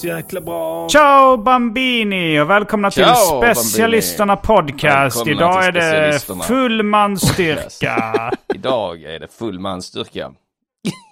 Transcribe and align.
Så 0.00 0.06
jäkla 0.06 0.40
bra. 0.40 0.88
Ciao 0.88 1.36
Bambini 1.36 2.40
och 2.40 2.50
välkomna 2.50 2.90
till 2.90 3.04
Ciao, 3.04 3.54
Specialisterna 3.54 4.36
Podcast. 4.36 5.16
Välkomna 5.16 5.32
Idag 5.32 5.64
är 5.64 5.72
till 5.72 5.80
det 5.80 6.44
full 6.44 6.82
manstyrka. 6.82 8.30
Idag 8.54 9.02
är 9.02 9.18
det 9.20 9.32
full 9.32 9.58
mansstyrka. 9.58 10.32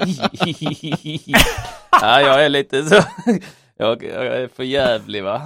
ja, 1.91 2.21
jag 2.21 2.45
är 2.45 2.49
lite 2.49 2.85
så. 2.85 3.03
Jag, 3.79 4.03
jag 4.05 4.27
är 4.27 4.49
för 4.57 4.63
jävlig 4.63 5.25
va? 5.25 5.43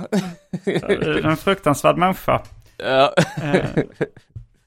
en 1.25 1.37
fruktansvärd 1.37 1.97
människa. 1.97 2.41
ja. 2.77 3.15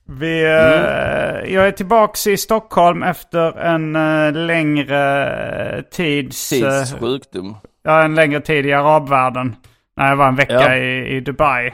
Vi, 0.07 0.43
eh, 0.43 1.53
Jag 1.53 1.67
är 1.67 1.71
tillbaks 1.71 2.27
i 2.27 2.37
Stockholm 2.37 3.03
efter 3.03 3.57
en 3.59 3.95
eh, 3.95 4.33
längre 4.33 5.83
tids... 5.91 6.51
eh, 6.53 6.79
Tids 6.79 6.93
sjukdom. 6.99 7.57
Ja, 7.85 8.03
en 8.03 8.15
längre 8.15 8.41
tid 8.41 8.65
i 8.65 8.73
arabvärlden. 8.73 9.55
När 9.95 10.09
jag 10.09 10.15
var 10.15 10.27
en 10.27 10.35
vecka 10.35 10.53
Ja. 10.53 10.75
i, 10.75 11.15
i 11.15 11.19
Dubai. 11.19 11.73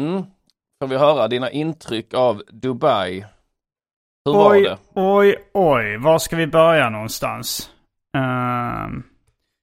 Mm. 0.00 0.22
Får 0.82 0.88
vi 0.88 0.96
höra 0.96 1.28
dina 1.28 1.50
intryck 1.50 2.14
av 2.14 2.42
Dubai? 2.50 3.24
Hur 4.24 4.32
var 4.32 4.50
oj, 4.52 4.62
det? 4.62 4.78
oj, 4.94 5.36
oj. 5.54 5.96
Var 5.96 6.18
ska 6.18 6.36
vi 6.36 6.46
börja 6.46 6.90
någonstans? 6.90 7.70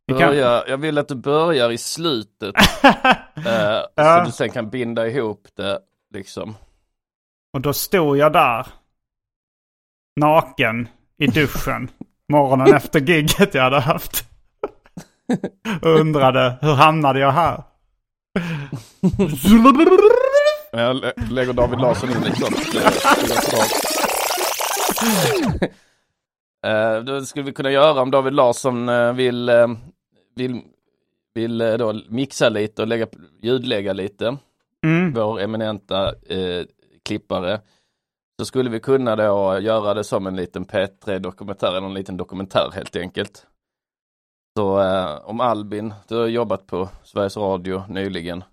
Vi 0.05 0.13
kan- 0.13 0.29
Börja, 0.29 0.63
jag 0.67 0.77
vill 0.77 0.97
att 0.97 1.07
du 1.07 1.16
börjar 1.16 1.71
i 1.71 1.77
slutet. 1.77 2.55
eh, 2.83 3.81
Ja. 3.95 4.19
Så 4.19 4.25
du 4.25 4.31
sen 4.31 4.50
kan 4.50 4.69
binda 4.69 5.07
ihop 5.07 5.47
det 5.55 5.79
liksom. 6.13 6.55
Och 7.53 7.61
då 7.61 7.73
stod 7.73 8.17
jag 8.17 8.33
där. 8.33 8.67
Naken 10.16 10.88
i 11.17 11.27
duschen. 11.27 11.89
morgonen 12.31 12.75
efter 12.75 13.00
gigget 13.00 13.53
jag 13.53 13.63
hade 13.63 13.79
haft. 13.79 14.29
Undrade 15.81 16.57
hur 16.61 16.73
hamnade 16.73 17.19
jag 17.19 17.31
här? 17.31 17.61
Jag 20.71 20.95
lä- 20.95 21.13
lägger 21.31 21.53
David 21.53 21.79
Larsson 21.79 22.09
in 22.09 22.35
sånt. 22.35 22.55
eh, 26.65 27.03
Då 27.03 27.21
skulle 27.25 27.45
vi 27.45 27.51
kunna 27.51 27.71
göra 27.71 28.01
om 28.01 28.11
David 28.11 28.33
Larsson 28.33 28.89
eh, 28.89 29.13
vill, 29.13 29.49
eh, 29.49 29.67
vill, 30.35 30.61
vill 31.33 31.61
eh, 31.61 31.73
då 31.73 32.01
mixa 32.09 32.49
lite 32.49 32.81
och 32.81 32.88
lägga, 32.88 33.07
ljudlägga 33.41 33.94
lite. 33.94 34.38
Mm. 34.85 35.13
Vår 35.13 35.41
eminenta 35.41 36.07
eh, 36.29 36.65
klippare. 37.05 37.61
Så 38.39 38.45
skulle 38.45 38.69
vi 38.69 38.79
kunna 38.79 39.15
då 39.15 39.59
göra 39.59 39.94
det 39.94 40.03
som 40.03 40.27
en 40.27 40.35
liten 40.35 40.65
P3 40.65 41.19
dokumentär, 41.19 41.67
eller 41.77 41.88
en 41.88 41.94
liten 41.94 42.17
dokumentär 42.17 42.71
helt 42.75 42.95
enkelt. 42.95 43.45
Så 44.57 44.79
eh, 44.81 45.29
om 45.29 45.40
Albin, 45.41 45.94
du 46.07 46.16
har 46.18 46.28
jobbat 46.28 46.68
på 46.68 46.90
Sveriges 47.03 47.38
Radio 47.38 47.84
nyligen. 47.90 48.44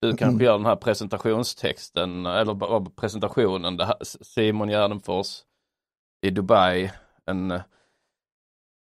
Du 0.00 0.08
kanske 0.08 0.24
Mm. 0.24 0.40
gör 0.44 0.52
den 0.52 0.66
här 0.66 0.76
presentationstexten, 0.76 2.26
eller 2.26 2.90
presentationen, 2.90 3.80
här, 3.80 3.96
Simon 4.04 4.68
Gärdenfors 4.68 5.42
i 6.26 6.30
Dubai, 6.30 6.92
en, 7.26 7.50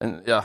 en 0.05 0.23
ja, 0.27 0.45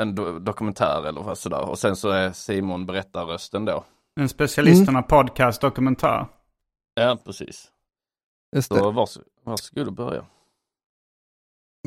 en 0.00 0.14
do, 0.14 0.38
dokumentär 0.38 1.06
eller 1.06 1.22
vad 1.22 1.38
sådär. 1.38 1.68
Och 1.70 1.78
sen 1.78 1.96
så 1.96 2.08
är 2.08 2.32
Simon 2.32 2.86
berättarrösten 2.86 3.64
då. 3.64 3.84
En 4.20 4.28
specialisterna 4.28 5.02
podcast 5.02 5.60
dokumentär. 5.60 6.26
Ja, 6.94 7.18
precis. 7.24 7.72
Just 8.56 8.68
Så 8.68 8.74
det. 8.74 8.90
vars, 8.96 9.18
varsågod 9.44 9.86
och 9.86 9.92
börja. 9.92 10.24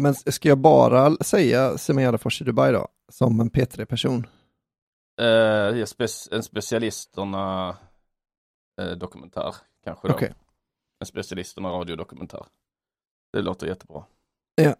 Men 0.01 0.15
ska 0.15 0.49
jag 0.49 0.57
bara 0.57 1.15
säga 1.15 1.77
Simon 1.77 2.03
Gärdenfors 2.03 2.41
i 2.41 2.43
Dubai 2.43 2.71
då? 2.71 2.87
Som 3.11 3.39
en 3.39 3.49
P3-person? 3.49 4.27
Eh, 5.21 5.27
en 6.31 6.43
specialisterna 6.43 7.77
eh, 8.81 8.91
kanske 9.83 10.07
då. 10.07 10.13
Okej. 10.13 10.33
En 10.99 11.05
specialisterna 11.05 11.69
radiodokumentär. 11.69 12.45
Det 13.33 13.41
låter 13.41 13.67
jättebra. 13.67 14.03
Ja. 14.55 14.75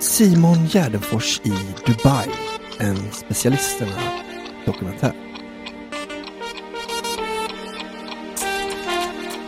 Simon 0.00 0.66
Gärdenfors 0.66 1.40
i 1.40 1.74
Dubai. 1.86 2.30
En 2.78 3.12
specialisterna 3.12 4.23
dokumentär. 4.64 5.12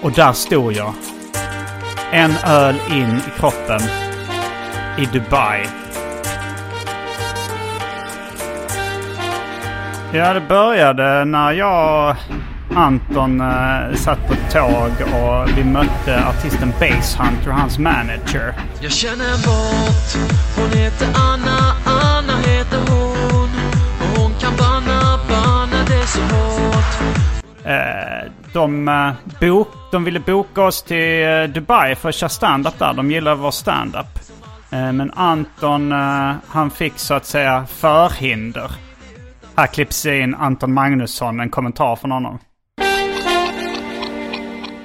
Och 0.02 0.12
där 0.12 0.32
stod 0.32 0.72
jag. 0.72 0.92
En 2.12 2.30
öl 2.46 2.76
in 2.90 3.16
i 3.16 3.40
kroppen. 3.40 3.80
I 4.98 5.06
Dubai. 5.12 5.66
Ja, 10.12 10.32
det 10.32 10.40
började 10.48 11.24
när 11.24 11.52
jag 11.52 12.10
och 12.10 12.16
Anton 12.76 13.40
eh, 13.40 13.94
satt 13.94 14.26
på 14.28 14.32
ett 14.32 14.52
tåg 14.52 14.92
och 15.14 15.58
vi 15.58 15.64
mötte 15.64 16.26
artisten 16.28 16.72
Basshunter 16.80 17.48
och 17.48 17.54
hans 17.54 17.78
manager. 17.78 18.54
Jag 18.80 18.92
känner 18.92 19.24
en 19.24 19.42
bort, 19.42 20.30
hon 20.56 20.78
heter 20.78 21.08
Anna 21.14 21.75
så 26.16 26.36
hårt 26.36 26.96
Eh, 27.66 28.30
de, 28.52 28.88
eh, 28.88 29.12
bok, 29.40 29.68
de 29.92 30.04
ville 30.04 30.20
boka 30.20 30.62
oss 30.62 30.82
till 30.82 31.22
eh, 31.22 31.44
Dubai 31.44 31.94
för 31.94 32.08
att 32.08 32.14
köra 32.14 32.28
stand-up 32.28 32.78
där. 32.78 32.94
De 32.94 33.10
gillar 33.10 33.34
vår 33.34 33.50
stand-up. 33.50 34.18
Eh, 34.70 34.92
men 34.92 35.10
Anton, 35.10 35.92
eh, 35.92 36.32
han 36.46 36.70
fick 36.70 36.98
så 36.98 37.14
att 37.14 37.26
säga 37.26 37.66
förhinder. 37.66 38.70
Här 39.56 39.66
klipps 39.66 40.06
in 40.06 40.34
Anton 40.34 40.72
Magnusson, 40.72 41.40
en 41.40 41.50
kommentar 41.50 41.96
från 41.96 42.10
honom. 42.10 42.38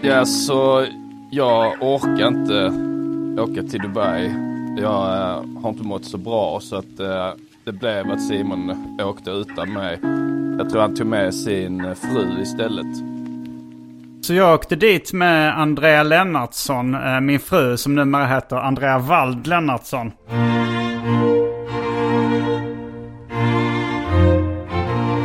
Ja, 0.01 0.25
så 0.25 0.85
jag 1.31 1.73
orkar 1.81 2.27
inte 2.27 2.71
åka 3.41 3.69
till 3.69 3.79
Dubai. 3.79 4.35
Jag 4.77 5.17
eh, 5.17 5.61
har 5.61 5.69
inte 5.69 5.83
mått 5.83 6.05
så 6.05 6.17
bra 6.17 6.59
så 6.59 6.75
att 6.75 6.97
det 7.65 7.71
blev 7.71 8.11
att 8.11 8.21
Simon 8.21 8.97
åkte 9.01 9.31
utan 9.31 9.73
mig. 9.73 9.99
Jag 10.57 10.69
tror 10.69 10.81
han 10.81 10.95
tog 10.95 11.07
med 11.07 11.35
sin 11.35 11.85
eh, 11.85 11.93
fru 11.93 12.41
istället. 12.41 12.97
Så 14.21 14.33
jag 14.33 14.53
åkte 14.53 14.75
dit 14.75 15.13
med 15.13 15.59
Andrea 15.59 16.03
Lennartsson, 16.03 16.95
eh, 16.95 17.19
min 17.19 17.39
fru 17.39 17.77
som 17.77 17.95
numera 17.95 18.25
heter 18.25 18.55
Andrea 18.55 18.99
Wald 18.99 19.47
Lennartsson. 19.47 20.11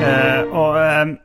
Eh, 0.03 0.41
och 0.41 0.85
ehm, 0.85 1.17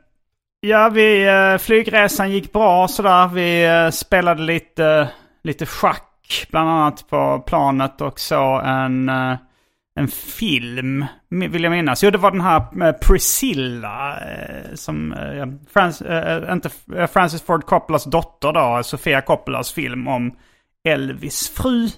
ja, 0.60 0.88
vi, 0.88 1.28
flygresan 1.60 2.30
gick 2.30 2.52
bra 2.52 2.88
sådär. 2.88 3.28
Vi 3.28 3.90
spelade 3.92 4.42
lite, 4.42 5.08
lite 5.44 5.66
schack 5.66 6.46
bland 6.50 6.70
annat 6.70 7.08
på 7.10 7.42
planet 7.46 8.00
och 8.00 8.20
så 8.20 8.60
en, 8.60 9.10
en 9.94 10.08
film, 10.08 11.06
vill 11.28 11.62
jag 11.62 11.70
minnas. 11.70 12.04
Jo, 12.04 12.10
det 12.10 12.18
var 12.18 12.30
den 12.30 12.40
här 12.40 12.86
eh, 12.86 12.92
Priscilla, 12.92 14.20
eh, 14.20 14.74
som, 14.74 15.12
eh, 15.12 15.46
Frans, 15.72 16.02
inte 16.52 16.70
Francis 17.12 17.42
Ford 17.42 17.64
Coppolas 17.64 18.04
dotter 18.04 18.52
då, 18.52 18.82
Sofia 18.82 19.20
Coppolas 19.20 19.72
film 19.72 20.08
om 20.08 20.36
Elvis 20.88 21.48
fru. 21.48 21.88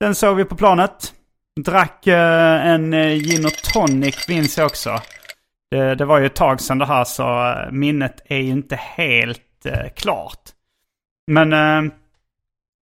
Den 0.00 0.14
såg 0.14 0.36
vi 0.36 0.44
på 0.44 0.56
planet. 0.56 1.14
Drack 1.64 2.06
en 2.06 2.90
gin 2.92 3.44
och 3.46 3.52
tonic 3.74 4.28
minns 4.28 4.58
jag 4.58 4.66
också. 4.66 5.00
Det, 5.70 5.94
det 5.94 6.04
var 6.04 6.18
ju 6.18 6.26
ett 6.26 6.34
tag 6.34 6.60
sedan 6.60 6.78
det 6.78 6.86
här 6.86 7.04
så 7.04 7.56
minnet 7.70 8.20
är 8.24 8.38
ju 8.38 8.50
inte 8.50 8.76
helt 8.76 9.66
klart. 9.96 10.40
Men 11.26 11.52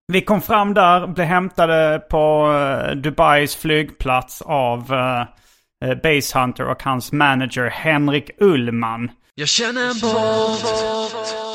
vi 0.08 0.22
kom 0.22 0.42
fram 0.42 0.74
där, 0.74 1.08
blev 1.08 1.28
hämtade 1.28 2.00
på 2.10 2.54
eh, 2.54 2.96
Dubais 2.96 3.56
flygplats 3.56 4.42
av 4.42 4.94
eh, 4.94 5.22
eh, 5.90 5.96
Base 6.04 6.40
Hunter 6.40 6.66
och 6.66 6.84
hans 6.84 7.12
manager 7.12 7.70
Henrik 7.70 8.32
Ullman. 8.40 9.12
Jag 9.36 9.48
känner 9.48 10.02
bort 10.02 11.46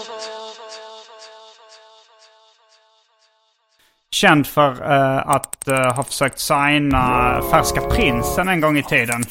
Känd 4.13 4.47
för 4.47 4.93
eh, 4.93 5.29
att 5.29 5.69
eh, 5.69 5.95
ha 5.95 6.03
försökt 6.05 6.39
signa 6.39 7.43
Färska 7.51 7.81
Prinsen 7.81 8.49
en 8.49 8.61
gång 8.61 8.79
i 8.79 8.83
tiden. 8.83 9.23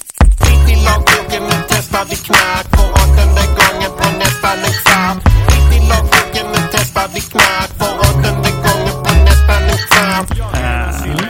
Till 0.67 0.83
lagboken, 0.85 1.43
nu 1.43 1.63
testar 1.67 2.05
vi 2.09 2.15
knark 2.15 2.67
för 2.69 2.89
åttonde 2.91 3.41
gången 3.59 3.91
på 3.97 4.17
nästan 4.17 4.57
en 4.57 4.73
kvart. 4.83 5.48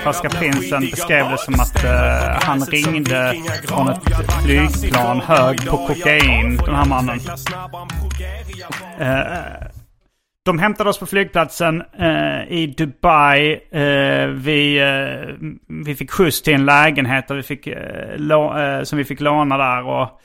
Eh, 0.10 0.30
Prinsen 0.30 0.82
beskrev 0.82 1.30
det 1.30 1.38
som 1.38 1.60
att 1.60 1.84
uh, 1.84 1.92
han 2.42 2.62
ringde 2.62 3.36
från 3.68 3.90
ett 3.90 4.00
flygplan 4.44 5.22
hög 5.22 5.66
på 5.66 5.78
kokain, 5.78 6.58
den 6.58 6.76
här 6.76 6.86
mannen. 6.86 7.20
Uh, 9.02 9.70
de 10.50 10.60
hämtade 10.60 10.90
oss 10.90 11.00
på 11.00 11.06
flygplatsen 11.06 11.84
eh, 12.00 12.52
i 12.52 12.74
Dubai. 12.78 13.60
Eh, 13.72 14.28
vi, 14.28 14.80
eh, 14.80 15.36
vi 15.68 15.96
fick 15.96 16.12
skjuts 16.12 16.42
till 16.42 16.54
en 16.54 16.66
lägenhet 16.66 17.28
där 17.28 17.36
vi 17.36 17.44
fick, 17.44 17.68
eh, 17.68 18.84
som 18.84 18.98
vi 18.98 19.04
fick 19.04 19.20
låna 19.20 19.58
där. 19.58 19.84
Och, 19.84 20.22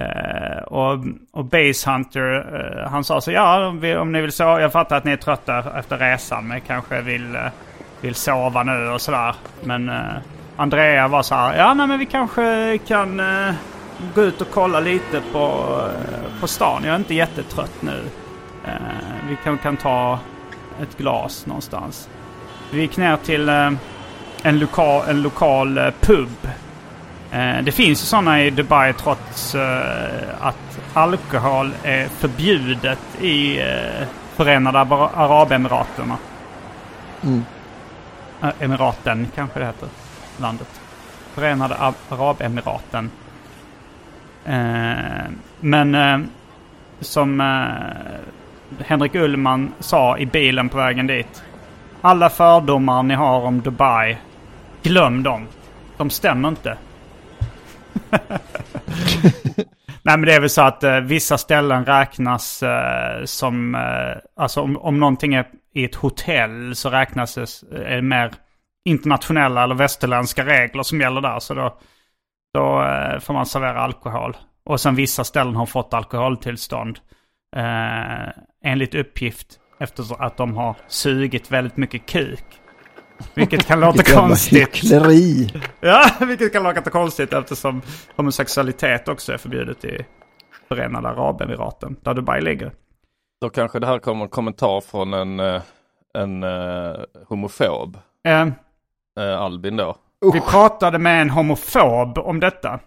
eh, 0.00 0.62
och, 0.62 1.04
och 1.32 1.44
Base 1.44 1.90
Hunter, 1.90 2.86
han 2.90 3.04
sa 3.04 3.20
så 3.20 3.32
ja 3.32 3.66
om, 3.66 3.80
vi, 3.80 3.96
om 3.96 4.12
ni 4.12 4.20
vill 4.20 4.32
så. 4.32 4.42
Jag 4.42 4.72
fattar 4.72 4.96
att 4.96 5.04
ni 5.04 5.12
är 5.12 5.16
trötta 5.16 5.78
efter 5.78 5.98
resan 5.98 6.48
men 6.48 6.60
kanske 6.60 7.00
vill, 7.00 7.38
vill 8.00 8.14
sova 8.14 8.62
nu 8.62 8.88
och 8.88 9.00
sådär. 9.00 9.34
Men 9.64 9.88
eh, 9.88 10.16
Andrea 10.56 11.08
var 11.08 11.22
så 11.22 11.34
här, 11.34 11.56
ja 11.56 11.74
nej, 11.74 11.86
men 11.86 11.98
vi 11.98 12.06
kanske 12.06 12.78
kan 12.86 13.20
eh, 13.20 13.54
gå 14.14 14.22
ut 14.22 14.40
och 14.40 14.50
kolla 14.50 14.80
lite 14.80 15.22
på, 15.32 15.76
eh, 15.88 16.40
på 16.40 16.46
stan. 16.46 16.82
Jag 16.84 16.92
är 16.92 16.98
inte 16.98 17.14
jättetrött 17.14 17.82
nu. 17.82 18.02
Eh, 18.64 18.72
vi 19.28 19.36
kan, 19.44 19.58
kan 19.58 19.76
ta 19.76 20.18
ett 20.82 20.98
glas 20.98 21.46
någonstans. 21.46 22.08
Vi 22.70 22.80
gick 22.80 22.96
ner 22.96 23.16
till 23.16 23.48
eh, 23.48 23.70
en 24.42 24.58
lokal, 24.58 25.02
en 25.08 25.22
lokal 25.22 25.78
eh, 25.78 25.90
pub. 26.00 26.48
Eh, 27.30 27.62
det 27.62 27.72
finns 27.72 28.02
ju 28.02 28.06
sådana 28.06 28.42
i 28.42 28.50
Dubai 28.50 28.92
trots 28.92 29.54
eh, 29.54 30.28
att 30.40 30.80
alkohol 30.94 31.70
är 31.82 32.08
förbjudet 32.08 33.20
i 33.20 33.60
eh, 33.60 34.06
Förenade 34.36 34.78
Arabemiraten. 34.78 35.20
Arabemiraterna. 35.20 36.16
Mm. 37.22 37.44
Eh, 38.42 38.50
Emiraten 38.60 39.28
kanske 39.34 39.60
det 39.60 39.66
heter. 39.66 39.88
Landet. 40.40 40.80
Förenade 41.34 41.76
Arabemiraten. 42.08 43.10
Eh, 44.44 45.24
men 45.60 45.94
eh, 45.94 46.18
som 47.00 47.40
eh, 47.40 48.84
Henrik 48.84 49.14
Ullman 49.14 49.72
sa 49.78 50.18
i 50.18 50.26
bilen 50.26 50.68
på 50.68 50.76
vägen 50.76 51.06
dit. 51.06 51.42
Alla 52.00 52.30
fördomar 52.30 53.02
ni 53.02 53.14
har 53.14 53.40
om 53.40 53.60
Dubai, 53.60 54.18
glöm 54.82 55.22
dem. 55.22 55.46
De 55.96 56.10
stämmer 56.10 56.48
inte. 56.48 56.76
Nej 60.02 60.16
men 60.16 60.20
det 60.22 60.34
är 60.34 60.40
väl 60.40 60.50
så 60.50 60.62
att 60.62 60.84
eh, 60.84 61.00
vissa 61.00 61.38
ställen 61.38 61.84
räknas 61.84 62.62
eh, 62.62 63.24
som, 63.24 63.74
eh, 63.74 64.18
alltså 64.36 64.60
om, 64.60 64.76
om 64.76 65.00
någonting 65.00 65.34
är 65.34 65.46
i 65.74 65.84
ett 65.84 65.94
hotell 65.94 66.74
så 66.76 66.90
räknas 66.90 67.34
det, 67.34 67.76
är 67.84 67.96
det 67.96 68.02
mer 68.02 68.32
internationella 68.84 69.64
eller 69.64 69.74
västerländska 69.74 70.44
regler 70.44 70.82
som 70.82 71.00
gäller 71.00 71.20
där. 71.20 71.38
Så 71.38 71.54
då, 71.54 71.78
då 72.54 72.82
eh, 72.82 73.18
får 73.20 73.34
man 73.34 73.46
servera 73.46 73.80
alkohol. 73.80 74.36
Och 74.64 74.80
sen 74.80 74.94
vissa 74.94 75.24
ställen 75.24 75.56
har 75.56 75.66
fått 75.66 75.94
alkoholtillstånd. 75.94 76.98
Eh, 77.56 78.28
enligt 78.64 78.94
uppgift 78.94 79.46
efter 79.80 80.22
att 80.24 80.36
de 80.36 80.56
har 80.56 80.76
sugit 80.88 81.50
väldigt 81.50 81.76
mycket 81.76 82.06
kuk. 82.06 82.44
Vilket 83.34 83.66
kan 83.66 83.80
låta 83.80 83.92
Vilket 83.92 84.14
konstigt. 84.14 84.58
hyckleri. 84.58 85.52
Ja, 85.80 86.10
vilket 86.26 86.52
kan 86.52 86.62
låta 86.62 86.90
konstigt 86.90 87.32
eftersom 87.32 87.82
homosexualitet 88.16 89.08
också 89.08 89.32
är 89.32 89.38
förbjudet 89.38 89.84
i 89.84 90.06
Förenade 90.68 91.08
Arabemiraten, 91.08 91.96
där 92.02 92.14
Dubai 92.14 92.40
ligger. 92.40 92.72
Då 93.40 93.50
kanske 93.50 93.78
det 93.78 93.86
här 93.86 93.98
kommer 93.98 94.24
en 94.24 94.30
kommentar 94.30 94.80
från 94.80 95.14
en, 95.14 95.40
eh, 95.40 95.62
en 96.14 96.42
eh, 96.42 97.00
homofob, 97.26 97.98
eh, 98.24 99.40
Albin 99.40 99.76
då. 99.76 99.96
vi 100.32 100.40
pratade 100.40 100.98
med 100.98 101.22
en 101.22 101.30
homofob 101.30 102.18
om 102.18 102.40
detta. 102.40 102.80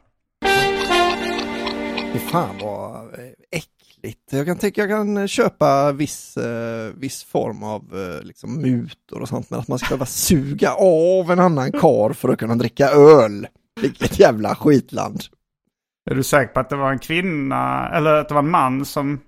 Fy 2.14 2.20
fan 2.20 2.58
vad 2.62 3.10
äckligt. 3.52 4.20
Jag 4.32 4.46
kan 4.46 4.58
tänka 4.58 4.82
jag 4.82 4.90
kan 4.90 5.28
köpa 5.28 5.92
viss, 5.92 6.38
eh, 6.38 6.94
viss 6.96 7.24
form 7.24 7.64
av 7.64 7.82
eh, 7.82 8.24
liksom 8.24 8.62
mutor 8.62 9.22
och 9.22 9.28
sånt, 9.30 9.50
men 9.50 9.60
att 9.60 9.68
man 9.68 9.80
ska 9.80 9.88
behöva 9.88 10.06
suga 10.06 10.74
av 10.74 11.32
en 11.32 11.40
annan 11.40 11.72
kar 11.72 12.14
för 12.14 12.30
att 12.30 12.40
kunna 12.40 12.56
dricka 12.56 12.90
öl. 12.90 13.48
Vilket 13.82 14.20
jävla 14.20 14.56
skitland. 14.56 15.22
Är 16.12 16.16
du 16.16 16.24
säker 16.24 16.54
på 16.54 16.60
att 16.60 16.70
det 16.70 16.76
var 16.76 16.92
en 16.92 17.00
kvinna, 17.00 17.90
eller 17.94 18.14
att 18.14 18.28
det 18.28 18.34
var 18.34 18.42
en 18.44 18.50
man 18.50 18.86
som, 18.86 19.20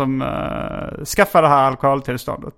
som 0.00 0.22
uh, 0.22 1.04
skaffade 1.04 1.46
det 1.46 1.50
här 1.50 1.64
alkoholtillståndet? 1.64 2.54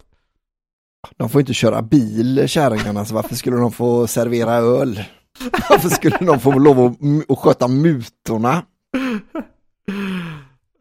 De 1.17 1.29
får 1.29 1.41
inte 1.41 1.55
köra 1.55 1.83
bil, 1.83 2.49
kärringarna, 2.49 3.05
så 3.05 3.15
varför 3.15 3.35
skulle 3.35 3.57
de 3.57 3.73
få 3.73 4.07
servera 4.07 4.53
öl? 4.55 5.05
Varför 5.71 5.89
skulle 5.89 6.17
de 6.21 6.41
få 6.41 6.53
lov 6.53 6.81
att, 6.81 7.31
att 7.31 7.39
sköta 7.39 7.69
mutorna? 7.69 8.63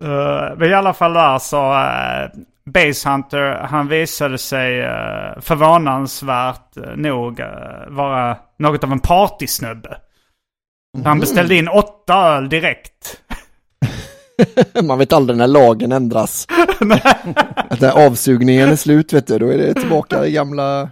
Eh, 0.02 0.58
men 0.58 0.70
i 0.70 0.74
alla 0.74 0.94
fall 0.94 1.14
där 1.14 1.40
så, 1.40 1.74
uh, 1.74 2.44
Base 2.66 3.10
Hunter, 3.10 3.68
han 3.70 3.88
visade 3.88 4.38
sig 4.38 4.82
uh, 4.82 5.40
förvånansvärt 5.42 6.78
uh, 6.78 6.96
nog 6.96 7.40
uh, 7.40 7.46
vara 7.88 8.38
något 8.60 8.84
av 8.84 8.92
en 8.92 9.00
partysnubbe. 9.00 9.98
Han 11.04 11.20
beställde 11.20 11.56
in 11.56 11.68
åtta 11.68 12.14
öl 12.14 12.50
direkt. 12.50 13.22
Man 14.84 15.00
vet 15.00 15.14
aldrig 15.14 15.38
när 15.38 15.48
lagen 15.48 15.92
ändras. 15.92 16.48
Att 17.70 17.82
när 17.82 18.06
avsugningen 18.06 18.70
är 18.70 18.76
slut, 18.76 19.14
vet 19.14 19.28
du, 19.28 19.40
då 19.40 19.48
är 19.48 19.58
det 19.58 19.74
tillbaka 19.74 20.26
i 20.26 20.32
gamla... 20.32 20.90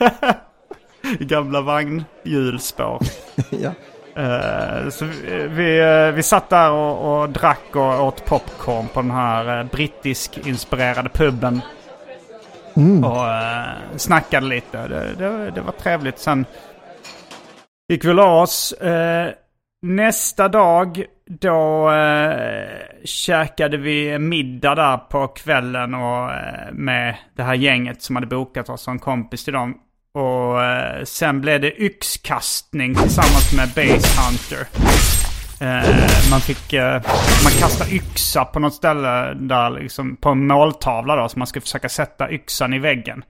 I 1.20 1.24
gamla 1.24 1.60
vagnhjulsspår. 1.60 3.02
ja. 3.50 3.70
Eh, 4.16 4.88
så 4.90 5.04
vi, 5.04 5.46
vi, 5.48 5.80
eh, 5.80 6.14
vi 6.14 6.22
satt 6.22 6.50
där 6.50 6.70
och, 6.70 7.22
och 7.22 7.28
drack 7.28 7.76
och 7.76 8.04
åt 8.06 8.24
popcorn 8.24 8.88
på 8.88 9.00
den 9.00 9.10
här 9.10 9.60
uh, 9.60 9.70
brittisk-inspirerade 9.70 11.08
puben. 11.08 11.60
Och 13.04 13.24
uh, 13.24 13.96
snackade 13.96 14.46
lite. 14.46 14.88
Det, 14.88 15.14
det, 15.18 15.50
det 15.50 15.60
var 15.60 15.72
trevligt. 15.72 16.18
Sen 16.18 16.46
gick 17.88 18.04
vi 18.04 18.10
och 18.10 18.14
la 18.14 18.42
oss. 18.42 18.74
Nästa 19.82 20.48
dag 20.48 21.04
då 21.30 21.90
uh, 21.90 22.66
käkade 23.04 23.76
vi 23.76 24.18
middag 24.18 24.74
där 24.74 24.96
på 24.96 25.28
kvällen 25.28 25.94
och, 25.94 26.32
eh, 26.32 26.72
med 26.72 27.16
det 27.36 27.42
här 27.42 27.54
gänget 27.54 28.02
som 28.02 28.16
hade 28.16 28.26
bokat 28.26 28.68
oss 28.68 28.82
som 28.82 28.98
kompis 28.98 29.44
till 29.44 29.52
dem. 29.52 29.78
Och 30.14 30.64
eh, 30.64 31.04
sen 31.04 31.40
blev 31.40 31.60
det 31.60 31.82
yxkastning 31.82 32.94
tillsammans 32.94 33.52
med 33.56 33.68
Base 33.68 34.20
Hunter. 34.20 34.66
Eh, 35.60 36.30
man 36.30 36.40
fick 36.40 36.72
eh, 36.72 37.02
man 37.44 37.52
kasta 37.60 37.90
yxa 37.90 38.44
på 38.44 38.58
något 38.58 38.74
ställe 38.74 39.34
där 39.34 39.70
liksom 39.70 40.16
på 40.16 40.28
en 40.28 40.46
måltavla 40.46 41.16
då. 41.16 41.28
Så 41.28 41.38
man 41.38 41.46
skulle 41.46 41.60
försöka 41.60 41.88
sätta 41.88 42.30
yxan 42.30 42.72
i 42.72 42.78
väggen. 42.78 43.24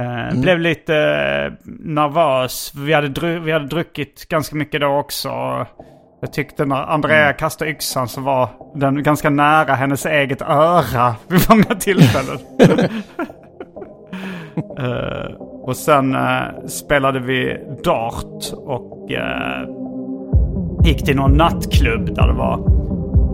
Eh, 0.00 0.40
Blev 0.40 0.58
lite 0.58 0.96
eh, 0.96 1.52
nervös. 1.80 2.72
Vi 2.74 2.92
hade, 2.92 3.38
vi 3.38 3.52
hade 3.52 3.66
druckit 3.66 4.28
ganska 4.28 4.56
mycket 4.56 4.80
då 4.80 4.98
också. 4.98 5.30
Jag 6.22 6.32
tyckte 6.32 6.64
när 6.64 6.76
Andrea 6.76 7.32
kastade 7.32 7.70
yxan 7.70 8.08
så 8.08 8.20
var 8.20 8.48
den 8.74 9.02
ganska 9.02 9.30
nära 9.30 9.74
hennes 9.74 10.06
eget 10.06 10.42
öra 10.42 11.14
vid 11.28 11.40
många 11.48 11.64
tillfällen. 11.64 12.38
Eh, 14.78 15.32
och 15.40 15.76
sen 15.76 16.14
eh, 16.14 16.66
spelade 16.66 17.20
vi 17.20 17.60
dart 17.84 18.52
och 18.52 19.10
eh, 19.10 19.68
gick 20.84 21.04
till 21.04 21.16
någon 21.16 21.32
nattklubb 21.32 22.14
där 22.14 22.26
det 22.26 22.32
var 22.32 22.60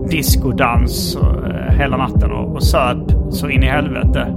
discodans 0.09 1.15
och, 1.15 1.47
eh, 1.47 1.71
hela 1.71 1.97
natten 1.97 2.31
och, 2.31 2.55
och 2.55 2.63
söp 2.63 3.11
så 3.31 3.49
in 3.49 3.63
i 3.63 3.65
helvete. 3.65 4.35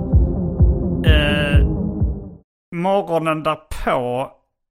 Morgonen 2.74 3.42
därpå, 3.42 4.30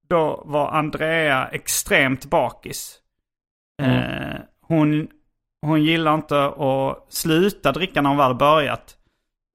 då 0.10 0.44
var 0.46 0.72
Andrea 0.72 1.48
extremt 1.48 2.26
bakis. 2.26 3.01
Eh, 3.82 4.40
hon, 4.62 5.08
hon 5.62 5.84
gillar 5.84 6.14
inte 6.14 6.46
att 6.46 7.06
sluta 7.14 7.72
dricka 7.72 8.02
när 8.02 8.10
hon 8.10 8.18
väl 8.18 8.36
börjat. 8.36 8.98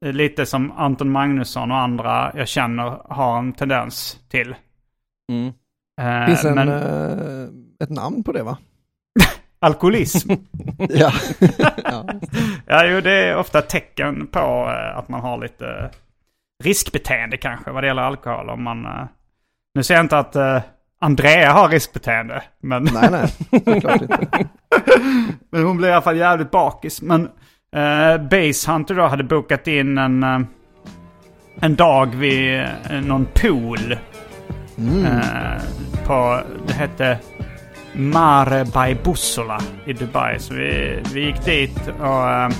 Eh, 0.04 0.12
Lite 0.12 0.46
som 0.46 0.72
Anton 0.72 1.10
Magnusson 1.10 1.70
och 1.70 1.78
andra 1.78 2.32
jag 2.34 2.48
känner 2.48 3.00
har 3.08 3.38
en 3.38 3.52
tendens 3.52 4.20
till. 4.28 4.54
Mm. 5.32 5.52
Eh, 6.00 6.26
Finns 6.26 6.44
en, 6.44 6.54
men 6.54 6.68
eh, 6.68 7.48
ett 7.82 7.90
namn 7.90 8.22
på 8.22 8.32
det 8.32 8.42
va? 8.42 8.58
alkoholism. 9.58 10.32
Ja. 10.88 11.12
ja. 11.84 12.06
ja, 12.66 12.86
jo, 12.86 13.00
det 13.00 13.12
är 13.12 13.36
ofta 13.36 13.62
tecken 13.62 14.26
på 14.26 14.38
eh, 14.38 14.98
att 14.98 15.08
man 15.08 15.20
har 15.20 15.38
lite 15.38 15.90
riskbeteende 16.64 17.36
kanske 17.36 17.70
vad 17.70 17.82
det 17.82 17.86
gäller 17.86 18.02
alkohol. 18.02 18.50
Om 18.50 18.62
man, 18.62 18.86
eh, 18.86 19.04
nu 19.74 19.82
säger 19.82 19.98
jag 19.98 20.04
inte 20.04 20.18
att 20.18 20.36
eh, 20.36 20.62
Andrea 21.00 21.52
har 21.52 21.68
riskbeteende. 21.68 22.42
Men, 22.62 22.88
Nej, 22.92 23.10
nej, 23.10 23.28
såklart 23.64 24.02
inte. 24.02 24.26
men 25.50 25.64
hon 25.64 25.76
blev 25.76 25.90
i 25.90 25.92
alla 25.92 26.02
fall 26.02 26.16
jävligt 26.16 26.50
bakis. 26.50 27.02
Men 27.02 27.28
eh, 27.76 28.18
Base 28.30 28.70
Hunter 28.72 28.94
då 28.94 29.06
hade 29.06 29.24
bokat 29.24 29.66
in 29.66 29.98
en, 29.98 30.22
eh, 30.22 30.40
en 31.60 31.74
dag 31.74 32.14
vid 32.14 32.60
eh, 32.60 33.00
någon 33.02 33.26
pool. 33.34 33.96
Eh, 34.78 35.62
på, 36.06 36.40
det 36.66 36.72
hette 36.72 37.18
Mare 37.92 38.64
by 38.64 38.96
Bussola 39.04 39.60
i 39.84 39.92
Dubai. 39.92 40.38
Så 40.38 40.54
vi, 40.54 41.02
vi 41.14 41.24
gick 41.24 41.44
dit 41.44 41.88
och 42.00 42.30
eh, 42.30 42.50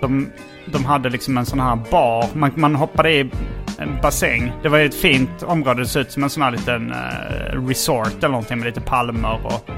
de, 0.00 0.30
de 0.66 0.84
hade 0.84 1.10
liksom 1.10 1.38
en 1.38 1.46
sån 1.46 1.60
här 1.60 1.76
bar. 1.90 2.26
Man, 2.34 2.52
man 2.54 2.74
hoppade 2.74 3.12
i 3.12 3.30
en 3.78 4.00
bassäng. 4.02 4.52
Det 4.62 4.68
var 4.68 4.78
ju 4.78 4.86
ett 4.86 4.94
fint 4.94 5.42
område. 5.42 5.82
Det 5.82 5.88
såg 5.88 6.02
ut 6.02 6.12
som 6.12 6.22
en 6.22 6.30
sån 6.30 6.42
här 6.42 6.50
liten 6.50 6.92
eh, 6.92 7.66
resort 7.68 8.16
eller 8.18 8.28
någonting 8.28 8.58
med 8.58 8.66
lite 8.66 8.80
palmer 8.80 9.40
och 9.44 9.70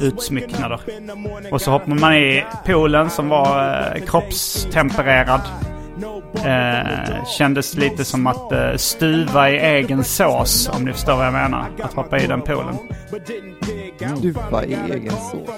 utsmycknader. 0.00 0.80
Och 1.50 1.60
så 1.60 1.70
hoppade 1.70 1.94
man 1.94 2.14
i 2.14 2.44
poolen 2.66 3.10
som 3.10 3.28
var 3.28 3.76
eh, 3.94 4.02
kroppstempererad. 4.02 5.40
Eh, 6.44 7.24
kändes 7.38 7.74
lite 7.74 8.04
som 8.04 8.26
att 8.26 8.52
eh, 8.52 8.76
stuva 8.76 9.50
i 9.50 9.58
egen 9.58 10.04
sås 10.04 10.70
om 10.72 10.84
ni 10.84 10.92
förstår 10.92 11.16
vad 11.16 11.26
jag 11.26 11.32
menar. 11.32 11.66
Att 11.82 11.92
hoppa 11.92 12.18
i 12.18 12.26
den 12.26 12.42
poolen. 12.42 12.78
Stuva 14.16 14.64
i 14.64 14.76
egen 14.90 15.12
sås. 15.12 15.48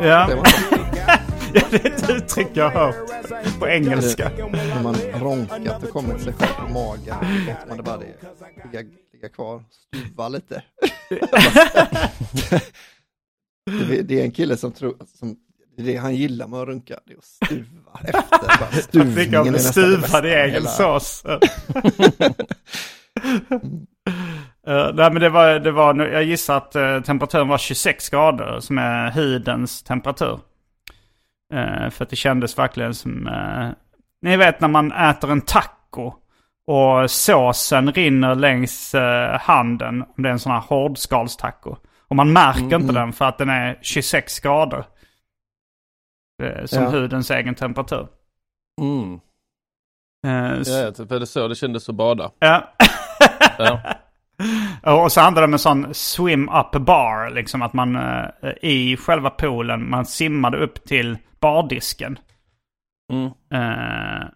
Ja, 0.00 0.28
ja 1.56 1.62
det 1.70 1.84
är 1.84 1.90
ett 1.90 2.10
uttryck 2.10 2.48
jag 2.54 2.70
har 2.70 2.80
hört 2.92 3.58
på 3.60 3.68
engelska. 3.68 4.30
när 4.52 4.82
man 4.82 4.94
ronkat 4.94 5.82
och 5.82 5.90
kommit 5.90 6.20
sig 6.22 6.32
själv 6.32 6.66
på 6.66 6.72
magen. 6.72 7.16
Låter 7.46 7.66
man 7.68 7.76
det 7.76 7.82
bara 7.82 7.96
det 7.96 8.06
ligga, 8.72 8.88
ligga 9.12 9.28
kvar, 9.28 9.62
stuva 9.70 10.28
lite. 10.28 10.62
det, 13.88 13.98
är- 13.98 14.02
det 14.02 14.20
är 14.20 14.24
en 14.24 14.30
kille 14.30 14.56
som 14.56 14.72
tror, 14.72 14.94
som, 15.18 15.36
det 15.76 15.96
han 15.96 16.14
gillar 16.14 16.46
med 16.48 16.60
att 16.60 16.68
runka, 16.68 16.98
det 17.06 17.12
är 17.12 17.18
att 17.18 17.24
stuva 17.24 18.00
efter. 18.04 18.80
Stuvningen 18.82 19.54
är 19.54 19.58
stuvad 19.58 20.26
i 20.26 20.30
egen 20.30 20.62
sås. 20.66 21.24
Eh, 24.68 24.90
nej 24.94 25.10
men 25.12 25.22
det 25.22 25.28
var, 25.28 25.58
det 25.58 25.70
var, 25.72 26.06
jag 26.06 26.24
gissar 26.24 26.56
att 26.56 26.76
eh, 26.76 27.00
temperaturen 27.00 27.48
var 27.48 27.58
26 27.58 28.08
grader 28.10 28.60
som 28.60 28.78
är 28.78 29.10
hudens 29.10 29.82
temperatur. 29.82 30.40
Eh, 31.54 31.90
för 31.90 32.02
att 32.04 32.10
det 32.10 32.16
kändes 32.16 32.58
verkligen 32.58 32.94
som, 32.94 33.26
eh, 33.26 33.68
ni 34.22 34.36
vet 34.36 34.60
när 34.60 34.68
man 34.68 34.92
äter 34.92 35.30
en 35.32 35.40
taco 35.40 36.12
och 36.66 37.10
såsen 37.10 37.92
rinner 37.92 38.34
längs 38.34 38.94
eh, 38.94 39.40
handen, 39.40 40.02
om 40.16 40.22
det 40.22 40.28
är 40.28 40.32
en 40.32 40.38
sån 40.38 40.52
här 40.52 40.60
hårdskalstaco. 40.60 41.76
Och 42.08 42.16
man 42.16 42.32
märker 42.32 42.76
inte 42.76 42.92
den 42.92 43.12
för 43.12 43.24
att 43.24 43.38
den 43.38 43.48
är 43.48 43.78
26 43.82 44.40
grader. 44.40 44.84
Som 46.64 46.82
Ja. 46.82 46.90
hudens 46.90 47.30
egen 47.30 47.54
temperatur. 47.54 48.08
Mm. 48.80 49.20
Ja, 50.66 50.90
typ 50.92 51.10
är 51.12 51.20
det 51.20 51.26
så 51.26 51.48
det 51.48 51.54
kändes 51.54 51.88
att 51.88 51.94
bada. 51.94 52.30
Ja. 52.38 52.74
Ja. 53.58 53.80
och 54.82 55.12
så 55.12 55.20
handlar 55.20 55.42
det 55.42 55.46
om 55.46 55.52
en 55.52 55.58
sån 55.58 55.94
swim 55.94 56.48
up 56.48 56.72
bar. 56.72 57.30
Liksom 57.30 57.62
att 57.62 57.72
man 57.72 57.96
eh, 57.96 58.50
i 58.62 58.96
själva 58.96 59.30
poolen, 59.30 59.90
man 59.90 60.06
simmade 60.06 60.58
upp 60.58 60.84
till 60.84 61.18
bardisken. 61.40 62.18
Mm. 63.12 63.26
Eh, 63.52 64.26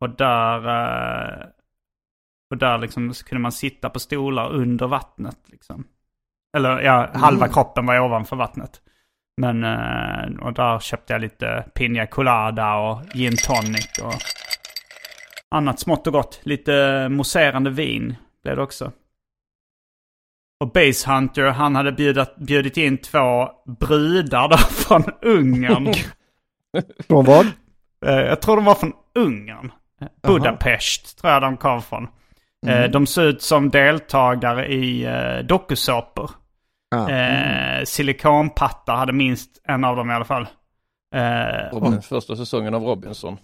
och 0.00 0.10
där, 0.10 0.68
eh, 0.68 1.46
och 2.50 2.56
där 2.56 2.78
liksom 2.78 3.12
kunde 3.12 3.42
man 3.42 3.52
sitta 3.52 3.90
på 3.90 4.00
stolar 4.00 4.52
under 4.52 4.86
vattnet. 4.86 5.38
Liksom. 5.46 5.84
Eller 6.56 6.80
ja, 6.80 7.10
halva 7.14 7.48
kroppen 7.48 7.86
var 7.86 8.00
ovanför 8.00 8.36
vattnet. 8.36 8.80
Men 9.40 9.64
och 10.38 10.52
där 10.52 10.78
köpte 10.78 11.12
jag 11.12 11.20
lite 11.20 11.64
Pina 11.74 12.06
Colada 12.06 12.74
och 12.74 13.00
gin 13.14 13.36
tonic 13.36 13.98
och 14.02 14.14
annat 15.50 15.80
smått 15.80 16.06
och 16.06 16.12
gott. 16.12 16.40
Lite 16.42 17.08
mousserande 17.08 17.70
vin 17.70 18.16
blev 18.42 18.56
det 18.56 18.62
också. 18.62 18.92
Och 20.60 20.72
Base 20.72 21.10
Hunter, 21.10 21.44
han 21.46 21.76
hade 21.76 21.92
bjudit, 21.92 22.36
bjudit 22.36 22.76
in 22.76 22.98
två 22.98 23.48
brudar 23.80 24.48
då 24.48 24.56
från 24.70 25.04
Ungern. 25.22 25.94
Från 27.08 27.24
vad? 27.24 27.46
Eh, 28.06 28.14
Jag 28.14 28.42
tror 28.42 28.56
de 28.56 28.64
var 28.64 28.74
från 28.74 28.92
Ungern. 29.14 29.72
Budapest 30.22 31.18
tror 31.18 31.32
jag 31.32 31.42
de 31.42 31.56
kom 31.56 31.82
från. 31.82 32.08
Eh, 32.66 32.84
De 32.90 33.06
såg 33.06 33.24
ut 33.24 33.42
som 33.42 33.70
deltagare 33.70 34.66
i 34.66 35.04
eh, 35.04 35.38
dokusåpor. 35.46 36.30
Ja. 36.90 37.10
Eh, 37.10 37.84
silikonpattar 37.84 38.96
hade 38.96 39.12
minst 39.12 39.50
en 39.64 39.84
av 39.84 39.96
dem 39.96 40.10
i 40.10 40.14
alla 40.14 40.24
fall. 40.24 40.46
Eh, 41.14 41.72
Robin, 41.72 42.02
första 42.02 42.36
säsongen 42.36 42.74
av 42.74 42.82
Robinson. 42.82 43.36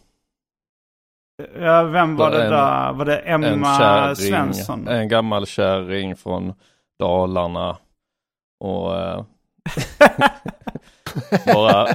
ja, 1.61 1.83
vem 1.83 2.17
var 2.17 2.31
det 2.31 2.45
en- 2.45 2.51
där? 2.51 2.93
Var 2.93 3.05
det 3.05 3.17
En 3.19 3.45
Emma 3.45 3.79
kärring, 3.79 4.15
Svensson? 4.17 4.89
en 4.89 5.09
gammal 5.09 5.47
kärring 5.47 6.17
från 6.17 6.53
Dalarna. 6.99 7.77
Och 8.61 9.01
eh, 9.01 9.25
bara, 11.55 11.89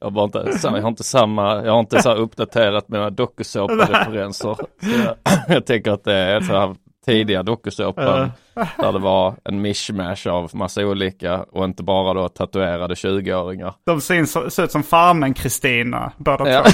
jag, 0.00 0.12
bara 0.12 0.24
inte, 0.24 0.58
jag 0.62 0.70
har 0.82 0.88
inte 0.88 1.04
samma, 1.04 1.64
jag 1.64 1.72
har 1.72 1.80
inte 1.80 2.02
så 2.02 2.08
här 2.08 2.16
uppdaterat 2.16 2.88
mina 2.88 3.10
dokusåpareferenser. 3.10 4.54
Så 4.54 4.66
jag, 5.04 5.16
jag 5.56 5.66
tänker 5.66 5.90
att 5.90 6.04
det 6.04 6.14
är 6.14 6.40
så 6.40 6.52
här 6.58 6.74
tidiga 7.06 7.42
dokusåpan 7.42 8.32
där 8.76 8.92
det 8.92 8.98
var 8.98 9.34
en 9.44 9.62
mishmash 9.62 10.28
av 10.28 10.50
massa 10.56 10.86
olika 10.86 11.42
och 11.42 11.64
inte 11.64 11.82
bara 11.82 12.14
då 12.14 12.28
tatuerade 12.28 12.94
20-åringar. 12.94 13.74
De 13.84 14.00
så- 14.00 14.50
ser 14.50 14.64
ut 14.64 14.72
som 14.72 14.82
farmen 14.82 15.34
Kristina, 15.34 16.12
båda 16.16 16.50
Ja. 16.50 16.64
två. 16.64 16.70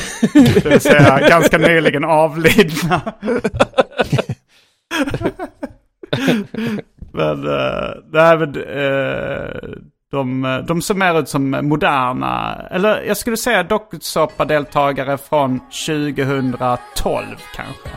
Det 0.55 0.65
vill 0.65 0.81
säga 0.81 1.29
ganska 1.29 1.59
nyligen 1.59 2.05
avlidna. 2.05 3.01
men, 7.13 7.47
uh, 7.47 7.91
nej, 8.13 8.39
men 8.39 8.57
uh, 8.57 9.51
de, 10.11 10.43
de 10.69 10.83
ser 10.83 10.95
mer 10.95 11.19
ut 11.21 11.29
som 11.29 11.51
moderna, 11.51 12.57
eller 12.71 13.03
jag 13.03 13.17
skulle 13.17 13.37
säga 13.37 13.63
dokusåpadeltagare 13.63 15.19
från 15.19 15.61
2012 15.87 17.27
kanske. 17.57 17.89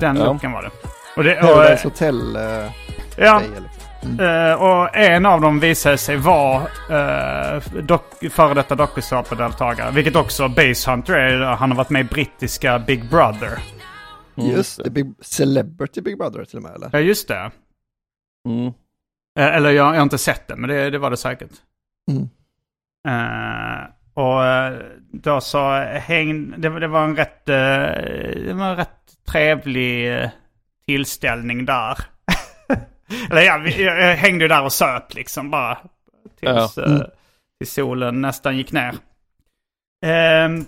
Den 0.00 0.16
Ja. 0.16 0.24
looken 0.24 0.52
var 0.52 0.62
det. 0.62 0.70
Och 1.16 1.24
det, 1.24 1.34
Paradise 1.34 1.88
Hotel 1.88 2.36
eh, 2.36 2.70
ja, 3.16 3.40
liksom. 3.40 4.20
Eh, 4.26 4.52
och 4.62 4.96
en 4.96 5.26
av 5.26 5.40
dem 5.40 5.60
visade 5.60 5.98
sig 5.98 6.16
vara 6.16 6.56
uh, 6.60 7.60
dok- 7.82 8.30
före 8.30 8.54
detta 8.54 8.74
dokusåpadeltagare. 8.74 9.90
Vilket 9.90 10.16
också 10.16 10.48
Base 10.48 10.90
Hunter 10.90 11.14
är. 11.14 11.40
Han 11.40 11.70
har 11.70 11.76
varit 11.76 11.90
med 11.90 12.00
i 12.00 12.04
brittiska 12.04 12.78
Big 12.78 13.10
Brother. 13.10 13.58
Just 14.34 14.84
det, 14.84 14.90
Big, 14.90 15.14
Celebrity 15.20 16.00
Big 16.00 16.18
Brother 16.18 16.44
till 16.44 16.56
och 16.56 16.62
med 16.62 16.72
eller? 16.74 16.88
Ja, 16.92 16.98
just 16.98 17.28
det. 17.28 17.50
Mm. 18.48 18.66
Eh, 19.38 19.56
eller 19.56 19.70
jag, 19.70 19.86
jag 19.86 19.98
har 19.98 20.02
inte 20.02 20.18
sett 20.18 20.48
det, 20.48 20.56
men 20.56 20.70
det, 20.70 20.90
det 20.90 20.98
var 20.98 21.10
det 21.10 21.16
säkert. 21.16 21.50
Mm. 22.10 22.28
Eh, 23.08 23.84
och 24.14 24.44
eh, 24.44 24.78
då 25.12 25.40
så 25.40 25.70
häng, 25.82 26.54
det, 26.60 26.80
det 26.80 26.88
var 26.88 27.04
en 27.04 27.16
rätt, 27.16 27.46
det 27.46 28.52
var 28.54 28.70
en 28.70 28.76
rätt 28.76 29.24
trevlig 29.28 30.28
tillställning 30.86 31.64
där. 31.64 31.98
Eller 33.30 33.42
ja, 33.42 33.58
vi, 33.58 33.84
jag, 33.84 34.16
hängde 34.16 34.48
där 34.48 34.64
och 34.64 34.72
söp 34.72 35.14
liksom 35.14 35.50
bara. 35.50 35.78
Tills, 36.40 36.76
Ja. 36.76 36.84
eh, 36.84 37.00
tills 37.58 37.72
solen 37.72 38.20
nästan 38.20 38.56
gick 38.56 38.72
ner. 38.72 38.94
Ehm, 40.06 40.64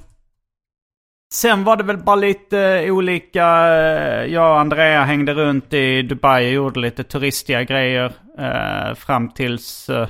sen 1.32 1.64
var 1.64 1.76
det 1.76 1.84
väl 1.84 1.98
bara 1.98 2.16
lite 2.16 2.90
olika, 2.90 3.46
eh, 3.68 4.24
jag 4.24 4.50
och 4.50 4.60
Andrea 4.60 5.04
hängde 5.04 5.34
runt 5.34 5.72
i 5.72 6.02
Dubai 6.02 6.46
och 6.48 6.52
gjorde 6.52 6.80
lite 6.80 7.04
turistiga 7.04 7.62
grejer. 7.62 8.12
eh, 8.38 8.94
fram 8.94 9.28
tills 9.28 9.88
eh, 9.88 10.08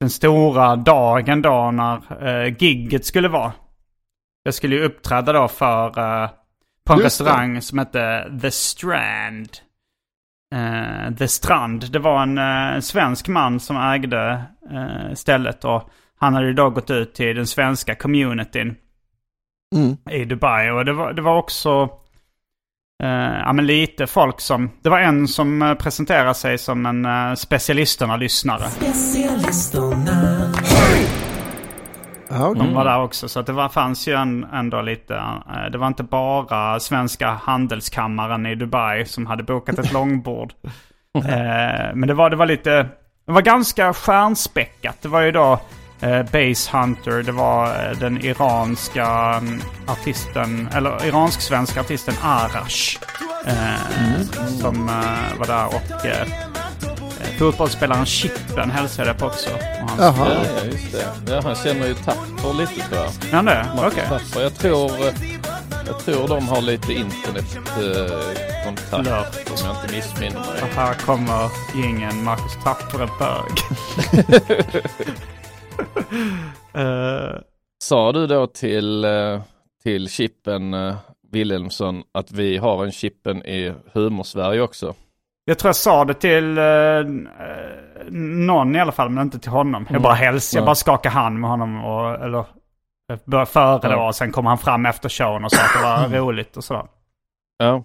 den 0.00 0.10
stora 0.10 0.76
dagen 0.76 1.42
då 1.42 1.70
när 1.70 2.22
uh, 2.28 2.56
gigget 2.58 3.06
skulle 3.06 3.28
vara. 3.28 3.52
Jag 4.42 4.54
skulle 4.54 4.76
ju 4.76 4.84
uppträda 4.84 5.32
då 5.32 5.48
för, 5.48 5.86
eh, 5.86 6.30
på 6.86 6.92
en 6.92 6.98
Just 6.98 7.18
det. 7.18 7.24
restaurang 7.24 7.62
som 7.62 7.78
hette 7.78 8.30
The 8.42 8.50
Strand. 8.50 9.48
Eh, 10.54 11.14
The 11.18 11.28
Strand. 11.28 11.92
Det 11.92 11.98
var 11.98 12.22
en 12.22 12.38
eh, 12.38 12.80
svensk 12.80 13.28
man 13.28 13.60
som 13.60 13.76
ägde 13.76 14.44
eh, 14.72 15.14
stället 15.14 15.64
och 15.64 15.90
han 16.18 16.34
hade 16.34 16.46
ju 16.46 16.52
då 16.52 16.70
gått 16.70 16.90
ut 16.90 17.14
till 17.14 17.36
den 17.36 17.46
svenska 17.46 17.94
communityn 17.94 18.76
Mm. 19.72 19.96
i 20.10 20.24
Dubai. 20.24 20.70
Och 20.70 20.84
det 20.84 20.92
var, 20.92 21.12
det 21.12 21.22
var 21.22 21.36
också 21.38 21.88
eh, 23.02 23.38
ja, 23.44 23.52
men 23.52 23.66
lite 23.66 24.06
folk 24.06 24.40
som... 24.40 24.70
Det 24.82 24.88
var 24.88 24.98
en 24.98 25.28
som 25.28 25.62
eh, 25.62 25.74
presenterade 25.74 26.34
sig 26.34 26.58
som 26.58 26.86
en 26.86 27.06
uh, 27.06 27.34
specialisterna-lyssnare. 27.34 28.64
Ja, 32.30 32.48
okej. 32.48 32.62
De 32.66 32.74
var 32.74 32.84
där 32.84 33.02
också. 33.02 33.28
Så 33.28 33.40
att 33.40 33.46
det 33.46 33.52
var, 33.52 33.68
fanns 33.68 34.08
ju 34.08 34.14
en, 34.14 34.44
ändå 34.52 34.82
lite... 34.82 35.14
eh, 35.14 35.70
det 35.72 35.78
var 35.78 35.86
inte 35.86 36.02
bara 36.02 36.80
svenska 36.80 37.30
handelskammaren 37.30 38.46
i 38.46 38.54
Dubai 38.54 39.06
som 39.06 39.26
hade 39.26 39.42
bokat 39.42 39.78
ett 39.78 39.92
långbord. 39.98 40.52
Eh, 41.14 41.94
men 41.94 42.06
det 42.06 42.14
var, 42.14 42.30
det 42.30 42.36
var 42.36 42.46
lite... 42.46 42.86
Det 43.26 43.32
var 43.32 43.42
ganska 43.42 43.92
stjärnspäckat. 43.92 45.02
Det 45.02 45.08
var 45.08 45.20
ju 45.20 45.32
då 45.32 45.60
eh, 46.02 46.22
Base 46.22 46.76
Hunter. 46.76 47.22
Det 47.22 47.32
var 47.32 47.66
eh, 47.66 47.98
den 47.98 48.24
iranska 48.24 49.06
mm, 49.38 49.62
artisten, 49.86 50.68
eller 50.74 51.06
iransk-svenska 51.06 51.80
artisten 51.80 52.14
Arash. 52.22 52.98
Eh, 53.46 54.26
Som 54.60 54.88
eh, 54.88 55.38
var 55.38 55.46
där 55.46 55.66
och 55.66 56.06
eh, 56.06 56.26
fotbollsspelaren 57.38 58.06
Chippen 58.06 58.70
hälsade 58.70 59.08
jag 59.08 59.18
på 59.18 59.26
också. 59.26 59.50
Och 59.50 59.88
hans 59.90 60.00
Jaha. 60.00 60.28
Ja, 60.28 60.40
ja, 60.58 60.64
just 60.64 60.92
det. 60.92 61.32
Ja, 61.32 61.40
han 61.44 61.54
känner 61.54 61.86
ju 61.86 61.94
Tapper 61.94 62.54
lite 62.54 62.74
tror 62.88 63.00
jag. 63.02 63.10
Ja, 63.32 63.42
det? 63.42 63.66
Okej. 63.86 64.04
Tapper. 64.08 64.42
Jag 64.42 64.54
tror, 64.54 64.90
eh, 64.90 65.14
jag 65.86 65.98
tror 66.04 66.28
de 66.28 66.48
har 66.48 66.60
lite 66.60 66.92
internetkontakt 66.92 68.52
kontakt, 68.64 69.04
Lört. 69.06 69.50
om 69.50 69.56
jag 69.66 69.76
inte 69.84 69.96
missminner 69.96 70.40
mig. 70.40 70.62
Och 70.62 70.68
här 70.76 70.94
kommer 70.94 71.50
gingen 71.74 72.24
Marcus 72.24 72.56
Tapper 72.64 73.08
bög. 73.18 73.52
Eh, 76.74 77.38
Sa 77.82 78.12
du 78.12 78.26
då 78.26 78.46
till, 78.46 79.04
eh, 79.04 79.40
till 79.82 80.08
Chippen 80.08 80.74
eh, 80.74 80.96
Wilhelmsson 81.32 82.02
att 82.12 82.32
vi 82.32 82.56
har 82.58 82.84
en 82.84 82.92
Chippen 82.92 83.46
i 83.46 83.74
Humorsverige 83.92 84.60
också? 84.60 84.94
jag 85.44 85.58
tror 85.58 85.68
jag 85.68 85.76
sa 85.76 86.04
det 86.04 86.14
till 86.14 86.58
eh, 86.58 86.64
någon 88.46 88.76
i 88.76 88.80
alla 88.80 88.92
fall, 88.92 89.08
men 89.10 89.22
inte 89.22 89.38
till 89.38 89.50
honom. 89.50 89.86
Jag 89.90 90.02
bara 90.02 90.14
hälsade, 90.14 90.58
jag 90.58 90.62
Ja. 90.62 90.66
bara 90.66 90.74
skakade 90.74 91.14
hand 91.14 91.40
med 91.40 91.50
honom 91.50 91.84
och, 91.84 92.24
eller 92.24 92.44
började 93.24 93.50
före 93.50 93.78
då 93.88 93.88
Ja. 93.94 94.08
och 94.08 94.14
sen 94.14 94.32
kom 94.32 94.46
han 94.46 94.58
fram 94.58 94.86
efter 94.86 95.08
showen 95.08 95.44
och 95.44 95.52
sa 95.52 95.62
att 95.62 95.72
det 96.08 96.18
var 96.18 96.20
roligt 96.26 96.56
och 96.56 96.64
sådär. 96.64 96.86
Ja, 97.58 97.84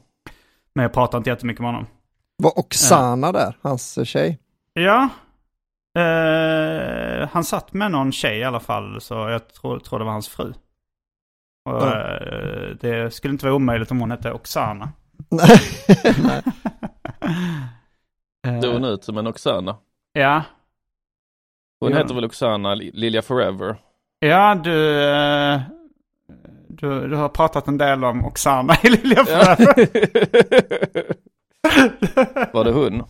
Men 0.76 0.84
jag 0.84 0.94
pratade 0.94 1.18
inte 1.18 1.30
jättemycket 1.30 1.62
med 1.62 1.68
honom. 1.72 1.86
Var 2.38 2.60
Oksana 2.60 3.32
där, 3.32 3.58
hans 3.62 4.08
tjej? 4.10 4.40
Ja. 4.74 5.10
Eh, 5.98 7.28
han 7.32 7.44
satt 7.44 7.74
med 7.74 7.92
någon 7.92 8.12
tjej 8.12 8.38
i 8.40 8.44
alla 8.44 8.60
fall, 8.60 9.02
så 9.02 9.14
jag 9.14 9.48
tror, 9.54 9.80
tror 9.80 10.00
det 10.00 10.06
var 10.06 10.12
hans 10.12 10.30
fru. 10.30 10.54
Och, 11.66 11.88
eh, 11.88 12.70
det 12.82 13.14
skulle 13.14 13.32
inte 13.32 13.46
vara 13.46 13.56
omöjligt 13.56 13.92
om 13.92 14.00
hon 14.00 14.12
hette 14.12 14.32
Oksana. 14.32 14.90
Nej. 15.30 15.60
Såg 18.62 18.74
hon 18.74 18.86
ut 18.86 19.04
som 19.04 19.18
en 19.18 19.28
Oksana? 19.28 19.76
Ja. 20.14 20.44
Hon 21.80 21.92
Ja. 21.92 21.98
heter 21.98 22.16
väl 22.16 22.26
Oksana 22.26 22.76
Li- 22.76 22.92
Lilja 22.94 23.22
Forever? 23.22 23.76
Ja, 24.20 24.56
du, 24.56 25.02
eh, 25.04 25.62
du, 26.70 27.08
du 27.08 27.16
har 27.16 27.30
pratat 27.30 27.68
en 27.68 27.78
del 27.78 28.04
om 28.04 28.26
Oksana 28.26 28.76
i 28.84 28.90
Lilja 28.90 29.18
Ja. 29.28 29.56
Forever. 29.56 29.88
Var 32.54 32.64
det 32.64 32.72
hon? 32.72 33.04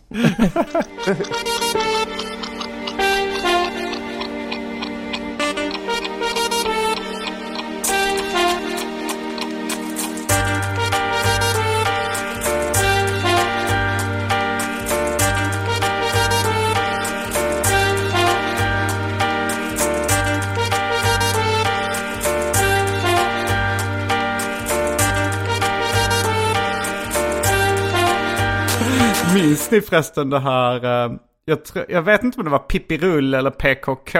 Minns 29.34 29.70
ni 29.70 29.80
förresten 29.80 30.30
det 30.30 30.38
här, 30.40 30.84
eh, 31.06 31.12
jag, 31.44 31.64
tror- 31.64 31.84
jag 31.88 32.02
vet 32.02 32.22
inte 32.22 32.38
om 32.38 32.44
det 32.44 32.50
var 32.50 32.58
Pippi 32.58 32.98
Rull 32.98 33.34
eller 33.34 33.50
PKK. 33.50 34.18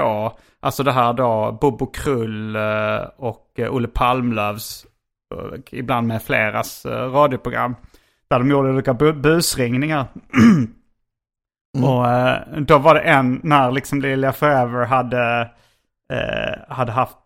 Alltså 0.61 0.83
det 0.83 0.93
här 0.93 1.13
då, 1.13 1.59
Bobo 1.61 1.87
Krull 1.87 2.57
eh, 2.57 2.99
och 3.17 3.47
eh, 3.59 3.75
Olle 3.75 3.89
Palmlövs, 3.89 4.87
ibland 5.71 6.07
med 6.07 6.23
fleras 6.23 6.87
radioprogram. 6.87 7.75
Där 8.31 8.39
de 8.39 8.51
gjorde 8.51 8.71
olika 8.71 8.93
bu- 8.93 9.21
busringningar. 9.21 10.07
Och 11.85 12.09
eh, 12.11 12.39
då 12.61 12.79
var 12.79 12.95
det 12.95 13.01
en, 13.01 13.41
när 13.43 13.71
liksom 13.71 14.01
Lilja 14.01 14.33
Forever 14.33 14.85
hade, 14.87 15.41
eh, 16.13 16.75
hade 16.75 16.93
haft 16.93 17.17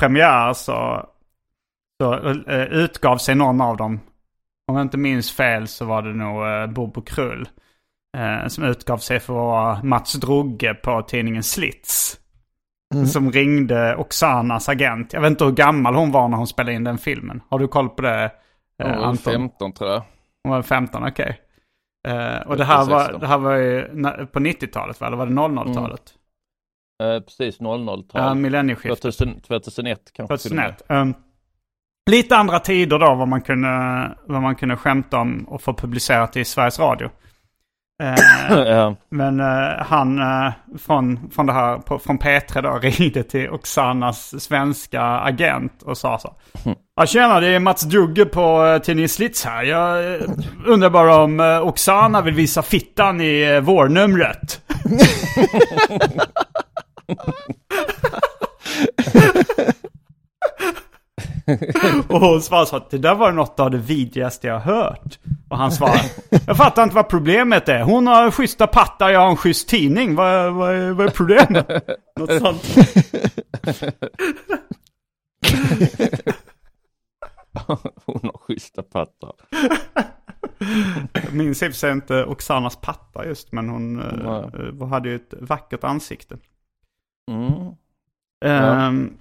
premiär 0.00 0.52
så, 0.52 1.06
så 2.02 2.14
eh, 2.48 2.62
utgav 2.62 3.18
sig 3.18 3.34
någon 3.34 3.60
av 3.60 3.76
dem 3.76 4.00
om 4.68 4.76
jag 4.76 4.82
inte 4.84 4.98
minns 4.98 5.32
fel 5.32 5.68
så 5.68 5.84
var 5.84 6.02
det 6.02 6.14
nog 6.14 6.46
eh, 6.46 6.66
Bobo 6.66 7.02
Krull. 7.02 7.48
Eh, 8.16 8.46
som 8.46 8.64
utgav 8.64 8.98
sig 8.98 9.20
för 9.20 9.32
att 9.32 9.38
vara 9.38 9.82
Mats 9.82 10.12
Drogge 10.12 10.74
på 10.74 11.02
tidningen 11.02 11.42
Slits. 11.42 12.20
Som 13.12 13.32
ringde 13.32 13.96
Oksanas 13.96 14.68
agent. 14.68 15.12
Jag 15.12 15.20
vet 15.20 15.30
inte 15.30 15.44
hur 15.44 15.52
gammal 15.52 15.94
hon 15.94 16.12
var 16.12 16.28
när 16.28 16.36
hon 16.36 16.46
spelade 16.46 16.76
in 16.76 16.84
den 16.84 16.98
filmen. 16.98 17.42
Har 17.48 17.58
du 17.58 17.68
koll 17.68 17.88
på 17.88 18.02
det? 18.02 18.32
Hon 18.78 18.90
Eh, 18.90 18.98
var 18.98 19.04
Anton? 19.04 19.32
15 19.32 19.72
tror 19.72 19.90
jag. 19.90 20.02
Hon 20.44 20.52
var 20.52 20.62
15, 20.62 21.08
okej. 21.08 21.40
Eh, 22.08 22.40
och 22.46 22.56
det 22.56 22.64
här, 22.64 22.84
var, 22.84 23.00
16. 23.00 23.20
det 23.20 23.26
här 23.26 23.38
var 23.38 23.56
ju 23.56 23.82
på 24.26 24.38
90-talet 24.38 25.00
va? 25.00 25.06
Eller 25.06 25.16
var 25.16 25.26
det 25.26 25.32
00-talet? 25.32 26.14
Eh, 27.02 27.20
precis 27.20 27.60
00-tal. 27.60 28.22
Ja, 28.22 28.34
millennieskiftet. 28.34 29.02
2000, 29.02 29.40
2001 29.40 30.12
kanske 30.12 30.38
till 30.38 30.50
och 30.52 30.56
med. 30.56 30.78
2001. 30.78 31.00
Um, 31.02 31.14
lite 32.10 32.36
andra 32.36 32.58
tider 32.58 32.98
då 32.98 33.14
vad 33.14 33.28
man 33.28 33.40
kunde, 33.40 33.68
vad 34.26 34.42
man 34.42 34.54
kunde 34.54 34.76
skämta 34.76 35.18
om 35.18 35.44
och 35.48 35.62
få 35.62 35.74
publicerat 35.74 36.36
i 36.36 36.44
Sveriges 36.44 36.78
Radio. 36.78 37.10
Eh, 38.02 38.14
ja. 38.66 38.96
men 39.10 39.40
eh, 39.40 39.68
han 39.78 40.18
eh, 40.18 40.52
från, 40.78 41.30
från, 41.30 41.46
det 41.46 41.52
här, 41.52 41.78
på, 41.78 41.98
från 41.98 42.18
P3 42.18 42.62
då 42.62 42.78
ringde 42.82 43.22
till 43.22 43.50
Oksanas 43.50 44.42
svenska 44.42 45.02
agent 45.02 45.82
och 45.82 45.98
sa 45.98 46.18
så. 46.18 46.34
Ja 46.96 47.06
tjena, 47.06 47.40
det 47.40 47.48
är 47.48 47.60
Mats 47.60 47.82
Drugge 47.82 48.24
på 48.24 48.66
eh, 48.66 48.78
tidningen 48.78 49.08
Slits 49.08 49.44
här. 49.44 49.62
Jag 49.62 50.14
eh, 50.14 50.20
undrar 50.66 50.90
bara 50.90 51.16
om 51.16 51.40
eh, 51.40 51.66
Oksana 51.66 52.22
vill 52.22 52.34
visa 52.34 52.62
fittan 52.62 53.20
i 53.20 53.42
eh, 53.42 53.60
vårnumret. 53.60 54.60
Och 62.08 62.20
hon 62.20 62.42
svarade 62.42 62.66
så 62.66 62.76
att 62.76 62.90
det 62.90 62.98
där 62.98 63.14
var 63.14 63.32
något 63.32 63.60
av 63.60 63.70
det 63.70 63.78
vidrigaste 63.78 64.46
jag 64.46 64.60
hört. 64.60 65.18
Och 65.48 65.58
han 65.58 65.72
svarade, 65.72 66.02
jag 66.46 66.56
fattar 66.56 66.82
inte 66.82 66.94
vad 66.94 67.08
problemet 67.08 67.68
är. 67.68 67.82
Hon 67.82 68.06
har 68.06 68.30
schyssta 68.30 68.66
pattar, 68.66 69.10
jag 69.10 69.20
har 69.20 69.30
en 69.30 69.36
schysst 69.36 69.68
tidning. 69.68 70.14
Vad, 70.14 70.52
vad, 70.52 70.74
är, 70.74 70.90
vad 70.90 71.06
är 71.06 71.10
problemet? 71.10 71.68
Något 72.16 72.38
sånt. 72.38 72.76
Hon 78.04 78.20
har 78.22 78.38
schyssta 78.38 78.82
pattar. 78.82 79.32
Jag 81.12 81.34
minns 81.34 81.62
i 81.62 81.66
och 81.66 81.70
för 81.70 81.78
sig 81.78 81.92
inte 81.92 82.24
Oksanas 82.24 82.76
pattar 82.76 83.24
just, 83.24 83.52
men 83.52 83.68
hon 83.68 84.00
uh, 84.00 84.86
hade 84.88 85.08
ju 85.08 85.16
ett 85.16 85.34
vackert 85.40 85.84
ansikte. 85.84 86.36
Mm. 87.30 87.74
Ehm, 88.44 89.18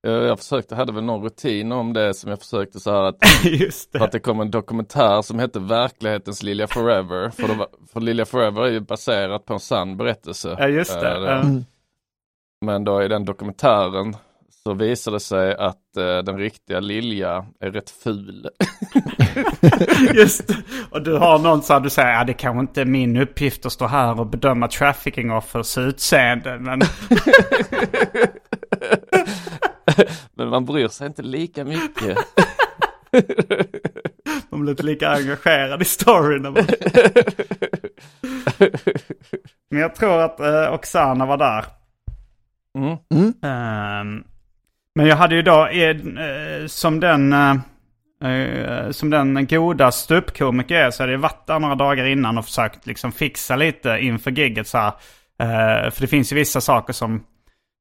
Jag, 0.00 0.24
jag 0.24 0.38
försökte, 0.38 0.74
hade 0.74 0.92
väl 0.92 1.04
någon 1.04 1.24
rutin 1.24 1.72
om 1.72 1.92
det 1.92 2.14
som 2.14 2.30
jag 2.30 2.38
försökte 2.38 2.80
så 2.80 2.90
här 2.90 3.02
att, 3.02 3.16
för 3.92 4.04
att 4.04 4.12
det. 4.12 4.18
det 4.18 4.20
kom 4.20 4.40
en 4.40 4.50
dokumentär 4.50 5.22
som 5.22 5.38
hette 5.38 5.58
Verklighetens 5.60 6.42
Lilja 6.42 6.66
Forever. 6.66 7.30
För, 7.30 7.48
det 7.48 7.54
var, 7.54 7.68
för 7.92 8.00
Lilja 8.00 8.24
Forever 8.24 8.62
är 8.62 8.70
ju 8.70 8.80
baserat 8.80 9.44
på 9.44 9.52
en 9.54 9.60
sann 9.60 9.96
berättelse. 9.96 10.56
Ja, 10.58 10.68
just 10.68 11.00
det. 11.00 11.16
Eh, 11.16 11.22
Ja. 11.22 11.44
Men 12.66 12.84
då 12.84 13.02
i 13.02 13.08
den 13.08 13.24
dokumentären 13.24 14.16
så 14.64 14.74
visade 14.74 15.16
det 15.16 15.20
sig 15.20 15.54
att 15.54 15.96
eh, 15.96 16.18
den 16.18 16.38
riktiga 16.38 16.80
Lilja 16.80 17.46
är 17.60 17.70
rätt 17.70 17.90
ful. 17.90 18.48
Just 20.14 20.48
det. 20.48 20.56
Och 20.90 21.02
du 21.02 21.16
har 21.16 21.38
någon 21.38 21.62
så 21.62 21.72
här, 21.72 21.80
du 21.80 21.90
säger, 21.90 22.12
ja 22.12 22.24
det 22.24 22.32
kanske 22.32 22.60
inte 22.60 22.80
är 22.80 22.84
min 22.84 23.16
uppgift 23.16 23.66
att 23.66 23.72
stå 23.72 23.86
här 23.86 24.20
och 24.20 24.26
bedöma 24.26 24.68
trafficking 24.68 25.32
offers 25.32 25.78
utseende. 25.78 26.58
Men 26.58 26.80
Men 30.34 30.48
man 30.48 30.64
bryr 30.64 30.88
sig 30.88 31.06
inte 31.06 31.22
lika 31.22 31.64
mycket. 31.64 32.18
de 34.50 34.60
blir 34.60 34.70
inte 34.70 34.82
lika 34.82 35.08
engagerade 35.10 35.82
i 35.82 35.84
storyn. 35.84 36.42
man- 36.42 36.54
Men 39.70 39.80
jag 39.80 39.94
tror 39.94 40.20
att 40.22 40.40
eh, 40.40 40.72
Oksana 40.74 41.26
var 41.26 41.36
där. 41.36 41.64
Mm. 42.78 43.32
Ehm, 43.42 44.24
men 44.94 45.06
jag 45.06 45.16
hade 45.16 45.34
ju 45.34 45.42
då, 45.42 45.66
eh, 45.66 45.96
som 46.66 47.00
den, 47.00 47.32
eh, 47.32 47.56
eh, 48.30 48.90
som 48.90 49.10
den 49.10 49.46
goda 49.46 49.90
ståuppkomiker 49.92 50.74
jag 50.74 50.84
är, 50.86 50.90
så 50.90 51.02
hade 51.02 51.12
jag 51.12 51.18
varit 51.18 51.46
där 51.46 51.58
några 51.58 51.74
dagar 51.74 52.04
innan 52.04 52.38
och 52.38 52.44
försökt 52.44 52.86
liksom 52.86 53.12
fixa 53.12 53.56
lite 53.56 53.98
inför 54.00 54.30
gigget 54.30 54.66
så 54.66 54.78
här. 54.78 54.92
Eh, 55.42 55.90
för 55.90 56.00
det 56.00 56.06
finns 56.06 56.32
ju 56.32 56.36
vissa 56.36 56.60
saker 56.60 56.92
som, 56.92 57.24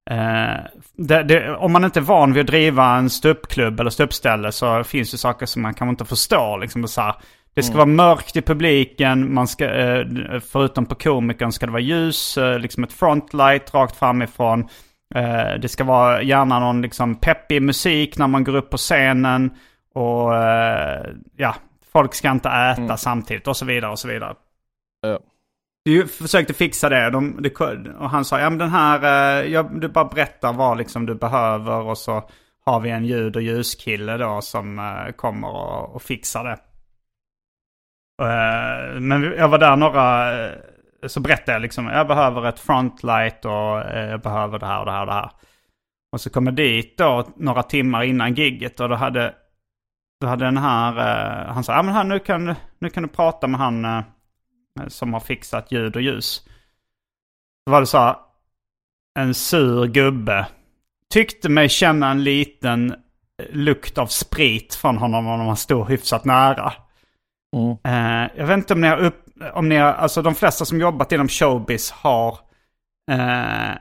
eh, 0.10 0.58
det, 0.96 1.24
det, 1.24 1.56
om 1.56 1.72
man 1.72 1.84
inte 1.84 2.00
är 2.00 2.02
van 2.02 2.34
vid 2.34 2.42
att 2.42 2.48
driva 2.48 2.96
en 2.96 3.10
ståuppklubb 3.10 3.80
eller 3.80 3.90
ståuppställe 3.90 4.52
så 4.52 4.84
finns 4.84 5.12
det 5.12 5.18
saker 5.18 5.46
som 5.46 5.62
man 5.62 5.74
kanske 5.74 5.90
inte 5.90 6.06
förstår. 6.06 6.60
Liksom 6.60 6.88
så 6.88 7.02
här, 7.02 7.16
det 7.54 7.64
ska 7.64 7.76
vara 7.76 7.86
mörkt 7.86 8.36
i 8.36 8.42
publiken, 8.42 9.34
man 9.34 9.48
ska, 9.48 9.66
eh, 9.66 10.06
förutom 10.52 10.86
på 10.86 10.96
komikern 10.96 11.52
ska 11.52 11.66
det 11.66 11.72
vara 11.72 11.82
ljus, 11.82 12.38
eh, 12.38 12.60
liksom 12.60 12.84
ett 12.84 12.94
frontlight 12.94 13.74
rakt 13.74 13.96
framifrån. 13.96 14.68
Eh, 15.16 15.60
det 15.62 15.68
ska 15.70 15.84
vara 15.84 16.22
gärna 16.22 16.60
någon 16.60 16.82
liksom 16.82 17.16
peppig 17.16 17.62
musik 17.62 18.18
när 18.18 18.28
man 18.28 18.44
går 18.44 18.56
upp 18.56 18.70
på 18.70 18.78
scenen. 18.78 19.52
Och 19.94 20.36
eh, 20.36 21.06
ja, 21.38 21.56
folk 21.94 22.16
ska 22.16 22.32
inte 22.32 22.50
äta 22.50 22.98
samtidigt 22.98 23.48
och 23.48 23.58
så 23.58 23.66
vidare 23.66 23.92
och 23.92 24.00
så 24.00 24.08
vidare. 24.08 24.36
Ja. 25.02 25.20
Du 25.88 26.08
försökte 26.08 26.54
fixa 26.54 26.90
det, 26.90 27.10
de, 27.10 27.42
de, 27.42 27.50
och 28.00 28.10
han 28.10 28.26
sa 28.26 28.40
ja 28.40 28.50
men 28.50 28.60
den 28.60 28.70
här, 28.70 29.04
eh, 29.04 29.52
ja, 29.52 29.64
du 29.64 29.88
bara 29.88 30.06
berättar 30.06 30.54
vad 30.54 30.78
liksom 30.78 31.06
du 31.06 31.16
behöver 31.16 31.82
och 31.82 31.98
så 31.98 32.30
har 32.66 32.80
vi 32.80 32.90
en 32.90 33.06
ljud 33.06 33.36
och 33.36 33.42
ljuskille 33.42 34.18
då 34.18 34.42
som 34.42 34.80
eh, 34.80 35.12
kommer 35.12 35.48
och, 35.48 35.96
och 35.96 36.02
fixar 36.02 36.44
det. 36.44 36.60
Eh, 38.24 39.00
men 39.00 39.24
jag 39.24 39.50
var 39.50 39.58
där 39.58 39.76
några, 39.76 40.32
så 41.08 41.20
berättade 41.20 41.52
jag 41.52 41.62
liksom, 41.62 41.88
jag 41.88 42.08
behöver 42.08 42.46
ett 42.46 42.60
frontlight 42.60 43.46
och 43.46 43.52
jag 43.52 44.22
behöver 44.22 44.60
det 44.60 44.66
här 44.66 44.80
och 44.80 44.86
det 44.86 44.92
här 44.92 45.00
och 45.00 45.06
det 45.06 45.14
här. 45.14 45.32
Och 46.12 46.22
så 46.22 46.30
kom 46.30 46.46
jag 46.46 46.56
dit 46.56 46.98
då 46.98 47.28
några 47.36 47.64
timmar 47.64 48.04
innan 48.04 48.34
gigget 48.34 48.80
och 48.80 48.90
då 48.90 48.96
hade, 48.96 49.34
då 50.22 50.28
hade 50.28 50.46
den 50.46 50.58
här, 50.58 50.94
han 51.46 51.64
sa, 51.64 51.74
ja 51.74 51.84
men 51.84 51.94
här, 51.94 52.04
nu, 52.04 52.20
kan, 52.20 52.56
nu 52.80 52.90
kan 52.90 53.04
du 53.04 53.10
prata 53.10 53.48
med 53.48 53.60
han 53.60 54.04
som 54.88 55.14
har 55.14 55.20
fixat 55.20 55.72
ljud 55.72 55.96
och 55.96 56.02
ljus. 56.02 56.44
Då 57.66 57.72
var 57.72 57.80
det 57.82 57.88
så 57.88 57.98
här, 57.98 58.16
en 59.20 59.34
sur 59.34 59.86
gubbe. 59.86 60.48
Tyckte 61.14 61.50
mig 61.50 61.70
känna 61.70 62.12
en 62.12 62.24
liten 62.24 62.96
lukt 63.50 63.98
av 63.98 64.08
sprit 64.08 64.76
från 64.76 64.98
honom 64.98 65.28
om 65.28 65.46
man 65.46 65.58
stod 65.58 65.90
hyfsat 65.90 66.26
nära. 66.26 66.74
Eh, 67.84 68.30
jag 68.36 68.48
vet 68.48 68.58
inte 68.58 68.74
om 68.74 68.82
ni 68.82 68.88
har 68.88 68.98
upp, 68.98 69.26
om 69.54 69.70
ni 69.70 69.76
har, 69.76 69.94
alltså 69.94 70.22
de 70.22 70.36
flesta 70.36 70.66
som 70.66 70.80
jobbat 70.82 71.12
inom 71.12 71.28
showbiz 71.28 71.92
har, 71.92 72.40
eh, 73.12 73.76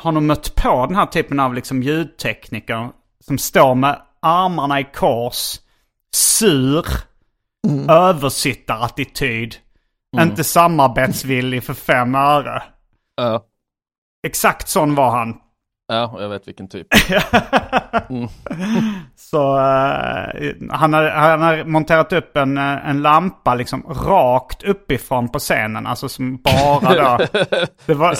har 0.00 0.12
nog 0.12 0.22
mött 0.22 0.54
på 0.54 0.86
den 0.86 0.96
här 0.96 1.06
typen 1.06 1.40
av 1.40 1.54
liksom 1.54 1.82
ljudtekniker 1.82 2.90
som 3.20 3.38
står 3.38 3.74
med 3.74 4.02
armarna 4.20 4.80
i 4.80 4.84
kors, 4.84 5.60
sur, 6.14 6.86
översittarattityd, 7.88 9.56
inte 10.22 10.44
samarbetsvillig 10.44 11.64
för 11.64 11.74
fem 11.74 12.14
öre. 12.14 12.62
Ja, 13.16 13.42
Exakt 14.26 14.68
sån 14.68 14.94
var 14.94 15.10
han. 15.10 15.36
ja, 15.88 16.16
jag 16.20 16.28
vet 16.28 16.48
vilken 16.48 16.68
typ. 16.68 16.86
Så 19.16 19.58
eh, 19.58 20.52
han, 20.70 20.92
har, 20.92 21.10
han 21.10 21.42
har 21.42 21.64
monterat 21.64 22.12
upp 22.12 22.36
en, 22.36 22.58
eh, 22.58 22.88
en 22.88 23.02
lampa 23.02 23.54
liksom 23.54 23.82
rakt 23.82 24.62
uppifrån 24.62 25.28
på 25.28 25.38
scenen. 25.38 25.86
Alltså 25.86 26.08
som 26.08 26.36
bara 26.36 26.94
då... 27.18 27.26
Det 27.86 27.94
var, 27.94 28.16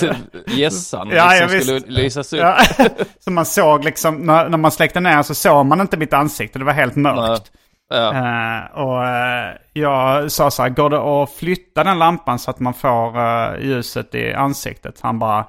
Gässan 0.46 1.10
Ja, 1.10 1.30
liksom 1.40 1.60
skulle 1.60 1.78
lysas 2.02 2.32
upp. 2.32 2.40
ja, 2.40 2.58
så 3.24 3.30
man 3.30 3.46
såg 3.46 3.84
liksom, 3.84 4.16
när, 4.16 4.48
när 4.48 4.58
man 4.58 4.70
släckte 4.70 5.00
ner 5.00 5.22
så 5.22 5.34
såg 5.34 5.66
man 5.66 5.80
inte 5.80 5.96
mitt 5.96 6.12
ansikte. 6.12 6.58
Det 6.58 6.64
var 6.64 6.72
helt 6.72 6.96
mörkt. 6.96 7.52
Ja. 7.88 8.14
Eh, 8.14 8.64
och 8.70 9.06
eh, 9.06 9.56
jag 9.72 10.32
sa 10.32 10.50
så 10.50 10.62
här, 10.62 10.68
går 10.68 10.90
det 10.90 11.22
att 11.22 11.32
flytta 11.32 11.84
den 11.84 11.98
lampan 11.98 12.38
så 12.38 12.50
att 12.50 12.60
man 12.60 12.74
får 12.74 13.18
eh, 13.18 13.60
ljuset 13.60 14.14
i 14.14 14.34
ansiktet? 14.34 15.00
Han 15.00 15.18
bara, 15.18 15.46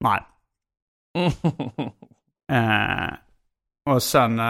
nej. 0.00 0.20
Och 3.90 4.02
sen, 4.02 4.40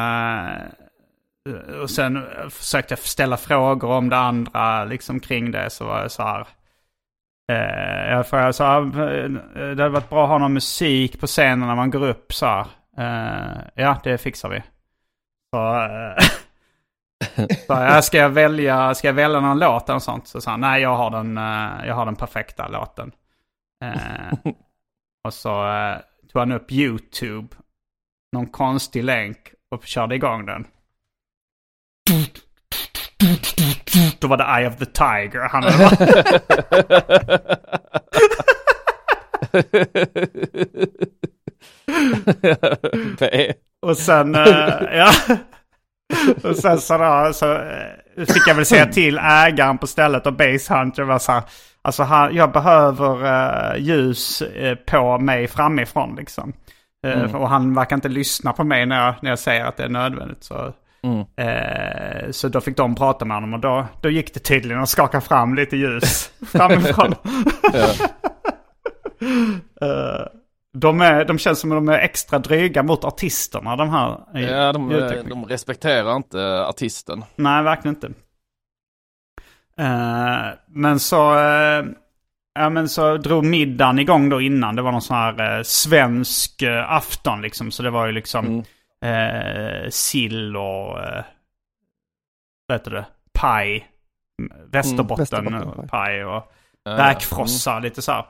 och 1.83 1.91
sen 1.91 2.25
försökte 2.51 2.93
jag 2.93 2.99
ställa 2.99 3.37
frågor 3.37 3.91
om 3.91 4.09
det 4.09 4.17
andra 4.17 4.85
liksom 4.85 5.21
kring 5.21 5.51
det. 5.51 5.71
Så 5.71 5.85
var 5.85 6.01
jag 6.01 6.11
så 6.11 6.23
här. 6.23 6.47
Jag 8.11 8.29
frågade 8.29 8.53
så 8.53 8.65
här, 8.65 8.81
det 9.75 9.83
hade 9.83 9.89
varit 9.89 10.11
bra 10.11 10.23
att 10.23 10.29
ha 10.29 10.39
någon 10.39 10.53
musik 10.53 11.21
på 11.21 11.27
scenen 11.27 11.61
när 11.69 11.75
man 11.75 11.91
går 11.91 12.09
upp 12.09 12.33
så 12.35 12.47
här. 12.47 12.67
Ja, 13.75 14.01
det 14.05 14.19
fixar 14.19 14.49
vi. 14.49 14.63
Så, 15.55 15.89
så 17.67 17.73
ja, 17.73 18.03
ska, 18.03 18.19
jag 18.19 18.31
välja, 18.31 18.95
ska 18.95 19.09
jag 19.09 19.15
välja 19.15 19.41
någon 19.41 19.59
låt 19.59 19.89
eller 19.89 19.99
sånt? 19.99 20.29
Så 20.29 20.41
sa 20.41 20.51
han, 20.51 20.61
nej 20.61 20.83
jag 20.83 20.97
har 20.97 21.11
den, 21.11 21.39
eh, 21.39 21.87
jag 21.87 21.95
har 21.95 22.07
den 22.07 22.17
perfekta 22.17 22.69
låten. 22.69 23.13
Eh, 23.85 24.53
och 25.25 25.35
så 25.35 25.69
eh, 25.69 25.97
tog 26.33 26.41
han 26.41 26.53
upp 26.53 26.73
YouTube, 26.73 27.49
någon 28.33 28.47
konstig 28.47 29.05
länk 29.05 29.39
och 29.71 29.85
körde 29.85 30.15
igång 30.15 30.47
den. 30.47 30.67
Då 34.19 34.29
var 34.29 34.37
det 34.37 34.45
Eye 34.45 34.69
of 34.69 34.77
the 34.77 34.87
Tiger. 34.87 35.49
Han 35.49 35.63
hade. 35.63 36.41
Och 43.83 43.97
sen, 43.97 44.35
eh, 44.35 44.83
ja. 44.93 45.13
Och 46.45 46.57
sen 46.57 46.79
så, 46.81 46.99
då, 46.99 47.31
så 47.33 47.53
eh, 47.55 48.25
fick 48.27 48.47
jag 48.49 48.55
väl 48.55 48.67
säga 48.67 48.87
till 48.87 49.19
ägaren 49.19 49.79
på 49.79 49.87
stället 49.87 50.27
och 50.27 50.33
Base 50.33 50.75
Hunter 50.75 51.03
var 51.03 51.19
så 51.19 51.33
här. 51.33 51.43
Alltså 51.83 52.03
han, 52.03 52.35
jag 52.35 52.53
behöver 52.53 53.25
eh, 53.75 53.81
ljus 53.83 54.43
eh, 54.43 54.75
på 54.75 55.19
mig 55.19 55.49
framifrån 55.49 56.17
liksom. 56.17 56.53
Eh, 57.07 57.35
Och 57.35 57.49
han 57.49 57.75
verkar 57.75 57.97
inte 57.97 58.09
lyssna 58.09 58.53
på 58.53 58.65
mig 58.65 58.87
när 58.87 59.05
jag, 59.07 59.15
när 59.23 59.31
jag 59.31 59.39
säger 59.39 59.65
att 59.65 59.77
det 59.77 59.85
är 59.85 59.89
nödvändigt. 59.89 60.45
Så, 60.45 60.73
eh, 61.45 62.31
så 62.31 62.49
då 62.49 62.61
fick 62.61 62.77
de 62.77 62.95
prata 62.95 63.25
med 63.25 63.37
honom 63.37 63.55
och 63.55 63.61
då, 63.61 63.87
då 64.01 64.11
gick 64.11 64.35
det 64.35 64.41
tydligen 64.41 64.83
att 64.83 64.89
skaka 64.89 65.21
fram 65.21 65.55
lite 65.55 65.77
ljus 65.77 66.31
framifrån. 66.53 67.15
Eh, 70.77 70.81
de, 70.81 71.01
är, 71.01 71.25
de 71.25 71.39
känns 71.39 71.61
som 71.61 71.73
att 71.73 71.77
de 71.77 71.89
är 71.89 71.99
extra 71.99 72.39
dryga 72.39 72.83
mot 72.83 73.05
artisterna 73.05 73.77
de 73.77 73.91
här 73.91 74.19
Ja, 74.35 74.73
de, 74.73 74.91
ljudteknikerna. 74.91 75.29
de 75.29 75.45
respekterar 75.45 76.17
inte 76.17 76.67
artisten. 76.67 77.25
Nej, 77.37 77.63
verkligen 77.63 77.95
inte. 77.95 78.07
Eh, 79.79 80.47
men 80.69 81.01
så, 81.01 81.39
eh, 81.39 81.85
ja, 82.59 82.71
men 82.71 82.89
så 82.89 83.17
drog 83.17 83.45
middagen 83.45 83.99
igång 83.99 84.29
då 84.29 84.41
innan. 84.41 84.77
Det 84.77 84.83
var 84.83 84.93
någon 84.93 85.03
sån 85.03 85.17
här 85.17 85.57
eh, 85.59 85.63
svensk 85.63 86.63
eh, 86.63 86.93
afton 86.93 87.43
liksom. 87.43 87.71
Så 87.71 87.83
det 87.83 87.91
var 87.91 88.07
ju 88.07 88.13
liksom 88.13 88.65
eh, 89.05 89.89
sill 89.91 90.57
och, 90.57 91.01
eh, 91.05 91.25
vad 92.69 92.79
heter 92.79 92.91
det, 92.91 93.07
paj. 93.39 93.87
Västerbotten, 94.73 95.23
Västerbottenpaj. 95.23 95.89
paj 95.89 96.25
och 96.25 96.53
Ja, 96.85 96.93
räkfrossa, 96.99 97.79
lite 97.79 98.03
så 98.03 98.13
här. 98.13 98.25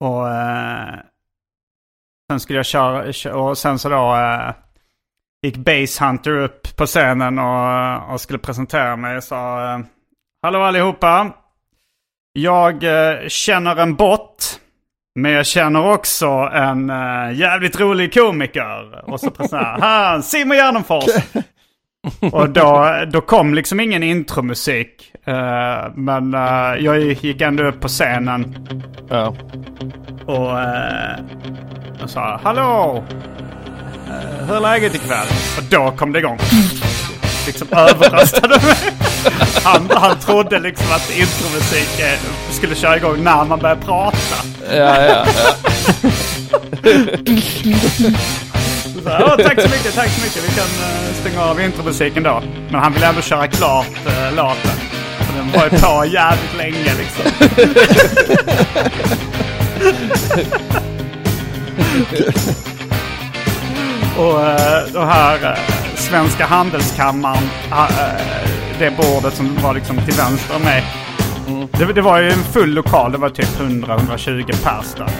Och 0.00 0.28
eh, 0.28 0.94
sen 2.30 2.40
skulle 2.40 2.58
jag 2.58 2.66
köra, 2.66 3.12
kö- 3.12 3.32
och 3.32 3.58
sen 3.58 3.78
så 3.78 3.88
då 3.88 4.14
eh, 4.16 4.50
gick 5.42 5.56
Base 5.56 6.04
Hunter 6.04 6.30
upp 6.38 6.76
på 6.76 6.86
scenen 6.86 7.38
och, 7.38 8.12
och 8.12 8.20
skulle 8.20 8.38
presentera 8.38 8.96
mig 8.96 9.16
och 9.16 9.24
sa 9.24 9.72
eh, 9.74 9.80
Hallå 10.42 10.60
allihopa! 10.62 11.32
Jag 12.32 12.84
eh, 12.84 13.28
känner 13.28 13.76
en 13.76 13.94
bot 13.94 14.60
Men 15.14 15.32
jag 15.32 15.46
känner 15.46 15.92
också 15.92 16.28
en 16.52 16.90
eh, 16.90 17.32
jävligt 17.32 17.80
rolig 17.80 18.14
komiker. 18.14 19.04
Och 19.10 19.20
så 19.20 19.30
presenterar 19.30 19.78
han 20.12 20.22
Simon 20.22 20.56
Gärdenfors. 20.56 21.10
Och 22.32 22.50
då, 22.50 22.94
då 23.12 23.20
kom 23.20 23.54
liksom 23.54 23.80
ingen 23.80 24.02
intromusik. 24.02 25.12
Eh, 25.24 25.92
men 25.94 26.34
eh, 26.34 26.84
jag 26.84 27.00
gick 27.00 27.40
ändå 27.40 27.62
upp 27.64 27.80
på 27.80 27.88
scenen 27.88 28.68
Ja. 29.10 29.34
och, 30.26 30.60
eh, 30.60 31.16
och 32.02 32.10
sa 32.10 32.40
Hallå! 32.44 33.04
Eh, 34.08 34.46
hur 34.46 34.56
är 34.56 34.60
läget 34.60 34.94
ikväll? 34.94 35.26
Och 35.58 35.64
då 35.70 35.90
kom 35.96 36.12
det 36.12 36.18
igång. 36.18 36.38
Liksom 37.46 37.68
överröstade 37.70 38.54
mig. 38.54 38.92
Han, 39.64 39.88
han 39.94 40.18
trodde 40.18 40.58
liksom 40.58 40.86
att 40.90 41.10
intromusik 41.10 42.00
skulle 42.50 42.74
köra 42.74 42.96
igång 42.96 43.24
när 43.24 43.44
man 43.44 43.58
börjar 43.58 43.76
prata. 43.76 44.16
Ja, 44.70 44.76
ja, 44.76 45.26
ja. 45.26 46.10
Så, 49.06 49.12
"Ja, 49.12 49.36
tack 49.36 49.60
så 49.60 49.68
mycket, 49.68 49.94
tack 49.94 50.08
så 50.08 50.24
mycket. 50.24 50.44
Vi 50.44 50.54
kan 50.54 50.64
uh, 50.64 51.12
stänga 51.20 51.42
av 51.42 51.60
intromusiken 51.60 52.22
då. 52.22 52.42
Men 52.70 52.80
han 52.80 52.92
vill 52.92 53.02
ändå 53.02 53.20
köra 53.20 53.46
klart 53.46 53.86
uh, 54.06 54.34
låten. 54.36 54.70
Den 55.36 55.50
var 55.52 55.64
ju 55.64 55.70
på 55.70 56.04
jävligt 56.06 56.56
länge 56.56 56.94
liksom. 56.98 57.24
och, 64.18 64.42
eh, 64.42 64.86
uh, 64.86 64.96
och 64.96 65.06
här, 65.06 65.58
Svenska 65.94 66.46
Handelskammaren, 66.46 67.50
det 68.78 68.90
bordet 68.96 69.34
som 69.34 69.56
var 69.62 69.74
liksom 69.74 69.96
till 69.96 70.14
vänster 70.14 70.56
om 70.56 70.62
mig. 70.62 70.84
Det, 71.78 71.92
det 71.92 72.02
var 72.02 72.20
ju 72.20 72.30
en 72.30 72.44
full 72.52 72.70
lokal, 72.74 73.12
det 73.12 73.18
var 73.18 73.28
typ 73.30 73.48
100-120 73.60 74.46
pers 74.46 74.94
där. 74.96 75.10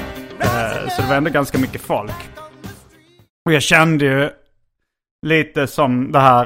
Så 0.96 1.02
det 1.02 1.08
var 1.08 1.16
ändå 1.16 1.30
ganska 1.30 1.58
mycket 1.58 1.82
folk. 1.82 2.12
Och 3.46 3.52
jag 3.52 3.62
kände 3.62 4.04
ju 4.04 4.30
lite 5.26 5.66
som 5.66 6.12
det 6.12 6.20
här 6.20 6.42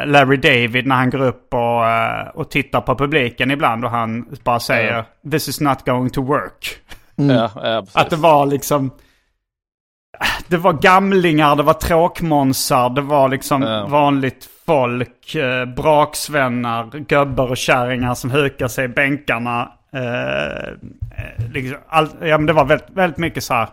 eh, 0.00 0.06
Larry 0.06 0.36
David 0.36 0.86
när 0.86 0.96
han 0.96 1.10
går 1.10 1.20
upp 1.22 1.54
och, 1.54 1.86
eh, 1.86 2.28
och 2.34 2.50
tittar 2.50 2.80
på 2.80 2.94
publiken 2.94 3.50
ibland 3.50 3.84
och 3.84 3.90
han 3.90 4.36
bara 4.44 4.60
säger 4.60 5.04
This 5.30 5.48
is 5.48 5.60
not 5.60 5.84
going 5.84 6.10
to 6.10 6.22
work. 6.22 6.76
ja, 7.16 7.50
ja 7.54 7.80
precis. 7.80 7.96
Att 7.96 8.10
det 8.10 8.16
var 8.16 8.46
liksom... 8.46 8.90
Det 10.48 10.56
var 10.56 10.72
gamlingar, 10.72 11.56
det 11.56 11.62
var 11.62 11.74
tråkmånsar, 11.74 12.90
det 12.90 13.00
var 13.00 13.28
liksom 13.28 13.62
Ja. 13.62 13.86
vanligt 13.86 14.48
folk, 14.66 15.34
eh, 15.34 15.64
braksvänner, 15.64 16.98
gubbar 16.98 17.48
och 17.50 17.56
kärringar 17.56 18.14
som 18.14 18.30
hukar 18.30 18.68
sig 18.68 18.84
i 18.84 18.88
bänkarna. 18.88 19.72
Eh, 19.92 20.68
eh, 20.68 21.50
liksom, 21.52 21.78
all, 21.88 22.08
ja, 22.20 22.38
men 22.38 22.46
det 22.46 22.52
var 22.52 22.64
väldigt, 22.64 22.90
väldigt 22.90 23.18
mycket 23.18 23.44
så 23.44 23.54
här. 23.54 23.68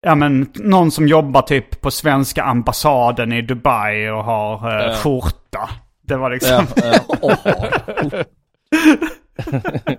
Ja 0.00 0.14
men 0.14 0.46
någon 0.54 0.90
som 0.90 1.08
jobbar 1.08 1.42
typ 1.42 1.80
på 1.80 1.90
svenska 1.90 2.42
ambassaden 2.42 3.32
i 3.32 3.42
Dubai 3.42 4.08
och 4.10 4.24
har 4.24 4.80
eh, 4.80 4.86
Ja. 4.86 4.94
skjorta. 4.94 5.70
Det 6.02 6.16
var 6.16 6.30
liksom... 6.30 6.66
Ja, 6.76 7.36
ja. 7.44 8.24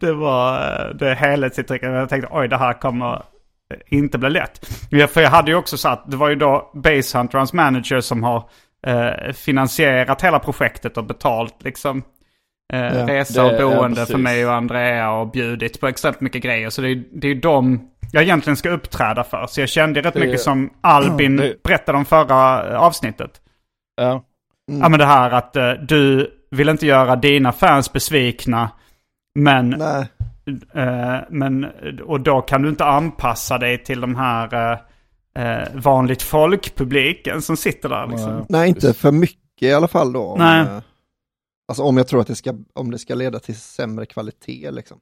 det 0.00 0.12
var 0.12 0.54
eh, 0.56 0.94
det 0.94 1.14
helhetsintrycket. 1.14 1.88
Jag 1.88 2.08
tänkte 2.08 2.30
oj 2.32 2.48
det 2.48 2.56
här 2.56 2.72
kommer 2.72 3.22
inte 3.86 4.18
bli 4.18 4.30
lätt. 4.30 4.66
För 5.10 5.20
jag 5.20 5.30
hade 5.30 5.50
ju 5.50 5.56
också 5.56 5.76
sagt, 5.76 6.02
det 6.10 6.16
var 6.16 6.28
ju 6.28 6.34
då 6.34 6.70
Basehunter, 6.74 7.38
hans 7.38 7.52
manager, 7.52 8.00
som 8.00 8.22
har 8.24 8.48
eh, 8.86 9.32
finansierat 9.32 10.22
hela 10.22 10.38
projektet 10.38 10.96
och 10.96 11.04
betalt 11.04 11.54
liksom 11.64 12.02
eh, 12.72 12.80
Ja, 12.80 13.06
resa 13.08 13.44
och 13.44 13.52
ja, 13.52 13.58
boende 13.58 13.96
för 13.96 14.06
precis. 14.06 14.16
mig 14.16 14.46
och 14.46 14.54
Andrea 14.54 15.10
och 15.12 15.30
bjudit 15.30 15.80
på 15.80 15.86
extremt 15.86 16.20
mycket 16.20 16.42
grejer. 16.42 16.70
Så 16.70 16.82
det 16.82 16.88
är, 16.90 17.04
det 17.12 17.26
är 17.26 17.34
ju 17.34 17.40
de 17.40 17.90
jag 18.12 18.22
egentligen 18.22 18.56
ska 18.56 18.70
uppträda 18.70 19.24
för. 19.24 19.46
Så 19.48 19.60
jag 19.60 19.68
kände 19.68 20.00
rätt 20.02 20.14
Det- 20.14 20.20
mycket 20.20 20.40
som 20.40 20.70
Albin 20.80 21.36
det- 21.36 21.62
berättade 21.62 21.98
om 21.98 22.04
förra 22.04 22.78
avsnittet. 22.78 23.30
ja. 23.96 24.22
Ja 24.80 24.88
men 24.88 24.98
det 24.98 25.06
här 25.06 25.30
att 25.30 25.56
eh, 25.56 25.70
du 25.72 26.30
vill 26.50 26.68
inte 26.68 26.86
göra 26.86 27.16
dina 27.16 27.52
fans 27.52 27.92
besvikna. 27.92 28.70
Men, 29.38 29.70
Nej. 29.70 30.06
eh, 30.74 31.16
men, 31.30 31.66
och 32.04 32.20
då 32.20 32.40
kan 32.40 32.62
du 32.62 32.68
inte 32.68 32.84
anpassa 32.84 33.58
dig 33.58 33.84
till 33.84 34.00
de 34.00 34.14
här 34.16 34.72
eh, 34.72 34.78
eh, 35.44 35.68
vanligt 35.74 36.22
folk-publiken 36.22 37.42
som 37.42 37.56
sitter 37.56 37.88
där 37.88 38.06
liksom. 38.06 38.46
Nej, 38.48 38.68
inte 38.68 38.94
för 38.94 39.12
mycket 39.12 39.62
i 39.62 39.72
alla 39.72 39.88
fall 39.88 40.12
då. 40.12 40.22
Om, 40.22 40.38
Nej. 40.38 40.60
eh, 40.60 40.78
Alltså 41.68 41.82
om 41.82 41.96
jag 41.96 42.08
tror 42.08 42.20
att 42.20 42.26
det 42.26 42.34
ska, 42.34 42.54
om 42.74 42.90
det 42.90 42.98
ska 42.98 43.14
leda 43.14 43.38
till 43.38 43.60
sämre 43.60 44.06
kvalitet 44.06 44.70
liksom. 44.70 45.00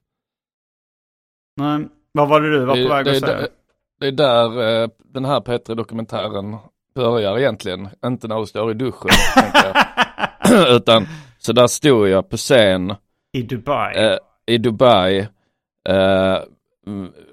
Nej. 1.57 1.89
Vad 2.13 2.29
var 2.29 2.41
det 2.41 2.51
du 2.51 2.65
var 2.65 2.75
på 2.75 2.81
Det, 2.81 2.89
väg 2.89 3.09
att 3.09 3.15
är 3.17 3.21
säga? 3.21 3.37
där- 3.41 3.49
det 4.01 4.07
är 4.07 4.13
där 4.13 4.83
eh, 4.83 4.89
den 5.05 5.25
här 5.25 5.41
Petri-dokumentären 5.41 6.57
börjar 6.95 7.39
egentligen. 7.39 7.89
Inte 8.07 8.29
när 8.29 8.41
du 8.41 8.47
står 8.47 8.71
i 8.71 8.75
duschen. 8.75 9.11
Utan, 10.77 11.07
så 11.39 11.53
där 11.53 11.67
stod 11.67 12.09
jag 12.09 12.29
på 12.31 12.37
scen 12.37 12.95
I 13.33 13.43
Dubai. 13.43 13.97
eh, 13.97 14.19
i 14.47 14.59
Dubai 14.59 15.19
eh, 15.89 16.39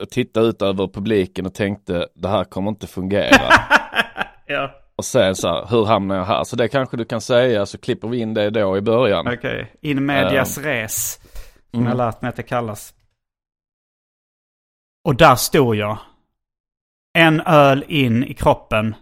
och 0.02 0.10
tittade 0.10 0.48
ut 0.48 0.62
över 0.62 0.88
publiken 0.88 1.46
och 1.46 1.54
tänkte 1.54 2.08
det 2.16 2.28
här 2.28 2.44
kommer 2.44 2.70
inte 2.70 2.88
fungera. 2.88 3.52
ja, 4.48 4.72
och 5.02 5.06
sen 5.06 5.36
så 5.36 5.48
här, 5.48 5.66
hur 5.70 5.86
hamnar 5.86 6.16
jag 6.16 6.26
här? 6.26 6.44
Så 6.44 6.56
det 6.56 6.68
kanske 6.68 6.98
du 6.98 7.06
kan 7.06 7.22
säga 7.22 7.66
så 7.66 7.78
klipper 7.78 8.08
vi 8.08 8.18
in 8.20 8.34
det 8.34 8.50
då 8.50 8.78
i 8.78 8.82
början. 8.82 9.28
okej. 9.28 9.74
In 9.82 10.06
medias 10.06 10.58
res. 10.58 11.20
Som 11.72 11.80
Mm. 11.80 11.90
jag 11.90 11.98
lärt 11.98 12.22
mig 12.22 12.30
att 12.30 12.36
det 12.36 12.44
kallas. 12.44 12.94
Och 15.08 15.16
där 15.16 15.36
stod 15.36 15.76
jag. 15.76 15.98
En 17.18 17.42
öl 17.42 17.86
in 17.88 18.24
i 18.24 18.34
kroppen. 18.34 18.96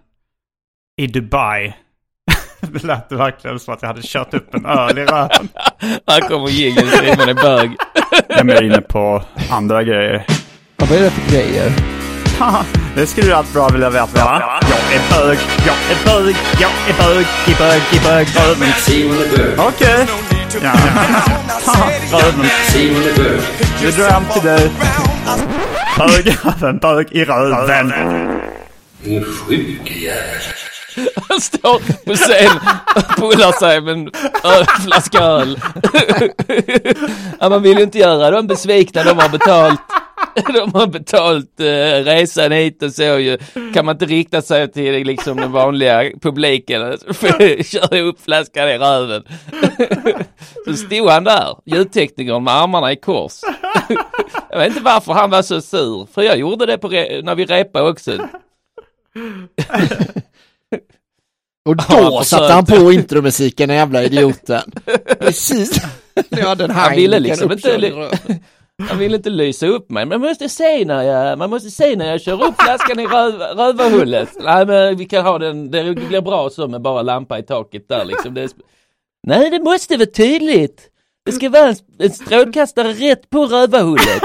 I 1.02 1.08
Dubai. 1.08 1.74
det 2.62 2.84
lät 2.84 3.12
verkligen 3.12 3.60
som 3.60 3.74
att 3.74 3.82
jag 3.82 3.90
hade 3.90 4.02
kört 4.04 4.34
upp 4.34 4.54
en 4.56 4.66
öl 4.66 4.98
i 4.98 5.06
röven. 5.06 5.50
Här 6.08 6.22
kommer 6.30 6.48
jingeln, 6.48 6.88
Simon 6.88 7.30
är 7.30 7.34
bög. 7.44 7.72
Jag 8.30 8.50
är 8.50 8.64
inne 8.64 8.82
på 8.82 9.24
andra 9.52 9.84
grejer. 9.84 10.26
Vad 10.78 10.92
är 10.92 11.00
det 11.02 11.10
för 11.12 11.32
grejer? 11.32 11.99
det 12.96 13.08
skulle 13.08 13.28
du 13.28 13.34
allt 13.34 13.54
bra 13.54 13.70
vilja 13.70 13.90
veta 13.90 14.26
va? 14.26 14.60
Jag 14.62 14.96
är 14.96 15.26
bög, 15.26 15.38
jag 15.66 15.76
är 15.92 16.06
bög, 16.06 16.36
jag 16.60 16.72
är 16.90 16.94
bög, 17.04 17.26
i 17.48 17.54
bög, 17.60 17.82
i 17.92 18.00
bög, 18.04 18.28
röven. 18.36 18.74
Okej. 19.58 20.06
Ja. 20.64 20.74
Röven. 22.12 22.46
Du 23.82 23.92
dröm 23.92 24.24
till 24.34 24.42
dig. 24.42 24.72
Bög, 25.98 26.36
röven, 26.44 26.78
bög 26.78 27.08
i 27.12 27.26
röven. 27.26 27.94
Han 31.30 31.42
står 31.42 32.06
på 32.06 32.16
scen 32.16 32.60
och 32.96 33.16
pullar 33.18 33.52
sig 33.52 33.82
med 33.82 33.94
en 33.94 34.10
flaska 34.86 35.20
öl. 35.20 35.60
ja, 37.40 37.50
man 37.50 37.62
vill 37.62 37.78
ju 37.78 37.84
inte 37.84 38.00
göra 38.00 38.32
dem 38.32 38.48
besvikna, 38.48 39.04
de 39.04 39.20
har 39.20 39.30
betalt. 39.30 39.80
De 40.54 40.74
har 40.74 40.88
betalt 40.88 41.60
eh, 41.60 41.66
resan 42.06 42.52
hit 42.52 42.84
och 42.84 42.92
så 42.92 43.04
ju. 43.04 43.38
Kan 43.74 43.86
man 43.86 43.96
inte 43.96 44.06
rikta 44.06 44.42
sig 44.42 44.72
till 44.72 45.08
liksom 45.08 45.38
den 45.38 45.52
vanliga 45.52 46.12
publiken. 46.22 46.98
Kör 47.64 48.02
upp 48.02 48.22
flaskan 48.22 48.70
i 48.70 48.78
röven. 48.78 49.24
så 50.66 50.74
stod 50.74 51.10
han 51.10 51.24
där, 51.24 51.56
ljudteknikern 51.66 52.44
med 52.44 52.54
armarna 52.54 52.92
i 52.92 52.96
kors. 52.96 53.34
jag 54.50 54.60
vet 54.60 54.68
inte 54.68 54.82
varför 54.84 55.14
han 55.14 55.30
var 55.30 55.42
så 55.42 55.62
sur. 55.62 56.08
För 56.14 56.22
jag 56.22 56.38
gjorde 56.38 56.66
det 56.66 56.78
på 56.78 56.90
re- 56.90 57.22
när 57.24 57.36
vi 57.36 57.46
repade 57.46 57.90
också. 57.90 58.12
Och 61.66 61.76
Ja, 61.90 62.10
då 62.10 62.16
han 62.16 62.26
satte 62.26 62.54
han 62.54 62.66
på 62.66 62.92
intromusiken, 62.92 63.68
den 63.68 63.78
jävla 63.78 64.04
idioten. 64.04 64.72
Precis. 65.20 65.82
när 66.30 66.40
jag 66.40 66.48
hade 66.48 66.64
en 66.64 66.72
Han 66.72 66.96
ville 66.96 67.20
liksom 67.20 67.52
inte, 67.52 68.10
han 68.80 68.98
ville 68.98 69.16
inte 69.18 69.30
lysa 69.30 69.68
upp 69.68 69.90
mig. 69.90 70.06
Men 70.06 70.22
man 70.22 70.30
måste 70.30 70.50
se 70.50 70.86
när 70.86 71.04
jag, 71.04 71.38
man 71.38 71.50
måste 71.50 71.72
se 71.72 71.96
när 71.96 72.06
jag 72.06 72.22
kör 72.22 72.44
upp 72.44 72.62
flaskan 72.62 73.00
i 73.00 73.08
röv, 73.08 73.34
rövarhullet. 73.34 74.30
Nej 74.40 74.66
men 74.66 74.98
vi 74.98 75.06
kan 75.06 75.26
ha 75.26 75.38
den, 75.40 75.72
det 75.72 75.94
blir 75.94 76.22
bra 76.22 76.50
så 76.50 76.68
med 76.68 76.82
bara 76.82 77.02
lampa 77.02 77.40
i 77.40 77.44
taket 77.44 77.90
där 77.90 78.06
liksom. 78.06 78.34
Det 78.34 78.42
är, 78.42 78.50
Nej 79.28 79.50
det 79.50 79.60
måste 79.60 79.98
vara 79.98 80.06
tydligt. 80.06 80.90
Det 81.26 81.32
ska 81.32 81.50
vara 81.50 81.68
en, 81.68 81.76
en 82.00 82.12
strålkastare 82.12 82.94
rätt 82.94 83.30
på 83.30 83.46
rövarhullet. 83.46 84.22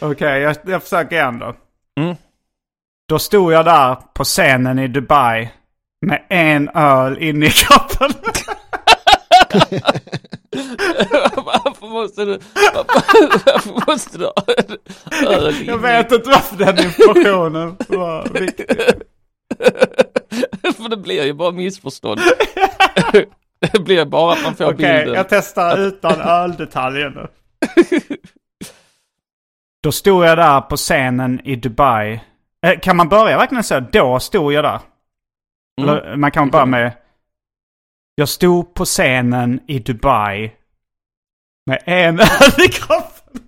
Okej, 0.00 0.40
jag, 0.40 0.56
jag 0.66 0.82
försöker 0.82 1.16
igen 1.16 1.38
då. 1.38 1.54
Mm. 2.00 2.16
Då 3.08 3.18
stod 3.18 3.52
jag 3.52 3.64
där 3.64 3.96
på 4.14 4.24
scenen 4.24 4.78
i 4.78 4.88
Dubai 4.88 5.50
med 6.06 6.22
en 6.28 6.68
öl 6.68 7.18
inne 7.18 7.46
i 7.46 7.50
kroppen. 7.50 8.10
varför 11.36 11.86
måste 11.86 12.24
du, 12.24 12.38
varför, 12.74 13.90
måste 13.90 14.18
du 14.18 14.30
Jag 15.66 15.78
vet 15.78 16.12
inte 16.12 16.28
varför 16.28 16.56
den 16.56 16.78
informationen 16.78 17.76
var 17.88 18.40
viktig. 18.40 18.66
För 20.76 20.88
det 20.88 20.96
blir 20.96 21.24
ju 21.24 21.32
bara 21.32 21.50
missförstånd. 21.50 22.20
det 23.72 23.84
blir 23.84 24.04
bara 24.04 24.32
att 24.32 24.42
man 24.42 24.54
får 24.54 24.64
Okej, 24.64 24.76
bilden. 24.76 25.14
jag 25.14 25.28
testar 25.28 25.78
utan 25.78 26.20
öldetaljen 26.20 27.12
nu. 27.12 27.28
Då 29.82 29.92
stod 29.92 30.24
jag 30.24 30.38
där 30.38 30.60
på 30.60 30.76
scenen 30.76 31.40
i 31.44 31.56
Dubai. 31.56 32.20
Eh, 32.66 32.78
kan 32.80 32.96
man 32.96 33.08
börja 33.08 33.38
verkligen 33.38 33.64
så? 33.64 33.80
Då 33.80 34.20
stod 34.20 34.52
jag 34.52 34.64
där. 34.64 34.80
Mm. 35.80 35.90
Eller 35.90 36.16
man 36.16 36.30
kan 36.30 36.50
börja 36.50 36.66
med... 36.66 36.92
Jag 38.14 38.28
stod 38.28 38.74
på 38.74 38.84
scenen 38.84 39.60
i 39.66 39.78
Dubai. 39.78 40.52
Med 41.66 41.82
en 41.86 42.20
öl 42.20 42.64
i 42.66 42.68
kroppen. 42.68 43.42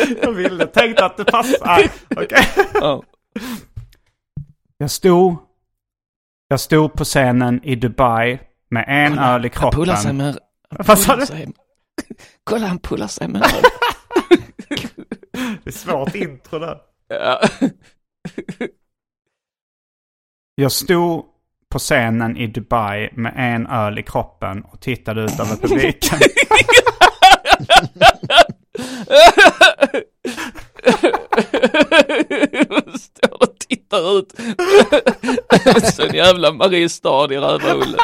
jag 0.22 0.32
ville, 0.32 0.66
tänkte 0.66 1.04
att 1.04 1.16
det 1.16 1.24
passade. 1.24 1.90
Ja. 2.74 3.02
Jag 4.76 4.90
stod... 4.90 5.36
Jag 6.48 6.60
stod 6.60 6.92
på 6.92 7.04
scenen 7.04 7.64
i 7.64 7.74
Dubai 7.76 8.38
med 8.70 8.84
en 8.88 9.18
öl 9.18 9.46
i 9.46 9.50
Han 9.54 9.72
pullar 9.72 9.96
sig 9.96 10.02
kroppen. 10.02 10.16
med... 10.86 10.98
Sa 10.98 11.16
du? 11.16 11.26
sig- 11.26 11.52
Kolla 12.44 12.66
han 12.66 12.78
pullar 12.78 13.06
sig 13.06 13.28
med 13.28 13.42
Det 15.64 15.66
är 15.66 15.70
svårt 15.70 16.14
intro 16.14 16.58
där. 16.58 16.78
ja. 17.08 17.40
Jag 20.54 20.72
stod 20.72 21.24
på 21.72 21.78
scenen 21.78 22.36
i 22.36 22.46
Dubai 22.46 23.08
med 23.12 23.32
en 23.36 23.66
öl 23.66 23.98
i 23.98 24.02
kroppen 24.02 24.62
och 24.62 24.80
tittade 24.80 25.20
ut 25.22 25.40
över 25.40 25.56
publiken. 25.56 26.18
Står 32.98 33.42
och 33.42 33.58
tittar 33.68 34.18
ut. 34.18 34.32
Så 35.94 36.02
en 36.02 36.14
jävla 36.14 36.52
Mariestad 36.52 37.32
i 37.32 37.36
rövhålet. 37.38 38.00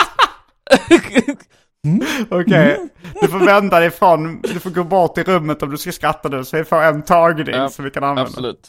Okej, 2.31 2.89
du 3.21 3.29
får 3.29 3.47
vända 3.47 3.79
dig 3.79 3.89
ifrån, 3.89 4.41
du 4.43 4.61
får 4.61 4.71
gå 4.71 4.85
bort 4.85 5.19
i 5.19 5.23
rummet 5.23 5.63
om 5.63 5.71
du 5.71 5.79
ska 5.79 5.93
skratta 5.93 6.29
nu 6.29 6.45
så 6.45 6.57
vi 6.57 6.65
får 6.65 6.83
en 6.83 7.03
tagning 7.03 7.55
Ja, 7.55 7.69
som 7.69 7.85
vi 7.85 7.91
kan 7.91 8.05
använda. 8.05 8.31
Absolut. 8.31 8.69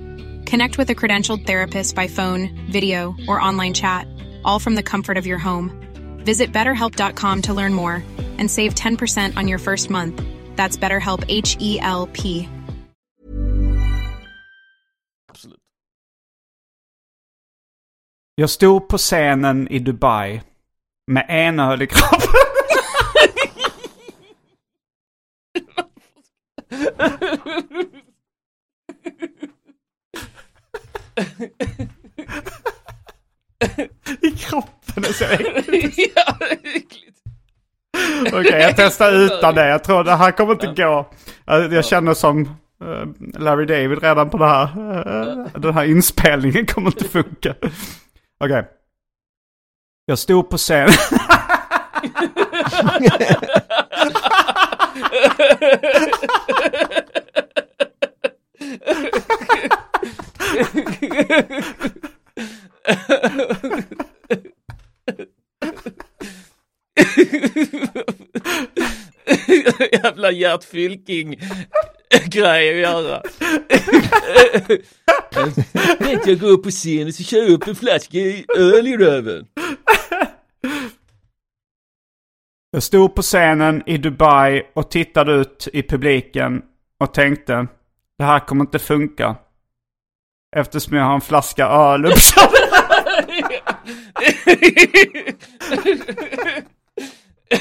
Connect 0.51 0.77
with 0.77 0.89
a 0.89 0.95
credentialed 0.95 1.45
therapist 1.45 1.95
by 1.95 2.07
phone, 2.09 2.49
video, 2.69 3.15
or 3.25 3.39
online 3.39 3.73
chat, 3.73 4.05
all 4.43 4.59
from 4.59 4.75
the 4.75 4.83
comfort 4.83 5.17
of 5.17 5.25
your 5.25 5.37
home. 5.37 5.71
Visit 6.25 6.51
betterhelp.com 6.51 7.41
to 7.43 7.53
learn 7.53 7.73
more 7.73 8.03
and 8.37 8.51
save 8.51 8.75
10% 8.75 9.37
on 9.37 9.47
your 9.47 9.59
first 9.59 9.89
month. 9.89 10.21
That's 10.57 10.75
BetterHelp 10.77 11.23
H 11.29 11.55
E 11.59 11.79
L 11.79 12.09
P. 12.13 12.49
absolut. 15.29 15.59
Jag 18.35 18.49
stod 18.49 18.89
på 18.89 18.97
scenen 18.97 19.67
i 19.67 19.79
Dubai 19.79 20.41
med 21.07 21.25
en 21.29 21.59
öl 21.59 21.81
i 21.81 21.87
kroppen. 21.87 22.27
I 34.21 34.31
kroppen 34.31 35.03
är 35.03 35.13
så 35.13 35.25
äckligt. 35.25 35.97
ja, 36.15 36.37
äckligt. 36.63 37.17
Okej, 38.33 38.61
jag 38.61 38.75
testar 38.75 39.11
utan 39.11 39.55
det. 39.55 39.67
Jag 39.67 39.83
tror 39.83 40.03
det 40.03 40.15
här 40.15 40.31
kommer 40.31 40.51
inte 40.53 40.83
gå. 40.83 41.09
Jag, 41.45 41.85
känner 41.85 42.13
som 42.13 42.41
eh, 42.83 43.05
Larry 43.39 43.65
David 43.65 44.03
redan 44.03 44.29
på 44.29 44.37
det 44.37 44.47
här. 44.47 44.63
Eh, 44.63 45.61
den 45.61 45.73
här 45.73 45.85
inspelningen 45.85 46.65
kommer 46.65 46.87
inte 46.87 47.07
funka. 47.07 47.55
Okej. 48.43 48.67
Jag 50.05 50.19
stod 50.19 50.49
på 50.49 50.57
scen. 50.57 50.89
Jävla 69.91 70.31
Gert 70.31 70.63
Fylking 70.63 71.35
grej 72.25 72.85
att 72.85 72.91
göra. 72.91 73.21
Tänkte 75.97 76.29
jag 76.29 76.39
gå 76.39 76.47
upp 76.47 76.63
på 76.63 76.69
scen 76.69 77.07
och 77.07 77.13
så 77.13 77.23
kör 77.23 77.37
jag 77.37 77.49
upp 77.49 77.67
en 77.67 77.75
flaska 77.75 78.17
öl 78.57 78.87
i 78.87 78.97
röven. 78.97 79.45
Jag 82.71 82.83
stod 82.83 83.15
på 83.15 83.21
scenen 83.21 83.83
i 83.85 83.97
Dubai 83.97 84.63
och 84.73 84.91
tittade 84.91 85.33
ut 85.33 85.67
i 85.73 85.83
publiken 85.83 86.61
och 86.99 87.13
tänkte 87.13 87.67
det 88.17 88.23
här 88.23 88.39
kommer 88.39 88.61
inte 88.61 88.79
funka. 88.79 89.35
Eftersom 90.55 90.97
jag 90.97 91.03
har 91.05 91.15
en 91.15 91.21
flaska 91.21 91.65
öl 91.67 92.05
uppsatt. 92.05 92.51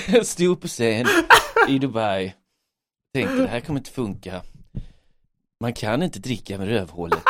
Jag 0.09 0.27
stod 0.27 0.61
på 0.61 0.69
scen 0.69 1.07
i 1.69 1.79
Dubai. 1.79 2.35
Tänkte 3.15 3.35
det 3.37 3.49
här 3.49 3.61
kommer 3.61 3.81
inte 3.81 3.91
funka. 3.91 4.43
Man 5.61 5.73
kan 5.73 6.03
inte 6.03 6.19
dricka 6.19 6.59
med 6.59 6.69
rövhålet. 6.69 7.23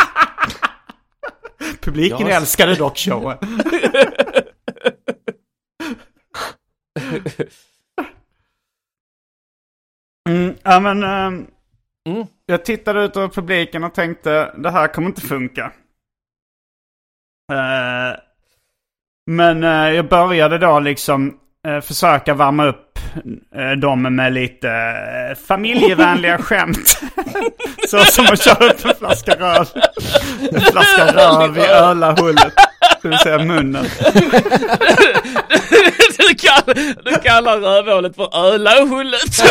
Publiken 1.81 2.27
Ja. 2.27 2.37
älskade 2.37 2.75
dock 2.75 2.99
showen. 2.99 3.39
Mm, 10.29 10.55
ja 10.63 10.81
men... 10.81 11.03
ehm, 11.03 11.47
Mm. 12.09 12.27
Jag 12.47 12.65
tittade 12.65 13.05
ut 13.05 13.17
över 13.17 13.29
publiken 13.29 13.85
och 13.85 13.95
tänkte 13.95 14.55
det 14.57 14.71
här 14.71 14.89
kommer 14.89 15.09
inte 15.09 15.21
funka. 15.21 15.73
Eh, 17.53 18.19
men 19.31 19.65
eh, 19.65 19.95
jag 19.95 20.09
började 20.09 20.59
då 20.59 20.81
liksom 20.81 21.39
eh, 21.69 21.81
försöka 21.81 22.35
värma 22.35 22.67
upp 22.67 22.91
uh, 23.57 23.71
dem 23.71 24.17
med 24.17 24.33
lite 24.33 24.69
uh, 24.69 25.35
familjevänliga 25.47 26.39
skämt. 26.43 27.01
Så 27.89 27.99
som 27.99 28.25
att 28.25 28.43
köra 28.43 28.71
upp 28.71 28.85
en 28.85 28.95
flaska 28.99 29.33
röv. 29.35 29.69
En 30.53 30.61
flaska 30.61 31.07
röv 31.13 31.59
i 31.59 31.67
ölahullet. 31.67 32.55
Vill 33.03 33.19
säga 33.19 33.45
munnen. 33.45 33.87
Du 36.29 36.35
kallar, 36.35 37.05
du 37.05 37.21
kallar 37.21 37.59
rövhålet 37.59 38.17
för 38.17 38.55
ölahullet. 38.55 39.43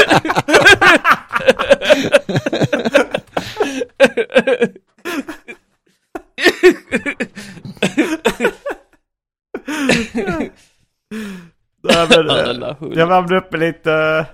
men, 11.81 12.75
jag 12.95 13.07
värmde 13.07 13.37
upp 13.37 13.51
med 13.51 13.59
lite, 13.59 14.25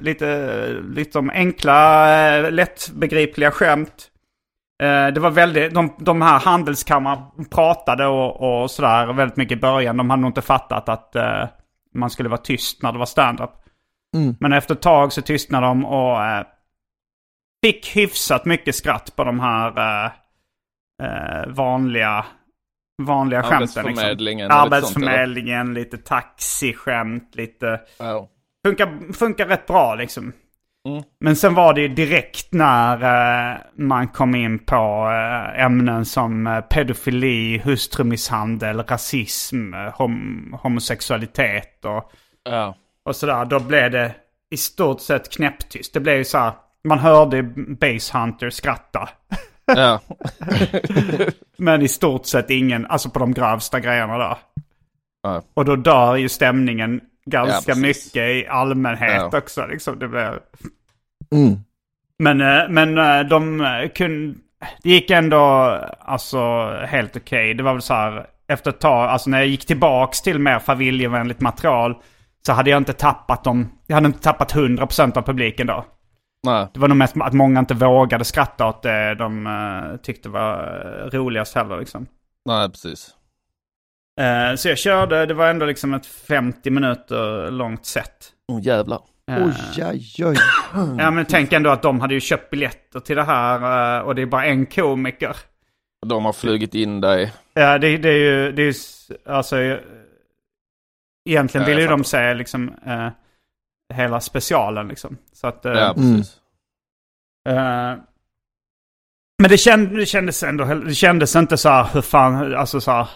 lite, 0.00 0.68
liksom 0.94 1.30
enkla, 1.30 2.10
eh, 2.36 2.50
lättbegripliga 2.52 3.50
skämt. 3.50 4.10
Eh, 4.82 5.06
Det 5.14 5.20
var 5.20 5.30
väldigt, 5.30 5.74
de, 5.74 5.94
de 5.98 6.22
här 6.22 6.40
handelskammarna 6.40 7.30
pratade 7.50 8.06
och, 8.06 8.62
och 8.62 8.70
sådär 8.70 9.12
väldigt 9.12 9.36
mycket 9.36 9.58
i 9.58 9.60
början. 9.60 9.96
De 9.96 10.10
hade 10.10 10.22
nog 10.22 10.28
inte 10.28 10.42
fattat 10.42 10.88
att 10.88 11.16
eh, 11.16 11.48
man 11.94 12.10
skulle 12.10 12.28
vara 12.28 12.40
tyst 12.40 12.82
när 12.82 12.92
det 12.92 12.98
var 12.98 13.06
stand-up. 13.06 13.50
Mm. 14.16 14.36
Men 14.40 14.52
efter 14.52 14.74
ett 14.74 14.82
tag 14.82 15.12
så 15.12 15.22
tystnade 15.22 15.66
de 15.66 15.84
och 15.84 16.24
eh, 16.24 16.46
fick 17.64 17.96
hyfsat 17.96 18.44
mycket 18.44 18.74
skratt 18.74 19.16
på 19.16 19.24
de 19.24 19.40
här 19.40 19.78
eh, 19.78 20.10
eh, 21.02 21.46
vanliga, 21.48 22.26
vanliga 23.02 23.42
skämten. 23.42 23.60
Liksom. 23.60 23.84
Arbetsförmedlingen 23.86 24.48
lite 24.48 24.54
sånt, 24.54 24.72
Arbetsförmedlingen, 24.72 25.74
lite 25.74 25.98
taxiskämt, 25.98 27.34
lite... 27.34 27.80
Ja. 27.98 28.28
Funkar, 28.66 29.12
funkar 29.12 29.46
rätt 29.46 29.66
bra 29.66 29.94
liksom. 29.94 30.32
Mm. 30.86 31.02
Men 31.20 31.36
sen 31.36 31.54
var 31.54 31.74
det 31.74 31.80
ju 31.80 31.88
direkt 31.88 32.52
när 32.52 33.02
eh, 33.52 33.56
man 33.78 34.08
kom 34.08 34.34
in 34.34 34.58
på 34.58 35.10
eh, 35.12 35.64
ämnen 35.64 36.04
som 36.04 36.46
eh, 36.46 36.60
pedofili, 36.60 37.58
hustrumisshandel, 37.58 38.82
rasism, 38.82 39.74
eh, 39.74 39.92
hom 39.98 40.56
homosexualitet 40.62 41.84
och, 41.84 42.12
Ja. 42.50 42.76
och 43.04 43.16
sådär. 43.16 43.44
Då 43.44 43.60
blev 43.60 43.90
det 43.90 44.14
i 44.50 44.56
stort 44.56 45.00
sett 45.00 45.32
knäpptyst. 45.32 45.94
Det 45.94 46.00
blev 46.00 46.16
ju 46.16 46.24
så 46.24 46.38
här, 46.38 46.52
man 46.84 46.98
hörde 46.98 47.42
Base 47.80 48.18
Hunter 48.18 48.50
skratta. 48.50 49.08
Ja. 49.66 50.00
Men 51.58 51.82
i 51.82 51.88
stort 51.88 52.26
sett 52.26 52.50
ingen, 52.50 52.86
alltså 52.86 53.10
på 53.10 53.18
de 53.18 53.32
grövsta 53.34 53.80
grejerna 53.80 54.18
där. 54.18 54.36
Ja. 55.22 55.42
Och 55.54 55.64
då 55.64 55.76
dör 55.76 56.16
ju 56.16 56.28
stämningen 56.28 57.00
ganska 57.26 57.72
Ja, 57.72 57.78
mycket 57.78 58.16
i 58.16 58.46
allmänhet 58.48 59.28
Ja. 59.32 59.38
också. 59.38 59.66
Liksom. 59.66 59.98
Det 59.98 60.08
blir... 60.08 60.40
Mm. 61.32 61.58
Men, 62.18 62.40
eh, 62.40 62.68
men 62.68 62.98
eh, 62.98 63.20
de 63.28 63.60
eh, 63.60 63.88
kunde... 63.88 64.34
Det 64.82 64.90
gick 64.90 65.10
ändå 65.10 65.40
alltså 66.00 66.70
helt 66.86 67.16
okej. 67.16 67.54
Det 67.54 67.62
var 67.62 67.72
väl 67.72 67.82
så 67.82 67.94
här 67.94 68.26
efter 68.48 68.70
ett 68.70 68.80
tag, 68.80 69.08
alltså 69.10 69.30
när 69.30 69.38
jag 69.38 69.46
gick 69.46 69.66
tillbaks 69.66 70.22
till 70.22 70.38
mer 70.38 70.58
familjevänligt 70.58 71.40
material 71.40 71.94
så 72.46 72.52
hade 72.52 72.70
jag 72.70 72.76
inte 72.76 72.92
tappat 72.92 73.44
dem. 73.44 73.68
Jag 73.86 73.94
hade 73.94 74.06
inte 74.06 74.22
tappat 74.22 74.54
100% 74.54 75.18
av 75.18 75.22
publiken 75.22 75.66
då. 75.66 75.84
Nej. 76.46 76.66
Det 76.74 76.80
var 76.80 76.88
nog 76.88 76.96
mest 76.96 77.16
att 77.20 77.32
många 77.32 77.60
inte 77.60 77.74
vågade 77.74 78.24
skratta 78.24 78.66
åt 78.66 78.82
det 78.82 79.14
de 79.14 79.46
eh, 79.46 79.96
tyckte 79.96 80.28
var 80.28 80.56
roligast 81.12 81.54
heller 81.54 81.78
liksom. 81.78 82.06
Nej, 82.44 82.68
precis. 82.70 83.10
Eh, 84.20 84.54
så 84.56 84.68
jag 84.68 84.78
körde, 84.78 85.26
det 85.26 85.34
var 85.34 85.48
ändå 85.48 85.66
liksom 85.66 85.94
ett 85.94 86.06
50 86.06 86.70
minuter 86.70 87.50
långt 87.50 87.86
set. 87.86 88.32
Åh 88.52 88.60
jävlar. 88.62 89.00
Eh, 89.30 89.46
Oj, 89.46 89.84
oj, 89.84 90.24
oj. 90.26 90.36
Ja 90.98 91.10
men 91.10 91.24
tänk 91.24 91.52
ändå 91.52 91.70
att 91.70 91.82
de 91.82 92.00
hade 92.00 92.14
ju 92.14 92.20
köpt 92.20 92.50
biljetter 92.50 93.00
till 93.00 93.16
det 93.16 93.24
här 93.24 93.96
eh, 93.98 94.02
och 94.02 94.14
det 94.14 94.22
är 94.22 94.26
bara 94.26 94.44
en 94.46 94.66
komiker. 94.66 95.36
De 96.06 96.24
har 96.24 96.32
flugit 96.32 96.74
in 96.74 97.00
dig. 97.00 97.32
Ja 97.54 97.78
det, 97.78 97.96
det 97.96 98.08
är 98.08 98.18
ju, 98.18 98.52
det 98.52 98.62
är 98.62 98.66
ju, 98.66 98.74
alltså 99.26 99.56
egentligen 101.28 101.62
Ja, 101.62 101.68
ville 101.68 101.80
ju 101.80 101.88
de 101.88 102.04
se 102.04 102.34
liksom 102.34 102.74
eh, 102.86 103.08
hela 103.94 104.20
specialen 104.20 104.88
liksom. 104.88 105.16
Så 105.32 105.46
att, 105.46 105.60
Ja, 105.62 105.92
precis. 105.96 106.36
eh, 107.48 107.94
men 109.42 109.50
det, 109.50 109.58
känd, 109.58 109.96
det 109.96 110.06
kändes 110.06 110.42
ändå, 110.42 110.64
det 110.64 110.94
kändes 110.94 111.36
inte 111.36 111.56
så 111.56 111.68
här, 111.68 111.88
hur 111.92 112.00
fan, 112.02 112.54
alltså 112.54 112.80
så 112.80 112.90
här, 112.90 113.08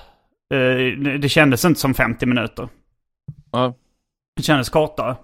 det- 0.57 1.19
det 1.19 1.29
kändes 1.29 1.65
inte 1.65 1.81
som 1.81 1.95
50 1.95 2.27
minuter. 2.27 2.69
Ja. 3.53 3.75
Det 4.37 4.43
kändes 4.43 4.69
kortare. 4.69 5.17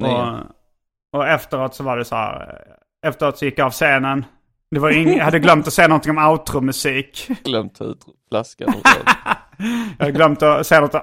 Och, 0.00 1.20
och 1.20 1.26
efteråt 1.28 1.74
så 1.74 1.84
var 1.84 1.96
det 1.96 2.04
så 2.04 2.14
här. 2.16 2.58
Efteråt 3.06 3.38
så 3.38 3.44
gick 3.44 3.58
jag 3.58 3.66
av 3.66 3.70
scenen. 3.70 4.24
Det 4.70 4.78
var 4.80 4.90
ing, 4.90 5.16
jag 5.16 5.24
hade 5.24 5.38
glömt 5.38 5.66
att 5.66 5.72
säga 5.72 5.88
någonting 5.88 6.18
om 6.18 6.28
outro-musik. 6.32 7.28
Glömt 7.44 7.78
flaskan. 8.28 8.74
Jag 9.98 10.04
hade 10.06 10.12
glömt 10.12 10.42
att 10.42 10.66
säga 10.66 10.80
något 10.80 10.94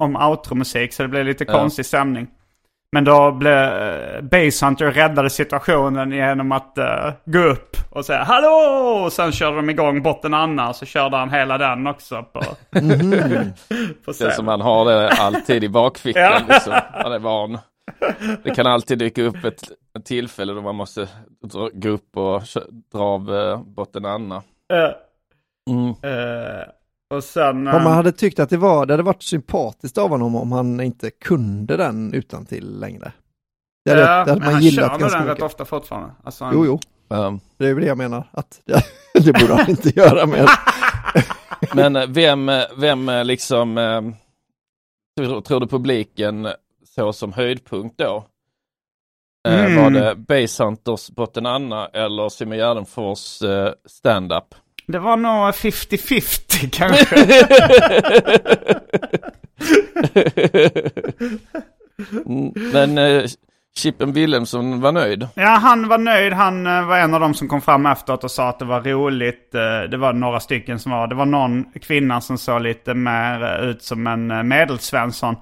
om 0.00 0.16
outro-musik 0.16 0.92
så 0.92 1.02
det 1.02 1.08
blev 1.08 1.24
lite 1.24 1.44
Ja. 1.48 1.52
konstig 1.52 1.86
stämning. 1.86 2.26
Men 2.92 3.04
då 3.04 3.32
blev 3.32 3.72
uh, 3.72 4.22
Basshunter 4.22 4.90
räddade 4.92 5.30
situationen 5.30 6.12
genom 6.12 6.52
att 6.52 6.78
eh, 6.78 7.12
gå 7.24 7.38
upp 7.38 7.76
och 7.90 8.04
säga 8.04 8.22
hallå! 8.24 8.48
Och 9.04 9.12
sen 9.12 9.32
körde 9.32 9.56
de 9.56 9.70
igång 9.70 10.02
Botten 10.02 10.34
Anna 10.34 10.68
och 10.68 10.76
så 10.76 10.86
körde 10.86 11.16
han 11.16 11.30
hela 11.30 11.58
den 11.58 11.86
också 11.86 12.22
på, 12.22 12.40
på 14.04 14.12
Det 14.18 14.24
är 14.24 14.30
som 14.30 14.44
man 14.44 14.60
har 14.60 14.84
det 14.84 15.08
alltid 15.08 15.64
i 15.64 15.68
bakfickan. 15.68 16.22
Ja. 16.22 16.40
Liksom. 16.48 16.72
Man 17.02 17.12
är 17.12 17.18
van. 17.18 17.58
Det 18.42 18.50
kan 18.50 18.66
alltid 18.66 18.98
dyka 18.98 19.22
upp 19.22 19.44
ett, 19.44 19.62
ett 19.98 20.04
tillfälle 20.04 20.52
då 20.52 20.60
man 20.62 20.74
måste 20.74 21.08
dra, 21.44 21.68
gå 21.72 21.88
upp 21.88 22.16
och 22.16 22.42
dra 22.92 23.02
av 23.02 23.30
uh, 23.30 23.62
botten 23.62 24.04
Anna. 24.04 24.36
Eh, 24.72 24.90
Mm. 25.70 25.88
eh, 25.88 26.64
och 27.10 27.24
sen... 27.24 27.56
Om 27.56 27.64
man 27.64 27.86
eh, 27.86 27.92
hade 27.92 28.12
tyckt 28.12 28.38
att 28.38 28.50
det, 28.50 28.56
var, 28.56 28.86
det 28.86 28.92
hade 28.92 29.02
varit 29.02 29.22
sympatiskt 29.22 29.98
av 29.98 30.08
honom 30.10 30.34
om 30.36 30.52
han 30.52 30.80
inte 30.80 31.10
kunde 31.10 31.76
den 31.76 32.14
utan 32.14 32.46
till 32.46 32.78
längre. 32.80 33.12
Det 33.84 33.90
hade, 33.90 34.02
ja, 34.02 34.08
det 34.08 34.16
hade 34.18 34.32
men 34.32 34.44
man 34.44 34.52
han 34.54 34.62
gillat 34.62 34.84
kör 34.84 34.90
nog 34.92 35.00
ganska 35.00 35.18
den 35.18 35.26
rätt 35.28 35.34
mycket. 35.34 35.44
ofta 35.44 35.64
fortfarande. 35.64 36.10
Alltså, 36.24 36.44
han- 36.44 36.54
Jo, 36.54 36.66
jo, 36.66 36.78
Um, 37.12 37.40
det 37.56 37.66
är 37.66 37.74
väl 37.74 37.82
det 37.82 37.88
jag 37.88 37.98
menar. 37.98 38.28
Att 38.32 38.60
det, 38.64 38.82
det 39.24 39.32
borde 39.40 39.54
han 39.54 39.70
inte 39.70 39.88
göra 40.00 40.26
mer. 40.26 40.46
men 41.74 41.96
eh, 41.96 42.06
vem, 42.08 42.48
eh, 42.48 42.62
vem 42.76 43.08
eh, 43.08 43.24
liksom 43.24 43.78
eh, 43.78 44.02
tror, 45.18 45.40
tror 45.40 45.60
du 45.60 45.66
publiken 45.66 46.48
så 46.96 47.12
som 47.12 47.32
höjdpunkt 47.32 47.98
då? 47.98 48.24
Mm. 49.48 49.76
Var 49.82 49.90
det 49.90 50.14
Basehunters 50.16 51.10
botten 51.10 51.46
Anna 51.46 51.86
eller 51.86 52.28
Simon 52.28 52.56
Gärdenfors 52.58 53.38
stand-up? 53.86 54.54
Det 54.90 54.98
var 54.98 55.16
nog 55.16 55.32
50-50 55.54 56.70
kanske. 56.72 57.16
Mm, 62.26 62.52
Men 62.72 62.98
eh, 62.98 63.22
Chippen 63.76 64.12
Wilhelmsson 64.12 64.80
var 64.80 64.92
nöjd. 64.92 65.28
Ja, 65.34 65.48
han 65.48 65.88
var 65.88 65.98
nöjd. 65.98 66.32
Han 66.32 66.66
eh, 66.66 66.86
var 66.86 66.98
en 66.98 67.14
av 67.14 67.20
dem 67.20 67.34
som 67.34 67.48
kom 67.48 67.60
fram 67.60 67.86
efteråt 67.86 68.24
och 68.24 68.30
sa 68.30 68.48
att 68.48 68.58
det 68.58 68.64
var 68.64 68.80
roligt. 68.80 69.54
Eh, 69.54 69.90
Det 69.90 69.96
var 69.96 70.12
några 70.12 70.40
stycken 70.40 70.78
som 70.78 70.92
var. 70.92 71.06
Det 71.06 71.14
var 71.14 71.26
någon 71.26 71.64
kvinna 71.82 72.20
som 72.20 72.38
såg 72.38 72.62
lite 72.62 72.94
mer 72.94 73.42
eh, 73.62 73.68
ut 73.70 73.82
som 73.82 74.06
en 74.06 74.30
eh, 74.30 74.42
medelsvensson. 74.42 75.36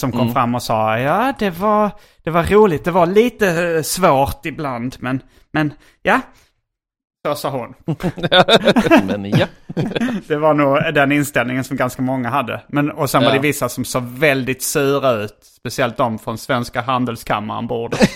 Som 0.00 0.12
kom 0.12 0.20
Mm. 0.20 0.32
fram 0.34 0.54
och 0.54 0.62
sa 0.62 0.98
ja 0.98 1.32
det 1.38 1.50
var, 1.50 1.90
det 2.24 2.30
var 2.30 2.42
roligt. 2.44 2.84
Det 2.84 2.90
var 2.90 3.06
lite 3.06 3.48
eh, 3.76 3.82
svårt 3.82 4.46
ibland. 4.46 4.96
Men, 5.00 5.22
men 5.52 5.72
ja. 6.02 6.20
Så 7.26 7.34
sa 7.34 7.48
hon. 7.50 7.74
Men 9.06 9.24
ja. 9.30 9.46
Det 10.28 10.36
var 10.36 10.54
nog 10.54 10.94
den 10.94 11.12
inställningen 11.12 11.64
som 11.64 11.76
ganska 11.76 12.02
många 12.02 12.28
hade. 12.28 12.60
Men, 12.68 12.90
och 12.90 13.10
sen 13.10 13.22
var 13.22 13.28
Ja. 13.30 13.34
det 13.34 13.40
vissa 13.42 13.68
som 13.68 13.84
såg 13.84 14.02
väldigt 14.02 14.62
sura 14.62 15.12
ut. 15.12 15.38
Speciellt 15.42 15.96
de 15.96 16.18
från 16.18 16.38
Svenska 16.38 16.80
Handelskammaren 16.80 17.66
borde. 17.66 17.96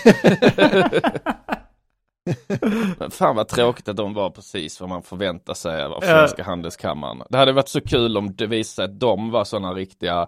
Fan 3.11 3.35
vad 3.35 3.47
tråkigt 3.47 3.87
att 3.87 3.97
de 3.97 4.13
var 4.13 4.29
precis 4.29 4.79
vad 4.81 4.89
man 4.89 5.03
förväntar 5.03 5.53
sig 5.53 5.83
av. 5.83 6.01
Svenska 6.01 6.43
Handelskammaren. 6.43 7.21
Det 7.29 7.37
hade 7.37 7.51
varit 7.51 7.69
så 7.69 7.81
kul 7.81 8.17
om 8.17 8.35
det 8.35 8.47
visade 8.47 8.75
sig 8.75 8.93
att 8.93 8.99
de 8.99 9.31
var 9.31 9.43
sådana 9.43 9.73
riktiga 9.73 10.27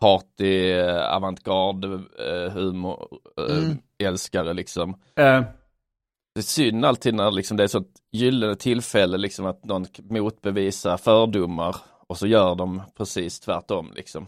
party, 0.00 0.70
eh, 0.72 1.14
avantgarde, 1.14 1.86
eh, 1.94 2.52
humor, 2.52 3.08
eh, 3.48 3.56
Mm. 3.58 3.78
älskare 4.02 4.52
liksom. 4.54 4.94
Eh, 5.18 5.42
Det 6.36 6.40
är 6.40 6.42
synd 6.42 6.84
alltid 6.84 7.14
när 7.14 7.30
liksom 7.30 7.56
det 7.56 7.62
är 7.62 7.68
så 7.68 7.78
ett 7.78 8.02
gyllene 8.12 8.56
tillfälle 8.56 9.16
liksom 9.16 9.46
att 9.46 9.64
någon 9.64 9.86
motbevisar 10.10 10.96
fördomar 10.96 11.76
och 12.06 12.18
så 12.18 12.26
gör 12.26 12.54
de 12.54 12.82
precis 12.96 13.40
tvärtom 13.40 13.92
liksom. 13.94 14.26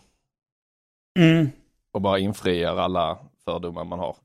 mm. 1.18 1.48
Och 1.92 2.00
bara 2.00 2.18
infriar 2.18 2.76
alla 2.76 3.18
fördomar 3.44 3.84
man 3.84 3.98
har. 3.98 4.16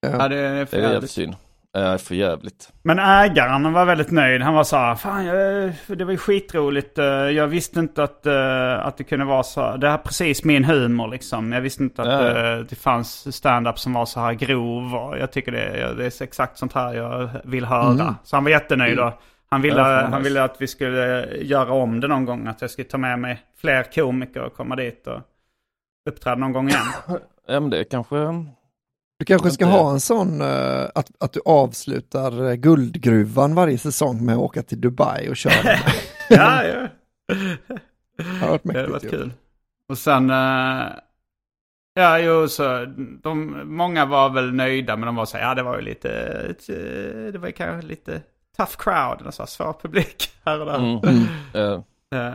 Ja, 0.00 0.28
det 0.28 0.36
är 0.38 0.68
Det 0.70 0.76
är 0.76 0.92
jävligt. 0.92 1.10
synd. 1.10 1.34
Eh, 1.76 1.96
för 1.96 2.14
jävligt. 2.14 2.72
Men 2.82 2.98
ägaren 2.98 3.72
var 3.72 3.84
väldigt 3.84 4.10
nöjd. 4.10 4.42
Han 4.42 4.54
var 4.54 4.64
så 4.64 4.76
här, 4.76 4.94
fan 4.94 5.24
jag, 5.24 5.72
det 5.98 6.04
var 6.04 6.12
ju 6.12 6.18
skitroligt. 6.18 6.98
Eh, 6.98 7.04
Jag 7.06 7.46
visste 7.46 7.80
inte 7.80 8.02
att, 8.02 8.26
eh, 8.26 8.86
att 8.86 8.96
det 8.96 9.04
kunde 9.04 9.24
vara 9.24 9.42
så. 9.42 9.76
Det 9.76 9.88
här 9.88 9.94
är 9.98 10.02
precis 10.02 10.44
min 10.44 10.64
humor 10.64 11.08
liksom. 11.08 11.52
Jag 11.52 11.60
visste 11.60 11.82
inte 11.82 12.02
att 12.02 12.08
Ja. 12.08 12.62
det 12.62 12.76
fanns 12.76 13.36
stand-up 13.36 13.78
som 13.78 13.92
var 13.92 14.06
så 14.06 14.20
här 14.20 14.32
grov. 14.32 14.94
Och 14.94 15.18
jag 15.18 15.32
tycker 15.32 15.52
det, 15.52 15.94
det 15.96 16.04
är 16.20 16.22
exakt 16.22 16.58
sånt 16.58 16.72
här 16.72 16.94
jag 16.94 17.28
vill 17.44 17.64
höra. 17.64 17.92
Mm. 17.92 18.14
Så 18.24 18.36
han 18.36 18.44
var 18.44 18.50
jättenöjd. 18.50 18.98
Och 18.98 19.12
han, 19.50 19.62
ville, 19.62 19.82
han 19.82 20.22
ville 20.22 20.42
att 20.42 20.56
vi 20.60 20.66
skulle 20.66 21.26
göra 21.36 21.72
om 21.72 22.00
det 22.00 22.08
någon 22.08 22.24
gång. 22.24 22.46
Att 22.46 22.60
jag 22.60 22.70
skulle 22.70 22.88
ta 22.88 22.98
med 22.98 23.18
mig 23.18 23.38
fler 23.60 23.82
komiker 23.94 24.42
och 24.42 24.54
komma 24.54 24.76
dit 24.76 25.06
och 25.06 25.20
uppträda 26.08 26.36
någon 26.36 26.52
gång 26.52 26.68
igen. 26.68 26.82
Ja 27.48 27.60
men 27.60 27.70
det 27.70 27.84
kanske 27.84 28.16
Du 29.18 29.24
kanske 29.24 29.50
ska 29.50 29.66
ha 29.66 29.90
en 29.92 30.00
sån 30.00 30.40
eh, 30.40 30.82
att, 30.94 31.10
att 31.20 31.32
du 31.32 31.40
avslutar 31.44 32.48
eh, 32.48 32.54
guldgruvan 32.54 33.54
varje 33.54 33.78
säsong 33.78 34.24
med 34.24 34.34
att 34.34 34.40
åka 34.40 34.62
till 34.62 34.80
Dubai 34.80 35.28
och 35.30 35.36
köra. 35.36 35.52
ja, 36.28 36.64
ja. 36.64 36.88
Det 38.16 38.24
har 38.40 38.48
varit 38.48 38.62
Det 38.62 38.68
mäktigt 38.72 38.90
varit 38.90 39.04
ju. 39.04 39.08
kul. 39.08 39.32
Och 39.88 39.98
sen... 39.98 40.30
eh, 40.30 40.86
Ja, 41.94 42.18
jo, 42.18 42.48
så 42.48 42.84
de, 43.22 43.60
många 43.64 44.06
var 44.06 44.30
väl 44.30 44.52
nöjda, 44.54 44.96
men 44.96 45.06
de 45.06 45.16
var 45.16 45.24
så 45.26 45.36
här, 45.36 45.44
ja 45.48 45.54
det 45.54 45.62
var 45.62 45.76
ju 45.76 45.82
lite, 45.82 46.08
det 47.32 47.38
var 47.38 47.46
ju 47.46 47.52
kanske 47.52 47.86
lite 47.88 48.20
tough 48.56 48.72
crowd, 48.78 49.22
här 49.38 49.46
svår 49.46 49.72
publik 49.82 50.30
här 50.44 50.60
och 50.60 50.66
där. 50.66 50.78
Mm. 51.08 51.24
Eh, 51.54 51.80
Eh, 52.14 52.32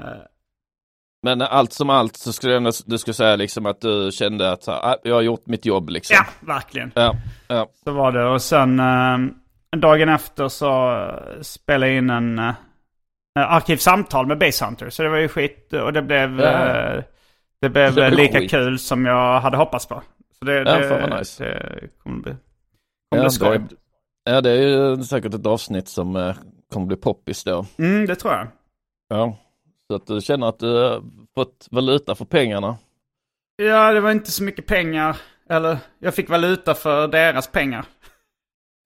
Men 1.24 1.42
allt 1.42 1.74
som 1.74 1.90
allt 1.90 2.16
så 2.18 2.34
skulle 2.34 2.54
jag 2.54 2.74
du 2.86 2.98
skulle 2.98 3.14
säga 3.14 3.36
liksom 3.36 3.66
att 3.66 3.82
du 3.82 4.10
kände 4.14 4.52
att 4.52 4.68
ah, 4.68 4.96
jag 5.04 5.16
har 5.16 5.22
gjort 5.22 5.48
mitt 5.48 5.66
jobb 5.66 5.90
liksom. 5.90 6.16
ja, 6.20 6.26
verkligen. 6.54 6.92
Ja, 6.96 7.16
ja. 7.48 7.68
Så 7.84 7.92
var 7.92 8.12
det. 8.12 8.26
Och 8.26 8.42
sen 8.42 8.80
eh, 8.80 9.18
dagen 9.80 10.10
efter 10.10 10.48
så 10.48 10.92
eh, 11.02 11.42
spelade 11.42 11.92
jag 11.92 11.98
in 11.98 12.10
en 12.10 12.40
eh, 12.40 12.54
arkivsamtal 13.36 14.28
med 14.28 14.38
Base 14.38 14.66
Hunter. 14.66 14.90
Så 14.90 15.04
det 15.04 15.10
var 15.10 15.18
ju 15.18 15.28
skit 15.28 15.74
och 15.74 15.94
det 15.94 16.02
blev, 16.02 16.40
Ja. 16.40 16.46
eh, 16.68 17.04
det 17.62 17.70
blev 17.70 17.86
Det 17.88 17.94
blev 17.94 18.12
lika 18.12 18.40
skit. 18.40 18.52
kul 18.52 18.80
som 18.80 19.06
jag 19.06 19.40
hade 19.40 19.58
hoppats 19.58 19.86
på. 19.88 20.02
Så 20.40 20.46
det, 20.46 20.54
Ja, 20.54 20.64
det, 20.78 20.90
fan 20.90 21.10
vad 21.10 21.20
nice. 21.20 21.44
det 21.44 21.88
kommer 22.04 22.22
bli, 22.22 22.32
kommer 22.32 23.24
Ja, 23.24 23.30
bli 23.30 23.30
skoj. 23.30 23.60
det, 23.60 24.32
ja, 24.32 24.42
det 24.42 24.52
är 24.52 24.62
ju 24.98 25.04
säkert 25.04 25.34
ett 25.34 25.46
avsnitt 25.46 25.88
som 25.90 26.34
kommer 26.74 26.86
bli 26.88 26.96
poppis 26.98 27.44
då. 27.44 27.66
Mm, 27.78 28.06
det 28.06 28.16
tror 28.16 28.34
jag. 28.34 28.48
Ja. 29.10 29.38
Så 29.94 29.98
att 29.98 30.08
du 30.08 30.22
känner 30.22 30.48
att 30.48 30.60
du 30.60 31.02
fått 31.36 31.68
valuta 31.72 32.16
för 32.16 32.26
pengarna. 32.26 32.78
Ja, 33.56 33.94
det 33.94 34.02
var 34.02 34.12
inte 34.12 34.32
så 34.32 34.44
mycket 34.44 34.66
pengar. 34.66 35.18
Eller 35.50 35.78
jag 36.00 36.16
fick 36.16 36.30
valuta 36.30 36.74
för 36.74 37.08
deras 37.08 37.48
pengar. 37.48 37.86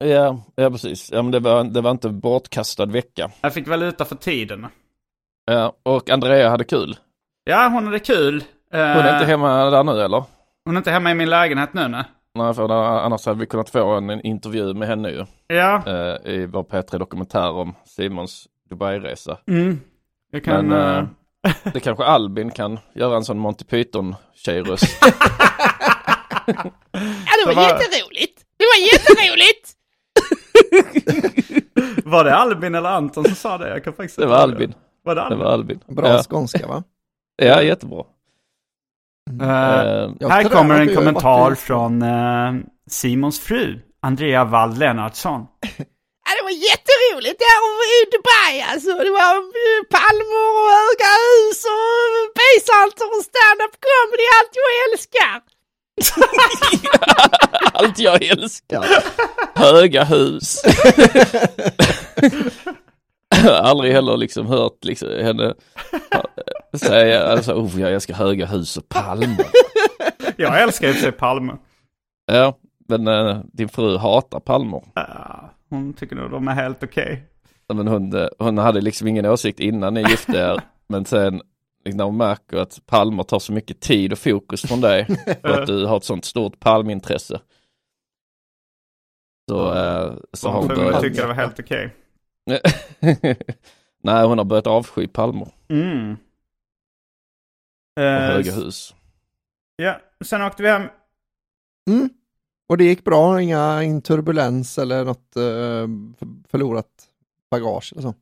Ja, 0.04 0.42
ja 0.54 0.70
precis. 0.70 1.12
Ja, 1.12 1.22
men 1.22 1.30
det 1.32 1.40
var, 1.40 1.64
det 1.64 1.80
var 1.80 1.90
inte 1.90 2.08
bortkastad 2.08 2.86
vecka. 2.86 3.30
Jag 3.40 3.54
fick 3.54 3.68
valuta 3.68 4.04
för 4.04 4.16
tiden. 4.16 4.66
Ja, 5.44 5.72
och 5.82 6.10
Andrea 6.10 6.50
hade 6.50 6.64
kul. 6.64 6.96
Ja, 7.44 7.68
hon 7.68 7.84
hade 7.84 7.98
kul. 7.98 8.44
Hon 8.70 8.80
är 8.80 9.14
inte 9.14 9.26
hemma 9.26 9.70
där 9.70 9.84
nu 9.84 10.00
eller? 10.02 10.24
Hon 10.64 10.76
är 10.76 10.78
inte 10.78 10.90
hemma 10.90 11.10
i 11.10 11.14
min 11.14 11.30
lägenhet 11.30 11.74
nu, 11.74 11.88
nej. 11.88 12.04
Nej, 12.34 12.54
för 12.54 12.70
annars 13.04 13.26
hade 13.26 13.40
vi 13.40 13.46
kunnat 13.46 13.70
få 13.70 13.94
en, 13.94 14.10
en 14.10 14.20
intervju 14.20 14.74
med 14.74 14.88
henne 14.88 15.10
ju. 15.10 15.24
Ja. 15.46 15.82
Eh, 15.86 16.32
I 16.32 16.46
vår 16.46 16.62
P3 16.62 16.98
Dokumentär 16.98 17.50
om 17.50 17.74
Simons 17.84 18.48
Dubai-resa. 18.70 19.38
Mm. 19.46 19.80
Jag 20.30 20.44
kan... 20.44 20.66
Men 20.68 21.08
eh, 21.42 21.52
det 21.72 21.80
kanske 21.80 22.04
Albin 22.04 22.50
kan 22.50 22.78
göra 22.94 23.16
en 23.16 23.24
sån 23.24 23.38
Monty 23.38 23.64
Python-tjejröst. 23.64 24.84
Ja, 26.46 26.54
det 26.54 27.46
var, 27.46 27.48
Det 27.48 27.54
var- 27.54 27.62
jätteroligt. 27.62 28.42
Det 28.56 28.64
var 28.64 28.78
jätteroligt. 28.92 29.74
Var 32.04 32.24
det 32.24 32.34
Albin 32.36 32.74
eller 32.74 32.88
Anton 32.88 33.24
som 33.24 33.34
sa 33.34 33.58
det? 33.58 33.68
Jag 33.68 33.84
kan 33.84 33.92
faktiskt 33.92 34.18
Det 34.18 34.26
var 34.26 34.36
Albin. 34.36 34.74
Var 35.04 35.14
det 35.14 35.20
Det 35.20 35.24
Albin? 35.26 35.38
var 35.38 35.52
Albin. 35.52 35.80
Bra 35.86 36.08
ja. 36.08 36.22
skånska 36.30 36.66
va? 36.66 36.82
ja, 37.42 37.62
jättebra. 37.62 38.04
Jag 40.18 40.28
här 40.28 40.44
kommer 40.48 40.80
en 40.80 40.94
kommentar 40.94 41.54
från 41.54 42.02
eh, 42.02 42.52
Simons 42.90 43.40
fru, 43.40 43.80
Andrea 44.02 44.44
Wall 44.44 44.74
Lennartsson. 44.78 45.46
Ja, 46.28 46.34
det 46.38 46.44
var 46.48 46.56
jätteroligt 46.70 47.38
där 47.44 47.60
i 47.94 47.98
Dubai 48.12 48.54
alltså. 48.70 48.90
Det 49.06 49.12
var 49.20 49.34
palmer 49.96 50.42
och 50.58 50.70
höga 50.78 51.10
hus 51.24 51.60
och 51.74 52.06
bisanter 52.38 53.06
och 53.14 53.24
stand-up 53.30 53.74
comedy, 53.86 54.26
allt 54.36 54.54
jag 54.62 54.70
älskar. 54.86 55.36
Allt 57.72 57.98
jag 57.98 58.22
älskar. 58.24 58.84
Höga 59.54 60.04
hus. 60.04 60.62
Jag 63.30 63.42
har 63.42 63.50
aldrig 63.52 63.92
heller 63.92 64.16
liksom 64.16 64.46
hört 64.46 64.84
liksom 64.84 65.08
henne 65.08 65.54
säga 66.78 67.26
alltså, 67.26 67.52
oh, 67.52 67.80
jag 67.80 67.92
älskar 67.92 68.14
höga 68.14 68.46
hus 68.46 68.76
och 68.76 68.88
palmer. 68.88 69.46
Jag 70.36 70.62
älskar 70.62 70.92
för 70.92 71.00
sig 71.00 71.12
Palme. 71.12 71.52
Ja, 72.26 72.58
men 72.88 73.08
eh, 73.08 73.40
din 73.52 73.68
fru 73.68 73.96
hatar 73.96 74.40
palmer. 74.40 74.82
Ja, 74.94 75.50
hon 75.68 75.92
tycker 75.94 76.16
nog 76.16 76.30
de 76.30 76.48
är 76.48 76.52
helt 76.54 76.82
okej. 76.82 77.22
Men 77.74 77.88
hon, 77.88 78.12
eh, 78.16 78.28
hon 78.38 78.58
hade 78.58 78.80
liksom 78.80 79.08
ingen 79.08 79.26
åsikt 79.26 79.60
innan 79.60 79.94
ni 79.94 80.00
gifte 80.00 80.32
er. 80.38 80.60
men 80.88 81.04
sen 81.04 81.42
liksom, 81.84 81.96
när 81.96 82.04
hon 82.04 82.16
märker 82.16 82.56
att 82.56 82.86
palmer 82.86 83.22
tar 83.22 83.38
så 83.38 83.52
mycket 83.52 83.80
tid 83.80 84.12
och 84.12 84.18
fokus 84.18 84.62
från 84.62 84.80
dig. 84.80 85.06
och 85.42 85.50
att 85.50 85.66
du 85.66 85.86
har 85.86 85.96
ett 85.96 86.04
sånt 86.04 86.24
stort 86.24 86.60
palmintresse. 86.60 87.40
Så, 89.50 89.74
eh, 89.74 90.14
så 90.32 90.48
har 90.48 90.58
Hon 90.58 90.68
börjat... 90.68 91.00
tycka 91.00 91.20
det 91.22 91.26
var 91.28 91.34
helt 91.34 91.60
okej. 91.60 91.94
Nej, 94.02 94.26
hon 94.26 94.38
har 94.38 94.44
börjat 94.44 94.66
avsky 94.66 95.06
palmer 95.06 95.48
Mm. 95.68 96.12
och 97.96 98.02
Eh, 98.02 98.20
höga 98.20 98.52
hus. 98.52 98.94
Ja, 99.76 100.00
sen 100.24 100.42
åkte 100.42 100.62
vi 100.62 100.68
hem. 100.68 100.82
Mm. 101.90 102.08
Och 102.68 102.76
det 102.78 102.84
gick 102.84 103.04
bra, 103.04 103.42
inga 103.42 103.82
ingen 103.82 104.02
turbulens 104.02 104.78
eller 104.78 105.04
något 105.04 105.36
eh, 105.36 105.42
för- 106.18 106.48
förlorat 106.50 106.86
bagage 107.50 107.92
eller 107.92 108.02
så. 108.02 108.14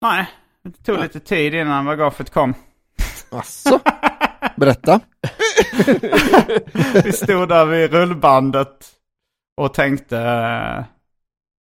Nej, 0.00 0.28
det 0.62 0.84
tog 0.84 0.98
lite 0.98 1.20
tid 1.20 1.54
innan 1.54 1.84
bagaget 1.84 2.30
kom. 2.30 2.54
Asså? 3.30 3.80
Berätta. 4.56 5.00
Vi 7.04 7.12
stod 7.12 7.48
där 7.48 7.66
vid 7.66 7.90
rullbandet 7.92 8.92
och 9.56 9.74
tänkte, 9.74 10.18
eh, 10.18 10.84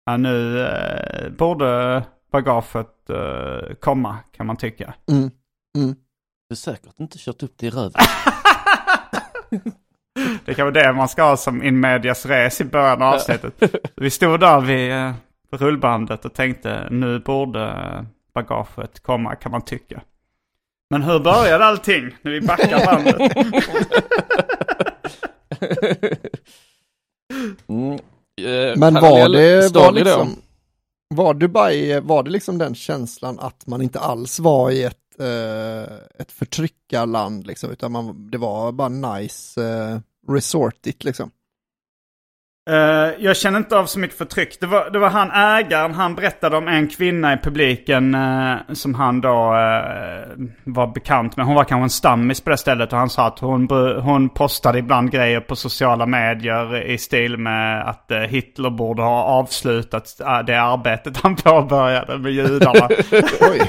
ja, 0.05 0.17
nu 0.17 0.59
eh, 0.67 1.29
borde 1.29 2.03
bagaget 2.31 2.95
komma 3.79 4.17
kan 4.31 4.45
man 4.45 4.57
tycka. 4.57 4.93
Mm. 5.11 5.21
Mm. 5.77 5.95
Du 6.49 6.51
har 6.51 6.55
säkert 6.55 6.99
inte 6.99 7.17
kört 7.19 7.43
upp 7.43 7.53
det 7.57 7.65
i 7.67 7.69
röven. 7.69 7.91
Det 10.45 10.53
kan 10.53 10.65
vara 10.73 10.83
det 10.83 10.93
man 10.93 11.09
ska 11.09 11.23
ha 11.23 11.37
som 11.37 11.63
in 11.63 11.79
medias 11.79 12.25
res 12.25 12.61
i 12.61 12.63
början 12.63 13.01
av 13.01 13.13
avsnittet. 13.13 13.53
Vi 13.95 14.09
stod 14.09 14.39
där 14.39 14.61
vid 14.61 14.91
eh, 14.91 15.13
rullbandet 15.51 16.25
och 16.25 16.33
tänkte, 16.33 16.87
nu 16.91 17.19
borde 17.19 17.63
eh, 17.63 18.01
bagaget 18.33 18.99
komma 18.99 19.35
kan 19.35 19.51
man 19.51 19.61
tycka. 19.61 20.01
Men 20.89 21.01
hur 21.01 21.19
började 21.19 21.65
allting 21.65 22.09
när 22.21 22.31
vi 22.31 22.41
backar 22.41 22.85
bandet? 22.85 23.31
Mm. 27.67 27.93
Eh, 28.41 28.77
Men 28.77 28.93
var 28.93 29.29
det, 29.29 29.73
var, 29.73 29.91
liksom, 29.91 30.35
var 31.15 31.33
Dubai, 31.33 31.99
var 31.99 32.23
det 32.23 32.29
liksom 32.29 32.57
den 32.57 32.75
känslan 32.75 33.39
att 33.39 33.67
man 33.67 33.81
inte 33.81 33.99
alls 33.99 34.39
var 34.39 34.71
i 34.71 34.83
ett, 34.83 35.19
eh, 35.19 35.95
ett 36.19 36.31
förtryckarland 36.31 37.47
liksom, 37.47 37.71
utan 37.71 37.91
man, 37.91 38.31
det 38.31 38.37
var 38.37 38.71
bara 38.71 38.89
nice 38.89 39.63
eh, 39.63 39.99
resortigt 40.29 41.03
liksom? 41.03 41.31
Eh, 42.69 43.13
jag 43.19 43.37
känner 43.37 43.57
inte 43.57 43.77
av 43.77 43.85
så 43.85 43.99
mycket 43.99 44.17
förtryck. 44.17 44.59
Det 44.59 44.65
var, 44.65 44.89
det 44.89 44.99
var 44.99 45.09
han 45.09 45.31
ägaren, 45.31 45.93
han 45.93 46.15
berättade 46.15 46.57
om 46.57 46.67
en 46.67 46.87
kvinna 46.87 47.33
i 47.33 47.37
publiken 47.37 48.15
eh, 48.15 48.55
som 48.73 48.95
han 48.95 49.21
då 49.21 49.55
eh, 49.55 50.47
var 50.63 50.93
bekant 50.93 51.37
med. 51.37 51.45
Hon 51.45 51.55
var 51.55 51.63
kanske 51.63 51.83
en 51.83 51.89
stammis 51.89 52.41
på 52.41 52.49
det 52.49 52.57
stället 52.57 52.93
och 52.93 52.99
han 52.99 53.09
sa 53.09 53.27
att 53.27 53.39
hon, 53.39 53.67
hon 54.01 54.29
postade 54.29 54.79
ibland 54.79 55.11
grejer 55.11 55.39
på 55.39 55.55
sociala 55.55 56.05
medier 56.05 56.81
i 56.85 56.97
stil 56.97 57.37
med 57.37 57.89
att 57.89 58.11
Hitler 58.27 58.69
borde 58.69 59.01
ha 59.01 59.23
avslutat 59.23 60.21
det 60.47 60.61
arbetet 60.61 61.17
han 61.17 61.35
påbörjade 61.43 62.17
med 62.17 62.31
judarna. 62.31 62.89
Oj. 63.41 63.61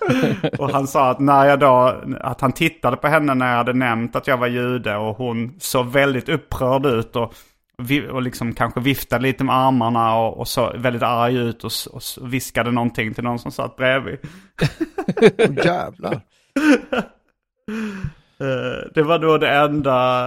Och 0.58 0.70
han 0.70 0.86
sa 0.86 1.10
att 1.10 1.20
när 1.20 1.44
jag 1.46 1.58
då, 1.60 2.02
att 2.20 2.40
han 2.40 2.52
tittade 2.52 2.96
på 2.96 3.08
henne 3.08 3.34
när 3.34 3.50
jag 3.50 3.56
hade 3.56 3.72
nämnt 3.72 4.16
att 4.16 4.26
jag 4.26 4.36
var 4.36 4.46
jude 4.46 4.96
och 4.96 5.16
hon 5.16 5.54
såg 5.60 5.86
väldigt 5.86 6.28
upprörd 6.28 6.86
ut 6.86 7.16
och, 7.16 7.34
och 8.12 8.22
liksom 8.22 8.52
kanske 8.54 8.80
viftade 8.80 9.22
lite 9.22 9.44
med 9.44 9.56
armarna 9.56 10.16
och, 10.16 10.38
och 10.38 10.48
såg 10.48 10.76
väldigt 10.76 11.02
arg 11.02 11.36
ut 11.36 11.64
och, 11.64 11.70
och 11.92 12.02
viskade 12.32 12.70
någonting 12.70 13.14
till 13.14 13.24
någon 13.24 13.38
som 13.38 13.52
satt 13.52 13.76
bredvid. 13.76 14.18
Åh, 15.38 15.64
jävlar. 15.64 16.20
Eh, 18.40 18.90
det 18.94 19.02
var 19.02 19.18
då 19.18 19.38
det 19.38 19.48
enda 19.48 20.26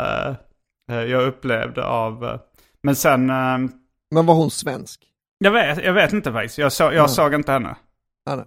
eh, 0.91 1.01
jag 1.01 1.23
upplevde 1.23 1.85
av... 1.85 2.25
eh, 2.25 2.39
men 2.83 2.95
sen, 2.95 3.25
Men 4.11 4.25
var 4.25 4.33
hon 4.35 4.51
svensk? 4.51 5.01
jag 5.37 5.51
vet, 5.51 5.83
jag 5.83 5.93
vet 5.93 6.13
inte 6.13 6.31
faktiskt. 6.31 6.57
Jag, 6.57 6.71
så, 6.71 6.83
jag 6.83 6.93
Mm. 6.93 7.07
såg 7.07 7.33
inte 7.33 7.51
henne. 7.51 7.75
Ja. 8.25 8.45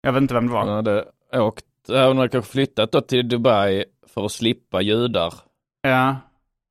Jag 0.00 0.12
vet 0.12 0.22
inte 0.22 0.34
vem 0.34 0.46
det 0.46 0.52
var. 0.52 0.60
Hon 0.64 0.74
hade 0.74 1.04
åkt, 1.32 1.64
hon 1.88 2.16
hade 2.16 2.28
kanske 2.28 2.52
flyttat 2.52 2.92
då 2.92 3.00
till 3.00 3.28
Dubai 3.28 3.84
för 4.06 4.24
att 4.24 4.32
slippa 4.32 4.80
judar. 4.80 5.34
Ja. 5.82 6.16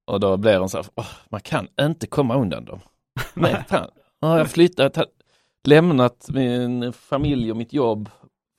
Och 0.06 0.20
då 0.20 0.38
blir 0.38 0.60
hon 0.60 0.70
så 0.70 0.78
här, 0.78 0.86
"Åh, 0.96 1.08
man 1.30 1.42
kan 1.42 1.68
inte 1.82 2.08
komma 2.08 2.36
undan 2.36 2.66
dem. 2.66 2.80
Nej, 3.34 3.64
fan. 3.70 3.90
Ja, 4.20 4.32
jag 4.32 4.38
har 4.38 4.46
flyttat, 4.46 4.98
lämnat 5.64 6.28
min 6.30 6.94
familj 6.94 7.52
och 7.52 7.58
mitt 7.58 7.74
jobb 7.74 8.10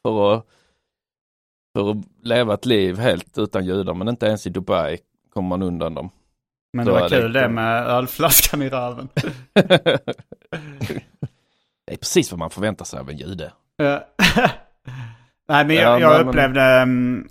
för 0.02 0.34
att, 0.34 0.46
för 1.76 1.90
att 1.90 1.96
leva 2.22 2.54
ett 2.54 2.66
liv 2.66 2.98
helt 2.98 3.38
utan 3.38 3.64
judar. 3.66 3.94
Men 3.94 4.08
inte 4.08 4.26
ens 4.26 4.46
i 4.46 4.50
Dubai 4.50 4.98
kommer 5.30 5.48
man 5.48 5.62
undan 5.62 5.94
dem. 5.94 6.10
Men 6.72 6.84
Så 6.86 6.90
det 6.92 6.98
var 7.00 7.04
är 7.06 7.08
kul 7.08 7.32
det 7.32 7.40
liksom- 7.40 7.54
med 7.54 7.86
ölflaskan 7.86 8.62
i 8.62 8.68
röven. 8.68 9.08
Det 11.86 11.92
är 11.94 11.96
precis 11.96 12.32
vad 12.32 12.38
man 12.38 12.50
förväntar 12.50 12.84
sig 12.84 13.00
av 13.00 13.10
en 13.10 13.16
jude. 13.16 13.52
Ja. 13.78 14.06
Nej 15.48 15.66
men 15.66 15.76
Ja, 15.76 15.82
jag, 15.82 16.00
jag 16.00 16.18
men- 16.18 16.28
upplevde, 16.28 16.62
mm, 16.62 17.28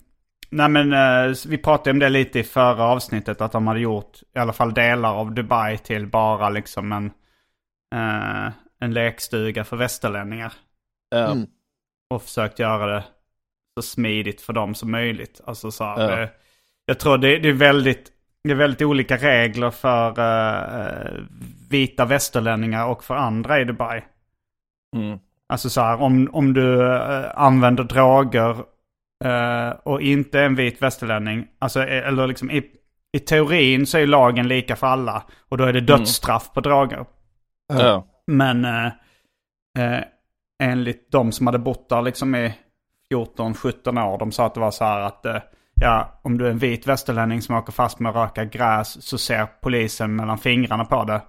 nej 0.49 0.69
men 0.69 0.93
eh, 0.93 1.35
vi 1.47 1.57
pratade 1.57 1.91
om 1.91 1.99
det 1.99 2.09
lite 2.09 2.39
i 2.39 2.43
förra 2.43 2.83
avsnittet. 2.83 3.41
Att 3.41 3.51
de 3.51 3.67
hade 3.67 3.79
gjort 3.79 4.21
i 4.35 4.39
alla 4.39 4.53
fall 4.53 4.73
delar 4.73 5.13
av 5.13 5.33
Dubai 5.33 5.77
till 5.77 6.07
bara 6.07 6.49
liksom 6.49 6.91
en, 6.91 7.05
eh, 7.95 8.51
en 8.79 8.93
lekstuga 8.93 9.63
för 9.63 9.77
västerlänningar. 9.77 10.53
Mm. 11.15 11.47
Och 12.09 12.23
försökt 12.23 12.59
göra 12.59 12.95
det 12.95 13.03
så 13.77 13.81
smidigt 13.81 14.41
för 14.41 14.53
dem 14.53 14.75
som 14.75 14.91
möjligt. 14.91 15.41
Alltså 15.45 15.71
så 15.71 15.83
här, 15.83 16.17
det, 16.17 16.29
jag 16.85 16.99
tror 16.99 17.17
det, 17.17 17.39
det 17.39 17.49
är 17.49 17.53
väldigt 17.53 18.11
det 18.43 18.51
är 18.51 18.55
väldigt 18.55 18.81
olika 18.81 19.17
regler 19.17 19.71
för 19.71 20.19
eh, 20.19 21.23
vita 21.69 22.05
västerlänningar 22.05 22.85
och 22.85 23.03
för 23.03 23.15
andra 23.15 23.61
i 23.61 23.65
Dubai. 23.65 24.03
Mm. 24.95 25.19
Alltså 25.49 25.69
så 25.69 25.81
här, 25.81 26.01
om, 26.01 26.29
om 26.33 26.53
du 26.53 26.95
eh, 26.95 27.31
använder 27.35 27.83
droger 27.83 28.55
eh, 29.25 29.69
och 29.83 30.01
inte 30.01 30.39
är 30.39 30.43
en 30.43 30.55
vit 30.55 30.81
västerlänning. 30.81 31.47
Alltså, 31.59 31.83
eh, 31.83 32.07
eller 32.07 32.27
liksom 32.27 32.51
i, 32.51 32.63
i 33.17 33.19
teorin 33.19 33.85
så 33.85 33.97
är 33.97 34.07
lagen 34.07 34.47
lika 34.47 34.75
för 34.75 34.87
alla. 34.87 35.23
Och 35.49 35.57
då 35.57 35.63
är 35.63 35.73
det 35.73 35.81
dödsstraff 35.81 36.53
på 36.53 36.61
droger. 36.61 37.05
Ja. 37.73 38.05
Men 38.27 38.65
eh, 38.65 38.85
eh, 39.79 40.03
enligt 40.63 41.11
de 41.11 41.31
som 41.31 41.47
hade 41.47 41.59
bott 41.59 41.89
där 41.89 42.01
liksom 42.01 42.35
i 42.35 42.53
14-17 43.13 44.05
år. 44.07 44.17
De 44.17 44.31
sa 44.31 44.45
att 44.45 44.53
det 44.53 44.59
var 44.59 44.71
så 44.71 44.83
här 44.83 44.99
att 44.99 45.25
eh, 45.25 45.41
ja, 45.81 46.19
om 46.21 46.37
du 46.37 46.45
är 46.45 46.51
en 46.51 46.57
vit 46.57 46.87
västerlänning 46.87 47.41
som 47.41 47.55
åker 47.55 47.71
fast 47.71 47.99
med 47.99 48.09
att 48.09 48.15
röka 48.15 48.45
gräs 48.45 49.03
så 49.05 49.17
ser 49.17 49.47
polisen 49.61 50.15
mellan 50.15 50.37
fingrarna 50.37 50.85
på 50.85 51.03
det. 51.03 51.21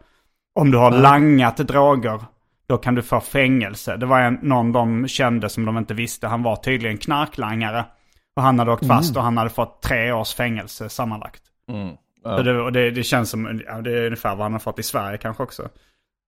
Om 0.60 0.70
du 0.70 0.78
har 0.78 0.90
langat 0.90 1.56
droger 1.56 2.20
då 2.68 2.78
kan 2.78 2.94
du 2.94 3.02
få 3.02 3.20
fängelse. 3.20 3.96
Det 3.96 4.06
var 4.06 4.20
en, 4.20 4.38
någon 4.42 4.72
de 4.72 5.08
kände 5.08 5.48
som 5.48 5.64
de 5.64 5.78
inte 5.78 5.94
visste. 5.94 6.26
Han 6.26 6.42
var 6.42 6.56
tydligen 6.56 6.98
knarklangare. 6.98 7.84
Och 8.36 8.42
han 8.42 8.58
hade 8.58 8.72
åkt 8.72 8.86
fast 8.86 9.16
och 9.16 9.22
han 9.22 9.36
hade 9.36 9.50
fått 9.50 9.82
tre 9.82 10.12
års 10.12 10.34
fängelse 10.34 10.88
sammanlagt. 10.88 11.42
Mm. 11.68 11.96
Ja. 12.24 12.42
det, 12.42 12.60
och 12.60 12.72
det, 12.72 12.90
det 12.90 13.02
känns 13.02 13.30
som, 13.30 13.62
ja, 13.66 13.80
det 13.80 13.98
är 13.98 14.04
ungefär 14.04 14.30
vad 14.30 14.44
han 14.44 14.52
har 14.52 14.58
fått 14.58 14.78
i 14.78 14.82
Sverige 14.82 15.18
kanske 15.18 15.42
också. 15.42 15.68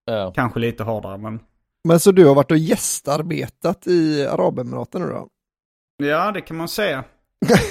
Ja. 0.05 0.33
Kanske 0.35 0.61
lite 0.61 0.83
hårdare 0.83 1.19
men... 1.19 1.41
Men 1.85 2.01
så 2.01 2.13
du 2.13 2.27
har 2.27 2.35
varit 2.35 2.51
och 2.51 2.59
gästarbetat 2.59 3.87
i 3.87 4.27
Arabemiraten 4.27 5.03
nu 5.03 5.09
då? 5.09 5.29
Ja, 6.07 6.33
det 6.33 6.41
kan 6.41 6.57
man 6.57 6.69
säga. 6.69 7.05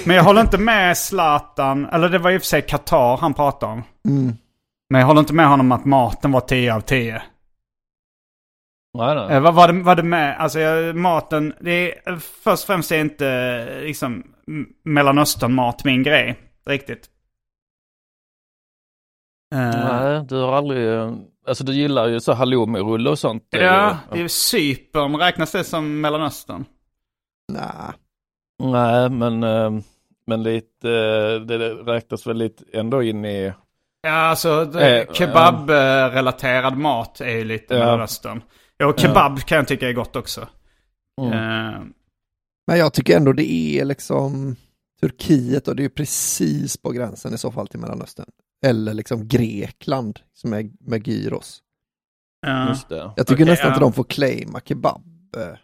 Men 0.04 0.16
jag 0.16 0.24
håller 0.24 0.40
inte 0.40 0.58
med 0.58 0.98
Zlatan, 0.98 1.86
eller 1.86 2.08
det 2.08 2.18
var 2.18 2.30
i 2.30 2.36
och 2.36 2.40
för 2.40 2.46
sig 2.46 2.62
Qatar 2.62 3.16
han 3.16 3.34
pratade 3.34 3.72
om. 3.72 3.82
Mm. 4.08 4.32
Men 4.90 5.00
jag 5.00 5.06
håller 5.06 5.20
inte 5.20 5.34
med 5.34 5.48
honom 5.48 5.72
att 5.72 5.84
maten 5.84 6.32
var 6.32 6.40
10 6.40 6.74
av 6.74 6.80
10. 6.80 7.22
Nej, 8.98 9.14
nej. 9.14 9.36
Eh, 9.36 9.40
vad 9.40 9.54
var 9.54 9.72
det, 9.72 9.82
var 9.82 9.96
det 9.96 10.02
med? 10.02 10.36
Alltså 10.40 10.60
jag, 10.60 10.96
maten, 10.96 11.54
det 11.60 11.70
är, 12.06 12.16
först 12.16 12.62
och 12.62 12.66
främst 12.66 12.92
är 12.92 13.00
inte 13.00 13.28
eh, 13.28 13.82
liksom 13.82 14.24
Mellanöstern-mat 14.84 15.84
min 15.84 16.02
grej. 16.02 16.38
Riktigt. 16.66 17.06
Eh, 19.54 19.60
Nej, 19.60 20.24
du 20.28 20.36
har 20.36 20.52
aldrig... 20.52 20.88
eh, 20.94 21.12
Alltså 21.46 21.64
du 21.64 21.72
gillar 21.72 22.06
ju 22.08 22.20
så 22.20 22.32
halloumi-rulle 22.32 23.10
och 23.10 23.18
sånt. 23.18 23.54
eh, 23.54 23.62
ja, 23.62 23.96
det 24.12 24.20
är 24.20 24.28
Cypern. 24.28 25.16
Räknas 25.16 25.52
det 25.52 25.64
som 25.64 26.00
Mellanöstern? 26.00 26.64
Nej. 27.52 27.62
Nej, 28.62 29.10
men, 29.10 29.42
eh, 29.42 29.70
men 30.26 30.42
lite, 30.42 30.88
eh, 30.90 31.40
det 31.40 31.58
räknas 31.74 32.26
väl 32.26 32.36
lite 32.36 32.64
ändå 32.72 33.02
in 33.02 33.24
i... 33.24 33.52
Ja, 34.02 34.10
alltså 34.12 34.78
Eh, 34.78 35.06
kebab-relaterad 35.12 36.76
mat 36.76 37.20
är 37.20 37.30
ju 37.30 37.44
lite 37.44 37.74
Ja. 37.74 37.80
Mellanöstern. 37.80 38.42
Ja, 38.80 38.86
och 38.86 38.98
kebab 39.00 39.40
kan 39.40 39.56
jag 39.56 39.68
tycka 39.68 39.88
är 39.88 39.92
gott 39.92 40.16
också. 40.16 40.48
Mm. 41.20 41.32
Eh, 41.32 41.80
Men 42.66 42.78
jag 42.78 42.92
tycker 42.94 43.16
ändå 43.16 43.32
det 43.32 43.52
är 43.52 43.84
liksom 43.84 44.56
Turkiet 45.00 45.68
och 45.68 45.76
det 45.76 45.80
är 45.80 45.84
ju 45.84 45.90
precis 45.90 46.76
på 46.76 46.90
gränsen 46.90 47.34
i 47.34 47.38
så 47.38 47.52
fall 47.52 47.68
till 47.68 47.80
Mellanöstern. 47.80 48.26
Eller 48.66 48.94
liksom 48.94 49.28
Grekland 49.28 50.20
som 50.34 50.52
är 50.52 50.70
med 50.80 51.08
gyros. 51.08 51.62
ja. 52.46 52.68
Just 52.68 52.88
det. 52.88 53.12
Jag 53.16 53.26
tycker 53.26 53.34
Okej, 53.34 53.46
nästan 53.46 53.68
ja. 53.68 53.74
inte 53.74 53.84
de 53.84 53.92
får 53.92 54.04
claima 54.04 54.60
kebab. 54.64 55.02
Eh, 55.36 55.56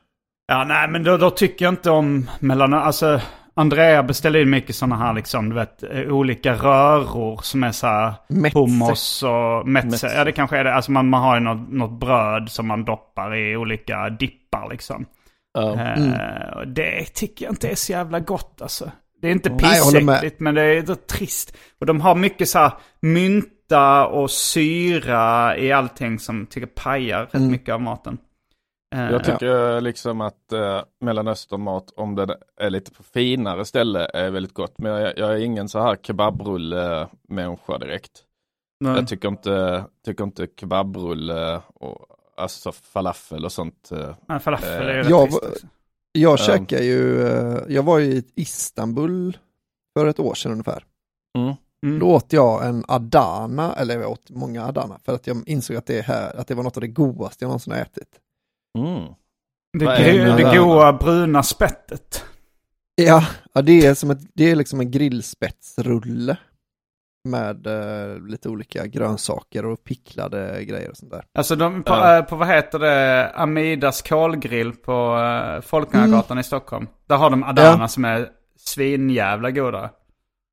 Ja, 0.48 0.64
nej, 0.64 0.88
men 0.88 1.04
då, 1.04 1.16
då 1.16 1.30
tycker 1.30 1.64
jag 1.64 1.72
inte 1.72 1.90
om 1.90 2.30
mellan... 2.40 2.74
Alltså, 2.74 3.20
Andrea 3.58 4.02
beställer 4.02 4.38
in 4.42 4.50
mycket 4.50 4.76
sådana 4.76 4.96
här 4.96 5.12
liksom, 5.14 5.48
du 5.48 5.54
vet, 5.54 5.82
eh, 5.82 6.00
olika 6.00 6.52
röror 6.54 7.40
som 7.42 7.64
är 7.64 7.72
så 7.72 7.86
här 7.86 8.14
Metze. 8.28 8.58
hummus 8.58 9.22
och 9.22 9.68
metze. 9.68 9.88
Metze. 9.88 10.12
Ja, 10.16 10.24
det 10.24 10.32
kanske 10.32 10.58
är 10.58 10.64
det. 10.64 10.74
Alltså 10.74 10.92
man, 10.92 11.08
man 11.08 11.22
har 11.22 11.34
ju 11.36 11.40
något, 11.40 11.72
något 11.72 12.00
bröd 12.00 12.48
som 12.50 12.66
man 12.66 12.84
doppar 12.84 13.34
i 13.36 13.56
olika 13.56 14.08
dippar 14.10 14.68
liksom. 14.70 15.06
Ja. 15.54 15.80
Eh, 15.80 16.56
och 16.58 16.68
det 16.68 17.04
tycker 17.14 17.44
jag 17.44 17.52
inte 17.52 17.68
är 17.68 17.74
så 17.74 17.92
jävla 17.92 18.20
gott 18.20 18.62
alltså. 18.62 18.90
Det 19.22 19.28
är 19.28 19.32
inte 19.32 19.50
pissäckligt 19.50 20.40
men 20.40 20.54
det 20.54 20.62
är 20.62 20.94
trist. 20.94 21.56
Och 21.80 21.86
de 21.86 22.00
har 22.00 22.14
mycket 22.14 22.48
så 22.48 22.58
här 22.58 22.72
mynta 23.02 24.06
och 24.06 24.30
syra 24.30 25.56
i 25.56 25.72
allting 25.72 26.18
som 26.18 26.46
tycker 26.46 26.66
pajar 26.66 27.20
rätt 27.20 27.34
Mm. 27.34 27.50
mycket 27.50 27.74
av 27.74 27.80
maten. 27.80 28.18
Eh, 28.94 29.10
Jag 29.10 29.24
tycker 29.24 29.80
liksom 29.80 30.20
att 30.20 30.52
eh, 30.52 30.82
Mellanösternmat, 31.00 31.90
om 31.96 32.14
den 32.14 32.30
är 32.60 32.70
lite 32.70 32.90
på 32.90 33.02
finare 33.02 33.64
ställe, 33.64 34.10
är 34.14 34.30
väldigt 34.30 34.54
gott. 34.54 34.78
Men 34.78 34.92
jag, 34.92 35.18
jag 35.18 35.32
är 35.32 35.36
ingen 35.36 35.68
så 35.68 35.80
här 35.80 35.96
kebabrulle-människa 35.96 37.78
direkt. 37.78 38.22
nej. 38.80 38.94
Jag 38.96 39.08
tycker 39.08 39.28
inte, 39.28 39.84
tycker 40.04 40.24
inte 40.24 40.46
kebabrulle 40.60 41.60
och 41.74 42.06
alltså 42.36 42.72
falafel 42.72 43.44
och 43.44 43.52
sånt. 43.52 43.90
eh, 43.92 44.14
Nej, 44.28 44.40
falafel 44.40 44.88
är 44.88 44.92
ju 44.94 44.98
Eh, 45.00 45.02
rätt 45.02 45.10
jag 45.10 45.30
trist. 45.30 45.64
Jag 46.12 46.32
Ja. 46.32 46.36
käkar 46.36 46.78
ju, 46.82 47.26
eh, 47.26 47.58
jag 47.68 47.82
var 47.82 48.00
i 48.00 48.24
Istanbul 48.34 49.38
för 49.98 50.06
ett 50.06 50.20
år 50.20 50.34
sedan 50.34 50.52
ungefär. 50.52 50.84
Mm. 51.38 51.54
Mm. 51.86 51.98
Då 51.98 52.06
åt 52.06 52.32
jag 52.32 52.66
en 52.66 52.84
Adana, 52.88 53.74
eller 53.74 54.00
jag 54.00 54.10
åt 54.10 54.30
många 54.30 54.64
Adana, 54.66 54.98
för 55.04 55.14
att 55.14 55.26
jag 55.26 55.48
insåg 55.48 55.76
att 55.76 55.86
det, 55.86 56.00
här, 56.00 56.36
att 56.36 56.46
det 56.48 56.54
var 56.54 56.62
något 56.62 56.76
av 56.76 56.80
det 56.80 56.88
godaste 56.88 57.44
jag 57.44 57.48
någonsin 57.48 57.72
har 57.72 57.80
ätit. 57.80 58.08
Mm. 58.76 59.12
Det, 59.78 59.84
det, 59.84 60.24
det? 60.24 60.36
det 60.36 60.56
goa 60.58 60.92
bruna 60.92 61.42
spettet. 61.42 62.24
Ja, 62.94 63.26
ja 63.54 63.62
det, 63.62 63.86
är 63.86 63.94
som 63.94 64.10
ett, 64.10 64.18
det 64.34 64.50
är 64.50 64.56
liksom 64.56 64.80
en 64.80 64.90
grillspetsrulle 64.90 66.36
med 67.28 67.66
eh, 67.66 68.26
lite 68.26 68.48
olika 68.48 68.86
grönsaker 68.86 69.64
och 69.66 69.84
picklade 69.84 70.64
grejer 70.64 70.90
och 70.90 70.96
sånt 70.96 71.12
där. 71.12 71.24
Alltså 71.38 71.56
de, 71.56 71.82
på, 71.82 71.92
Ja. 71.92 72.16
eh, 72.18 72.24
på 72.24 72.36
vad 72.36 72.48
heter 72.48 72.78
det, 72.78 73.30
Amidas 73.34 74.02
kolgrill 74.02 74.72
på 74.72 75.16
uh, 75.16 75.60
Folkungagatan 75.60 76.38
i 76.38 76.44
Stockholm. 76.44 76.86
Där 77.08 77.16
har 77.16 77.30
de 77.30 77.42
Adana 77.42 77.82
Ja. 77.82 77.88
som 77.88 78.04
är 78.04 78.28
svinjävla 78.58 79.50
goda. 79.50 79.90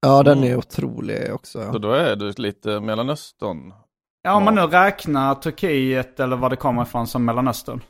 Ja, 0.02 0.24
den 0.24 0.40
är 0.44 0.48
Mm. 0.48 0.58
otrolig 0.60 1.34
också. 1.34 1.60
Så 1.60 1.70
Ja. 1.74 1.80
då 1.80 1.92
är 1.92 2.16
du 2.16 2.34
lite 2.38 2.80
Mellanöstern. 2.80 3.74
Ja, 4.22 4.36
om 4.36 4.44
man 4.44 4.56
nu 4.56 4.62
räknar 4.62 5.36
Turkiet 5.36 6.20
eller 6.20 6.36
var 6.36 6.50
det 6.50 6.56
kommer 6.56 6.82
ifrån 6.84 7.08
som 7.08 7.26
Mellanöstern. 7.26 7.82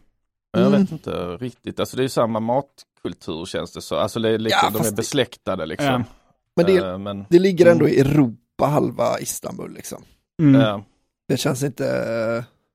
Jag 0.54 0.68
Mm. 0.68 0.82
vet 0.82 0.92
inte 0.92 1.12
riktigt, 1.38 1.80
alltså 1.80 1.96
det 1.98 2.02
är 2.02 2.04
ju 2.04 2.10
samma 2.10 2.40
matkultur 2.40 3.46
känns 3.46 3.72
det 3.74 3.82
så. 3.82 3.96
Alltså 3.96 4.20
det 4.20 4.30
är 4.30 4.38
lite, 4.38 4.56
Ja, 4.64 4.70
de 4.80 4.88
är 4.88 4.96
besläktade 4.96 5.66
liksom. 5.66 5.88
Ja. 5.88 6.04
Men 6.56 6.66
det, 6.66 6.78
Eh, 6.78 6.98
men, 6.98 7.26
det 7.30 7.40
ligger 7.40 7.66
ändå 7.72 7.88
i 7.90 8.00
Europa, 8.00 8.66
halva 8.66 9.20
Istanbul 9.20 9.74
liksom. 9.74 10.04
Mm. 10.42 10.62
ja. 10.62 10.84
Det 11.28 11.38
känns 11.38 11.64
inte... 11.64 11.84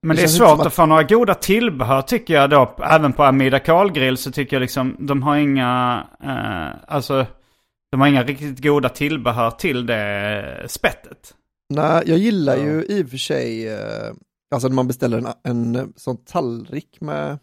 Men 0.03 0.16
det, 0.16 0.22
Det 0.22 0.26
är 0.26 0.29
svårt 0.29 0.61
att... 0.61 0.66
att- 0.66 0.74
få 0.74 0.87
några 0.87 1.03
goda 1.03 1.35
tillbehör 1.35 2.03
tycker 2.03 2.35
jag 2.35 2.51
då. 2.51 2.76
Även 2.91 3.12
på 3.12 3.24
Amida 3.24 3.61
kolgrill 3.61 4.16
så 4.16 4.31
tycker 4.31 4.57
jag 4.57 4.61
liksom 4.61 4.97
de 4.99 5.22
har 5.22 5.37
inga, 5.37 6.05
eh, 6.24 6.95
alltså 6.95 7.26
de 7.91 8.01
har 8.01 8.09
inga 8.09 8.22
riktigt 8.22 8.62
goda 8.62 8.89
tillbehör 8.89 9.51
till 9.51 9.87
det 9.87 10.64
spettet. 10.68 11.35
Nej, 11.74 12.03
jag 12.07 12.18
gillar 12.18 12.57
Ja. 12.57 12.62
ju 12.62 12.85
i 12.85 13.03
och 13.05 13.09
för 13.11 13.16
sig, 13.16 13.68
eh, 13.68 14.12
alltså 14.55 14.68
när 14.68 14.74
man 14.74 14.87
beställer 14.87 15.18
en, 15.18 15.26
en 15.76 15.93
sån 15.97 16.16
tallrik 16.24 17.01
med, 17.01 17.39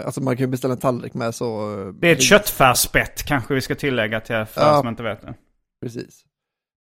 alltså 0.00 0.20
man 0.22 0.36
kan 0.36 0.44
ju 0.46 0.50
beställa 0.50 0.74
en 0.74 0.80
tallrik 0.80 1.14
med 1.14 1.34
så... 1.34 1.80
eh, 1.80 1.86
Det 1.94 2.08
är 2.08 2.12
ett 2.12 2.22
köttfärsspett 2.22 3.22
kanske 3.22 3.54
vi 3.54 3.60
ska 3.60 3.74
tillägga 3.74 4.20
till 4.20 4.44
för 4.44 4.60
Ja. 4.60 4.78
som 4.80 4.88
inte 4.88 5.02
vet 5.02 5.20
det. 5.20 5.34
Precis. 5.82 6.24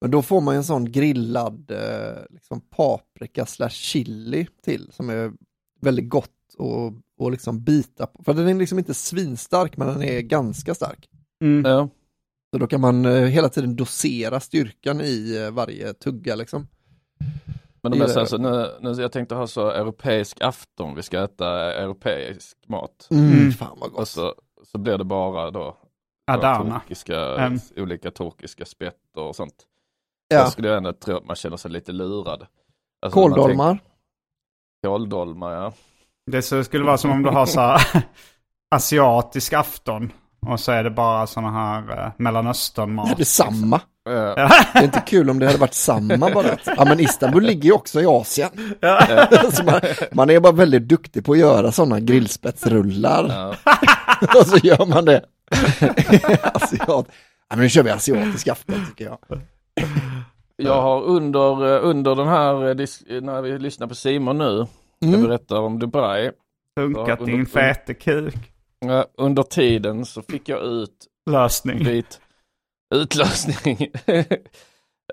Men 0.01 0.11
då 0.11 0.23
får 0.23 0.41
man 0.41 0.55
ju 0.55 0.57
en 0.57 0.65
sån 0.65 0.93
grillad 0.93 1.71
eh, 1.71 2.23
liksom 2.31 2.61
paprika 2.61 3.47
slash 3.47 3.69
chili 3.71 4.47
till 4.65 4.91
som 4.93 5.11
är 5.11 5.33
väldigt 5.81 6.09
gott 6.09 6.31
och, 6.59 6.93
och 7.19 7.31
liksom 7.31 7.65
bita 7.65 8.07
på. 8.07 8.23
För 8.25 8.35
den 8.35 8.49
är 8.49 8.55
liksom 8.55 8.79
inte 8.79 8.95
svinstark 8.95 9.77
men 9.77 9.89
den 9.89 10.03
är 10.03 10.21
ganska 10.21 10.75
stark. 10.75 11.09
Mm. 11.45 11.71
Ja. 11.73 11.89
Så 12.53 12.59
då 12.59 12.67
kan 12.67 12.81
man 12.81 13.05
eh, 13.05 13.13
hela 13.25 13.49
tiden 13.49 13.77
dosera 13.77 14.41
styrkan 14.41 15.01
i 15.01 15.37
eh, 15.45 15.51
varje 15.51 15.93
tugga 15.93 16.35
liksom. 16.37 16.67
Men 17.83 17.93
de 17.93 18.01
är 18.01 18.07
så, 18.07 18.21
alltså, 18.21 18.37
nu, 18.37 18.79
nu, 18.81 18.91
jag 18.93 19.13
tänkte 19.13 19.35
ha 19.35 19.47
så 19.47 19.71
europeisk 19.71 20.41
afton, 20.41 20.95
vi 20.95 21.03
ska 21.03 21.25
äta 21.25 21.73
europeisk 21.75 22.57
mat. 22.69 23.09
Mm, 23.11 23.33
Mm. 23.33 23.53
Fan 23.53 23.77
vad 23.81 23.89
Och 23.91 23.95
gott. 23.97 24.09
så, 24.09 24.35
så 24.65 24.79
blir 24.79 24.99
det 24.99 25.05
bara 25.05 25.51
då 25.51 25.77
Adana. 26.27 26.81
turkiska, 26.81 27.21
Mm. 27.37 27.59
olika 27.77 28.11
turkiska 28.11 28.65
spett 28.65 29.17
och 29.17 29.37
sånt. 29.37 29.55
Ja. 30.29 30.37
Jag 30.37 30.53
skulle 30.53 30.77
ändå 30.77 30.93
tro 30.93 31.17
att 31.17 31.25
man 31.27 31.37
känner 31.37 31.57
sig 31.57 31.71
lite 31.71 31.93
lurad. 31.93 32.47
Alltså, 33.03 33.21
Kåldolmar. 33.21 33.79
Kåldolmar, 34.87 35.53
ja. 35.53 35.73
Det 36.27 36.43
så 36.43 36.65
skulle 36.65 36.85
vara 36.85 36.99
som 36.99 37.11
om 37.11 37.23
du 37.23 37.29
har 37.31 37.47
så 37.47 37.77
asiatisk 38.71 39.53
afton. 39.53 40.13
Och 40.47 40.61
så 40.61 40.73
är 40.73 40.85
det 40.85 40.91
bara 40.91 41.27
sådana 41.27 41.51
här 41.51 42.07
uh, 42.07 42.13
Mellanöstern-mat. 42.17 43.17
Det 43.17 43.23
är 43.23 43.25
samma. 43.25 43.81
Ja. 44.05 44.35
Det 44.73 44.79
är 44.79 44.85
inte 44.85 45.03
kul 45.07 45.31
om 45.31 45.39
det 45.39 45.47
hade 45.47 45.59
varit 45.59 45.75
samma 45.75 46.31
bara. 46.31 46.47
Ja 46.65 46.85
men 46.85 47.01
Istanbul 47.01 47.43
ligger 47.43 47.65
ju 47.65 47.73
också 47.73 48.01
i 48.01 48.07
Asien. 48.07 48.51
Så 49.53 49.65
man, 49.65 49.81
man 50.13 50.31
är 50.31 50.41
bara 50.41 50.53
väldigt 50.53 50.89
duktig 50.89 51.25
på 51.25 51.33
att 51.33 51.39
göra 51.39 51.73
sådana 51.73 52.01
grillspetsrullar. 52.01 53.27
Ja. 53.29 53.55
Och 54.41 54.47
så 54.47 54.57
gör 54.57 54.87
man 54.87 55.05
det. 55.05 55.25
Asiat. 56.55 57.07
Ja, 57.49 57.57
men 57.57 57.59
nu 57.59 57.69
kör 57.69 57.83
vi 57.83 57.91
asiatisk 57.91 58.49
afton 58.49 58.87
tycker 58.89 59.05
jag. 59.05 59.19
Jag 60.57 60.83
har 60.83 61.03
under, 61.03 61.75
eh, 61.77 61.85
under 61.89 62.15
den 62.15 62.29
här, 62.29 62.55
eh, 62.71 63.21
när 63.23 63.43
vi 63.43 63.59
lyssnar 63.59 63.87
på 63.87 63.95
Simon 63.95 64.39
nu, 64.39 64.67
Mm. 65.03 65.21
jag 65.21 65.29
berättar 65.29 65.61
om 65.61 65.79
Dubai. 65.79 66.31
Funkat 66.79 67.27
din 67.27 67.47
fete 67.47 67.95
kuk. 67.95 68.35
Under 69.19 69.43
tiden 69.43 70.05
så 70.07 70.23
fick 70.23 70.49
jag 70.49 70.63
ut 70.63 71.07
Lösning. 71.31 71.85
bit 71.85 72.21
utlösning. 72.95 73.93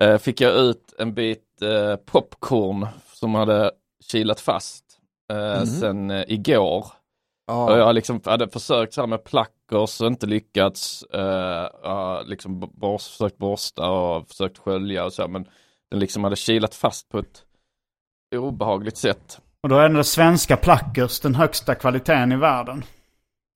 Eh, 0.00 0.18
fick 0.18 0.40
jag 0.40 0.54
ut 0.56 0.94
en 0.98 1.14
bit 1.14 1.62
eh, 1.62 1.96
popcorn 1.96 2.86
som 3.12 3.34
hade 3.34 3.70
kilat 4.12 4.40
fast 4.40 4.84
eh, 5.32 5.56
Mhm. 5.56 5.66
sen 5.66 6.10
eh, 6.10 6.24
igår. 6.28 6.86
Ja. 7.46 7.70
Och 7.72 7.78
jag 7.78 7.94
liksom 7.94 8.20
hade 8.24 8.48
försökt 8.48 8.94
så 8.94 9.00
här 9.00 9.06
med 9.06 9.24
plackers 9.24 10.00
och 10.00 10.06
inte 10.06 10.26
lyckats. 10.26 11.02
Eh, 11.02 12.22
liksom 12.26 12.60
borst, 12.74 13.10
försökt 13.10 13.38
borsta 13.38 13.90
och 13.90 14.28
försökt 14.28 14.58
skölja 14.58 15.04
och 15.04 15.12
så 15.12 15.28
men 15.28 15.48
den 15.90 16.00
liksom 16.00 16.24
hade 16.24 16.36
kilat 16.36 16.74
fast 16.74 17.08
på 17.08 17.18
ett 17.18 17.44
obehagligt 18.36 18.96
sätt. 18.96 19.40
Och 19.62 19.68
då 19.68 19.76
är 19.78 19.88
det 19.88 20.04
svenska 20.04 20.56
plackers 20.56 21.20
den 21.20 21.34
högsta 21.34 21.74
kvaliteten 21.74 22.32
i 22.32 22.36
världen. 22.36 22.84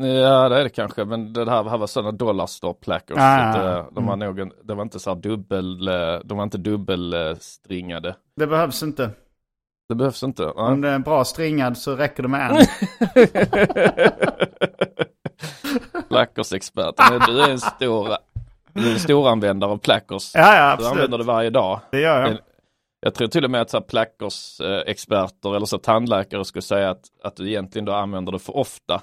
Ja 0.05 0.49
det 0.49 0.57
är 0.61 0.65
det 0.65 0.69
kanske 0.69 1.05
men 1.05 1.33
det 1.33 1.51
här, 1.51 1.65
här 1.65 1.79
var 1.79 1.87
sådana 1.87 2.13
dollarstore 2.13 2.75
plackers. 2.75 3.17
Ah, 3.21 3.57
ja. 3.57 3.79
eh, 3.79 3.85
de 3.93 4.07
var 4.07 4.13
en, 4.41 4.53
det 4.65 4.75
var 4.75 4.83
inte 4.83 4.99
så 4.99 5.15
dubbel, 5.15 5.89
eh, 5.89 6.19
de 6.25 6.37
var 6.37 6.45
inte 6.45 6.59
dubbelstringade. 6.59 8.15
Det 8.37 8.47
behövs 8.47 8.83
inte. 8.83 9.11
Det 9.89 9.95
behövs 9.95 10.23
inte. 10.23 10.45
va? 10.45 10.53
Om 10.57 10.81
det 10.81 10.89
är 10.89 10.99
bra 10.99 11.25
stringad 11.25 11.79
så 11.79 11.97
räcker 11.97 12.23
det 12.23 12.29
med 12.29 12.51
en. 12.51 12.57
Plackers-experten. 16.09 17.05
Men 17.11 17.21
Du 17.27 17.43
är 17.43 17.51
en 17.51 17.61
stor, 17.61 18.09
du 18.73 18.89
är 18.89 18.93
en 18.93 18.99
stor 18.99 19.29
användare 19.29 19.71
av 19.71 19.79
plackers. 19.79 20.35
Ja, 20.35 20.57
ja, 20.57 20.67
Du 20.67 20.73
absolut. 20.73 20.93
använder 20.93 21.19
det 21.19 21.25
varje 21.25 21.51
dag. 21.51 21.81
Det 21.91 22.01
gör 22.01 22.21
jag. 22.21 22.31
En- 22.31 22.39
Jag 23.05 23.15
tror 23.15 23.29
till 23.29 23.45
och 23.45 23.51
med 23.51 23.61
att 23.61 23.71
så 23.71 23.77
här 23.77 23.85
plackers-experter 23.85 25.57
eller 25.57 25.67
så 25.67 25.79
tandläkare 25.79 26.45
skulle 26.45 26.63
säga 26.63 26.91
att, 26.91 27.01
att 27.23 27.37
du 27.37 27.49
egentligen 27.49 27.85
då 27.85 27.93
använder 27.93 28.33
det 28.33 28.39
för 28.39 28.57
ofta. 28.57 29.03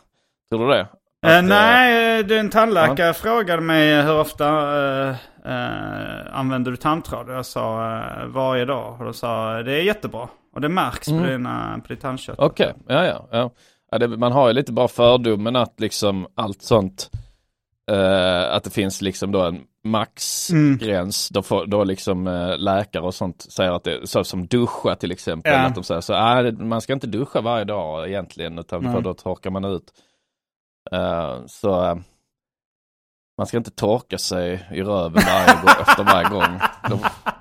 Tror 0.51 0.67
du 0.67 0.73
det? 0.73 0.87
Eh, 1.27 1.37
Att, 1.37 1.43
nej, 1.45 2.19
eh, 2.19 2.25
det- 2.25 2.39
en 2.39 2.49
tandläkare 2.49 3.13
frågade 3.13 3.61
mig 3.61 4.01
hur 4.03 4.19
ofta 4.19 4.47
eh, 5.07 5.09
eh, 5.45 6.39
använder 6.39 6.71
du 6.71 6.77
tandtråd? 6.77 7.29
Jag 7.29 7.45
sa 7.45 7.97
eh, 7.97 8.25
varje 8.27 8.65
dag. 8.65 8.95
Och 8.99 9.05
då 9.05 9.13
sa 9.13 9.63
det 9.63 9.73
är 9.73 9.81
jättebra. 9.81 10.27
Och 10.55 10.61
det 10.61 10.69
märks 10.69 11.07
Mm. 11.07 11.23
på, 11.23 11.29
dina, 11.29 11.79
på 11.87 11.93
ditt 11.93 12.01
tandkött. 12.01 12.39
Okej, 12.39 12.73
ja 12.87 13.05
ja. 13.05 13.27
ja. 13.31 13.51
ja 13.91 13.97
det, 13.97 14.07
man 14.07 14.31
har 14.31 14.47
ju 14.47 14.53
lite 14.53 14.71
bara 14.71 14.87
fördomen 14.87 15.55
att 15.55 15.79
liksom 15.79 16.27
allt 16.35 16.61
sånt, 16.61 17.09
eh, 17.91 18.53
att 18.55 18.63
det 18.63 18.69
finns 18.69 19.01
liksom 19.01 19.31
då 19.31 19.41
en 19.41 19.61
maxgräns. 19.83 21.29
Då, 21.29 21.41
får, 21.41 21.65
då 21.65 21.83
liksom 21.83 22.27
eh, 22.27 22.57
läkare 22.57 23.03
och 23.03 23.13
sånt 23.15 23.41
säger 23.51 23.71
att 23.71 23.83
det 23.83 24.09
så 24.09 24.23
som 24.23 24.47
duscha 24.47 24.95
till 24.95 25.11
exempel. 25.11 25.51
Ja. 25.53 25.59
Att 25.59 25.75
de 25.75 25.83
säger 25.83 26.01
så, 26.01 26.13
det- 26.41 26.51
man 26.65 26.81
ska 26.81 26.93
inte 26.93 27.07
duscha 27.07 27.41
varje 27.41 27.63
dag 27.65 28.07
egentligen 28.09 28.59
utan 28.59 28.93
för 28.93 29.01
då 29.01 29.13
torkar 29.13 29.49
man 29.49 29.65
ut. 29.65 29.83
Eh, 30.91 31.45
så 31.45 31.85
eh, 31.85 31.95
man 33.37 33.47
ska 33.47 33.57
inte 33.57 33.71
torka 33.71 34.17
sig 34.17 34.67
i 34.71 34.81
röven 34.81 35.23
varje 35.25 35.53
gång, 35.61 35.69
efter 35.87 36.03
varje 36.03 36.29
gång. 36.29 36.59
Då, 36.89 36.99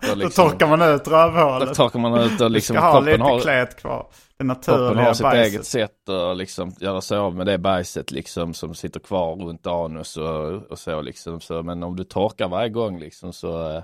då, 0.09 0.15
liksom, 0.15 0.45
Då 0.45 0.51
torkar 0.51 0.67
man 0.67 0.83
ut 0.83 1.05
då 1.05 1.11
rövhålet. 1.11 1.75
torkar 1.75 1.99
man 1.99 2.21
ut 2.21 2.41
och 2.41 2.51
liksom 2.51 2.77
du 2.77 2.81
ska 2.81 2.91
ha 2.91 3.01
lite 3.01 3.23
har, 3.23 3.41
klät 3.41 3.77
kvar. 3.77 4.07
Det 4.37 4.45
naturliga 4.45 5.05
har 5.05 5.15
sitt 5.15 5.23
bajset. 5.23 5.47
eget 5.47 5.67
sätt 5.67 6.09
att 6.09 6.37
liksom 6.37 6.73
göra 6.81 7.01
sig 7.01 7.19
av 7.19 7.35
med 7.35 7.47
det 7.47 7.59
bajset 7.59 8.11
liksom 8.11 8.55
som 8.55 8.75
sitter 8.75 9.01
kvar 9.01 9.37
runt 9.37 9.67
anus 9.67 10.17
och, 10.17 10.53
och 10.71 10.79
så 10.79 11.01
liksom. 11.01 11.41
Så, 11.41 11.63
men 11.63 11.83
om 11.83 11.97
du 11.97 12.05
torkar 12.05 12.49
varje 12.49 12.69
gång 12.69 12.99
liksom 12.99 13.33
så 13.33 13.71
eh, 13.71 13.83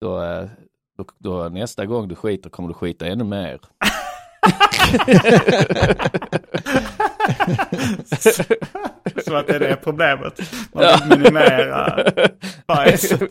då, 0.00 0.20
då, 0.98 1.04
då 1.18 1.48
nästa 1.48 1.86
gång 1.86 2.08
du 2.08 2.14
skiter 2.14 2.50
kommer 2.50 2.68
du 2.68 2.74
skita 2.74 3.06
ännu 3.06 3.24
mer. 3.24 3.60
Så 9.24 9.36
att 9.36 9.46
det 9.46 9.54
är 9.54 9.60
det 9.60 9.76
problemet. 9.76 10.40
Man 10.72 10.84
vill 10.84 11.18
minimera 11.18 12.04
bajset. 12.66 13.20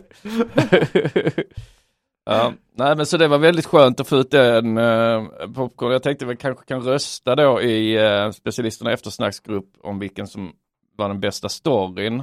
ja, 2.26 2.52
nej 2.74 2.96
men 2.96 3.06
så 3.06 3.16
det 3.16 3.28
var 3.28 3.38
väldigt 3.38 3.66
skönt 3.66 4.00
att 4.00 4.08
få 4.08 4.16
ut 4.16 4.30
den 4.30 4.78
eh, 4.78 5.24
popcorn. 5.54 5.92
Jag 5.92 6.02
tänkte 6.02 6.26
vi 6.26 6.36
kanske 6.36 6.64
kan 6.64 6.82
rösta 6.82 7.34
då 7.34 7.62
i 7.62 7.96
eh, 8.04 8.30
specialisterna 8.30 8.92
eftersnacksgrupp 8.92 9.74
om 9.82 9.98
vilken 9.98 10.26
som 10.26 10.52
var 10.96 11.08
den 11.08 11.20
bästa 11.20 11.48
storyn 11.48 12.22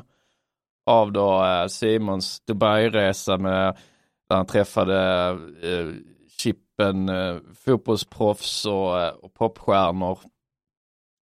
av 0.86 1.12
då 1.12 1.46
eh, 1.46 1.68
Simons 1.68 2.42
Dubai-resa 2.48 3.38
med 3.38 3.78
där 4.30 4.36
han 4.36 4.46
träffade 4.46 5.30
eh, 5.62 5.88
Chippen, 6.38 7.10
eh, 7.10 7.38
fotbollsproffs 7.66 8.66
och, 8.66 9.02
eh, 9.02 9.14
och 9.14 9.34
popstjärnor 9.34 10.20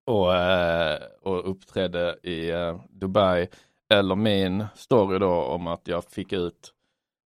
och, 0.07 0.35
eh, 0.35 0.99
och 1.23 1.49
uppträdde 1.49 2.15
i 2.23 2.49
eh, 2.51 2.75
Dubai. 2.89 3.47
Eller 3.93 4.15
min 4.15 4.65
story 4.75 5.19
då 5.19 5.31
om 5.31 5.67
att 5.67 5.81
jag 5.83 6.03
fick 6.03 6.33
ut 6.33 6.71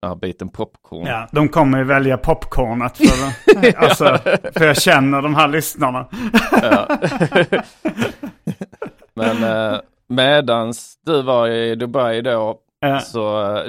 den 0.03 0.09
här 0.11 0.17
biten 0.17 0.49
popcorn. 0.49 1.07
Ja, 1.07 1.29
de 1.33 1.49
kommer 1.49 1.79
ju 1.79 1.85
välja 1.85 2.19
popcornet. 2.19 2.97
För, 2.97 3.77
alltså, 3.85 4.05
för 4.59 4.67
jag 4.67 4.83
känner 4.83 5.23
de 5.23 5.35
här 5.35 5.49
lyssnarna. 5.49 6.07
Ja. 6.63 6.89
Men 9.15 9.45
eh, 9.73 9.81
medans 10.09 10.99
du 11.07 11.23
var 11.23 11.49
i 11.49 11.75
Dubai 11.75 12.23
då 12.23 12.61
Ja. 12.81 13.01
så 13.01 13.21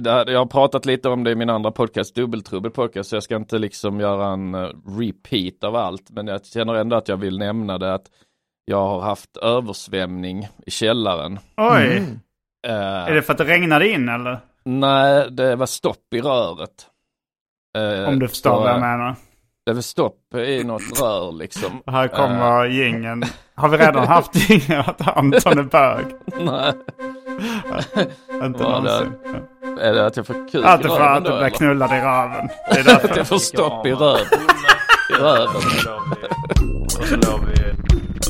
jag 0.02 0.39
har 0.39 0.45
pratat 0.45 0.86
lite 0.86 1.10
om 1.10 1.24
det 1.24 1.32
i 1.32 1.36
min 1.36 1.50
andra 1.50 1.72
podcast, 1.72 2.16
Dubbeltrubbel 2.16 2.72
podcast, 2.72 3.10
så 3.10 3.16
jag 3.16 3.24
ska 3.24 3.36
inte 3.36 3.60
liksom 3.60 4.00
göra 4.00 4.28
en 4.28 4.56
repeat 5.00 5.64
av 5.64 5.76
allt. 5.76 6.10
Men 6.10 6.28
jag 6.28 6.45
känner 6.45 6.74
ändå 6.74 6.95
att 6.95 7.08
jag 7.08 7.18
vill 7.18 7.38
nämna 7.38 7.78
det 7.78 7.93
att 7.93 8.06
jag 8.70 8.88
har 8.88 9.01
haft 9.01 9.38
översvämning 9.38 10.47
i 10.65 10.72
källaren. 10.72 11.39
Oj, 11.57 12.03
Eh, 12.67 12.74
är 13.07 13.13
det 13.13 13.22
för 13.22 13.32
att 13.34 13.38
det 13.38 13.43
regnade 13.45 13.89
in 13.89 14.09
eller? 14.09 14.39
Nej, 14.65 15.32
det 15.32 15.55
var 15.55 15.65
stopp 15.65 16.13
i 16.15 16.22
röret. 16.22 16.70
Eh, 17.78 18.09
Om 18.09 18.20
du 18.20 18.28
förstår 18.28 18.49
så, 18.49 18.59
vad 18.59 18.70
jag 18.70 18.76
eh, 18.76 18.82
menar. 18.82 19.15
Det 19.65 19.74
var 19.74 19.82
stopp 19.82 20.34
i 20.36 20.63
något 20.63 21.01
rör 21.01 21.32
liksom. 21.32 21.82
Här 21.88 22.07
kommer 22.07 22.65
gingen. 22.65 23.24
Har 23.55 23.70
vi 23.70 23.78
redan 23.78 24.07
haft 24.07 24.36
gingen 24.49 24.80
att 24.80 25.07
Anton 25.17 25.59
är 25.59 25.63
bög? 25.63 26.05
Nej. 26.39 26.74
Inte 28.45 28.63
Var 28.63 28.82
det- 28.82 28.82
någonsin. 28.82 29.13
Är 29.82 29.93
det 29.93 30.05
att 30.05 30.17
jag 30.17 30.28
får 30.28 30.49
kuk 30.51 30.65
Att 30.65 30.82
du 30.82 30.88
får 30.88 31.01
att 31.01 31.26
du 31.26 31.38
blir 31.38 31.49
knullad 31.49 31.91
i 31.91 31.95
röven. 31.99 32.47
Det 32.72 32.76
är 32.76 32.80
Att 32.80 32.86
därför. 33.01 33.17
jag 33.17 33.28
får 33.28 33.38
stopp 33.38 33.86
i 33.86 33.91
röven. 33.93 34.26
I 35.09 35.13
röven. 35.13 35.61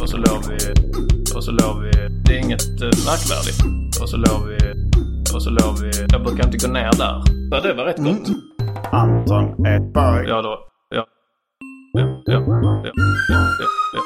Och 0.10 0.16
så 0.16 0.18
låg 0.34 0.44
vi, 0.50 0.56
och 1.36 1.44
så 1.44 1.52
låg 1.52 1.82
vi. 1.84 1.92
Det 2.26 2.34
är 2.36 2.40
inget 2.40 2.62
eh, 2.82 2.86
märkvärdigt. 2.86 3.62
Och 4.02 4.10
så 4.10 4.18
låg 4.18 4.48
vi, 4.48 4.58
och 5.36 5.42
så 5.44 5.50
låg 5.50 5.80
vi. 5.82 5.92
Jag 6.12 6.24
brukar 6.24 6.46
inte 6.46 6.68
gå 6.68 6.74
ner 6.74 6.92
där. 6.98 7.22
Ja, 7.52 7.60
det 7.62 7.74
var 7.74 7.86
rätt 7.86 7.98
gott. 7.98 8.28
Anton 8.92 9.66
är 9.66 9.80
bög. 9.80 10.28
Ja, 10.30 10.42
då. 10.42 10.60
Ja. 10.90 11.06
Ja, 11.94 12.02
ja, 12.26 12.34
ja, 12.34 12.82
ja, 12.84 12.92
ja, 13.30 13.40
ja. 13.94 14.02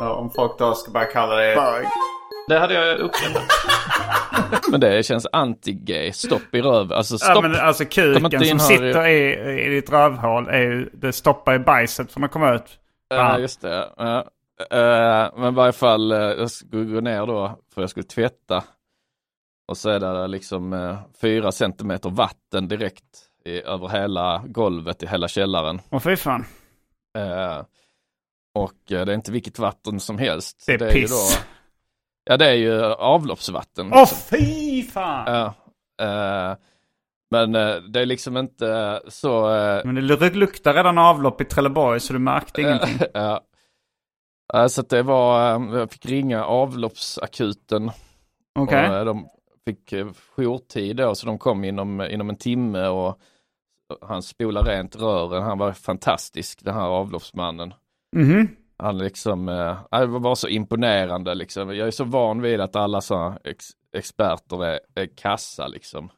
Ja, 0.00 0.14
om 0.14 0.30
folk 0.30 0.58
då 0.58 0.74
ska 0.74 0.92
börja 0.92 1.06
kalla 1.06 1.34
dig 1.34 1.56
bög. 1.56 1.86
Det 2.48 2.58
hade 2.58 2.74
jag 2.74 2.98
uppskattat. 2.98 3.42
Men 4.70 4.80
det 4.80 5.06
känns 5.06 5.26
anti-gay. 5.32 6.12
Stopp 6.12 6.54
i 6.54 6.62
röven. 6.62 6.92
Alltså 6.98 7.18
stopp. 7.18 7.34
Ja, 7.34 7.40
men 7.40 7.56
alltså 7.56 7.84
kuken 7.84 8.30
som 8.30 8.56
i- 8.56 8.60
sitter 8.60 9.06
i, 9.06 9.66
i 9.66 9.68
ditt 9.68 9.92
rövhål 9.92 10.48
är 10.48 10.58
ju, 10.60 10.90
det 10.92 11.12
stoppar 11.12 11.54
i 11.54 11.58
bajset 11.58 12.12
från 12.12 12.24
att 12.24 12.32
komma 12.32 12.54
ut. 12.54 12.78
Ja, 13.08 13.38
just 13.38 13.60
det. 13.62 13.88
Ja. 13.96 14.24
Eh, 14.60 15.30
men 15.36 15.52
i 15.52 15.56
varje 15.56 15.72
fall, 15.72 16.12
eh, 16.12 16.18
jag 16.18 16.50
skulle 16.50 16.84
gå 16.84 17.00
ner 17.00 17.26
då 17.26 17.58
för 17.74 17.80
jag 17.80 17.90
skulle 17.90 18.04
tvätta. 18.04 18.64
Och 19.68 19.76
så 19.76 19.90
är 19.90 20.00
det 20.00 20.26
liksom 20.26 20.72
eh, 20.72 20.98
fyra 21.20 21.52
centimeter 21.52 22.10
vatten 22.10 22.68
direkt 22.68 23.04
i, 23.44 23.62
över 23.62 23.88
hela 23.88 24.42
golvet 24.46 25.02
i 25.02 25.06
hela 25.06 25.28
källaren. 25.28 25.80
Åh 25.90 26.00
fy 26.00 26.16
fan. 26.16 26.44
Och 28.54 28.74
det 28.86 28.94
är 28.94 29.10
inte 29.10 29.32
vilket 29.32 29.58
vatten 29.58 30.00
som 30.00 30.18
helst. 30.18 30.64
Det 30.66 30.72
är 30.74 30.94
ju 30.94 31.02
piss. 31.02 31.10
då, 31.10 31.42
ja, 32.24 32.36
det 32.36 32.46
är 32.46 32.54
ju 32.54 32.82
avloppsvatten. 32.84 33.92
Åh 33.92 34.00
liksom. 34.00 34.18
fy 34.38 34.82
fan! 34.82 35.52
Men 37.30 37.52
det 37.92 38.00
är 38.00 38.06
liksom 38.06 38.36
inte 38.36 39.00
så... 39.08 39.46
Men 39.84 39.94
det 39.94 40.30
luktar 40.30 40.74
redan 40.74 40.98
avlopp 40.98 41.40
i 41.40 41.44
Trelleborg 41.44 42.00
så 42.00 42.12
du 42.12 42.18
märkte 42.18 42.60
ingenting. 42.62 42.98
ja. 43.14 43.40
Så 44.68 44.82
det 44.82 45.02
var, 45.02 45.54
eh, 45.54 45.78
jag 45.78 45.92
fick 45.92 46.06
ringa 46.06 46.44
avloppsakuten. 46.44 47.90
Och, 48.58 48.72
eh, 48.72 49.04
de 49.04 49.28
fick 49.64 49.92
eh, 49.92 50.06
jourtid 50.36 50.96
då, 50.96 51.14
så 51.14 51.26
de 51.26 51.38
kom 51.38 51.64
inom, 51.64 52.00
inom 52.00 52.30
en 52.30 52.36
timme 52.36 52.86
och 52.86 53.18
han 54.00 54.22
spolade 54.22 54.70
rent 54.70 54.96
rören. 54.96 55.42
Han 55.42 55.58
var 55.58 55.72
fantastisk, 55.72 56.64
den 56.64 56.74
här 56.74 56.86
avloppsmannen. 56.86 57.74
Mhm. 58.16 58.48
Han 58.78 58.98
liksom, 58.98 59.46
det 59.90 60.06
var 60.06 60.34
så 60.34 60.48
imponerande 60.48 61.34
liksom. 61.34 61.76
Jag 61.76 61.86
är 61.86 61.90
så 61.90 62.04
van 62.04 62.42
vid 62.42 62.60
att 62.60 62.76
alla 62.76 63.00
så 63.00 63.34
ex, 63.44 63.66
experter 63.92 64.64
är, 64.64 64.80
är 64.94 65.06
kassa 65.06 65.66
liksom. 65.66 66.10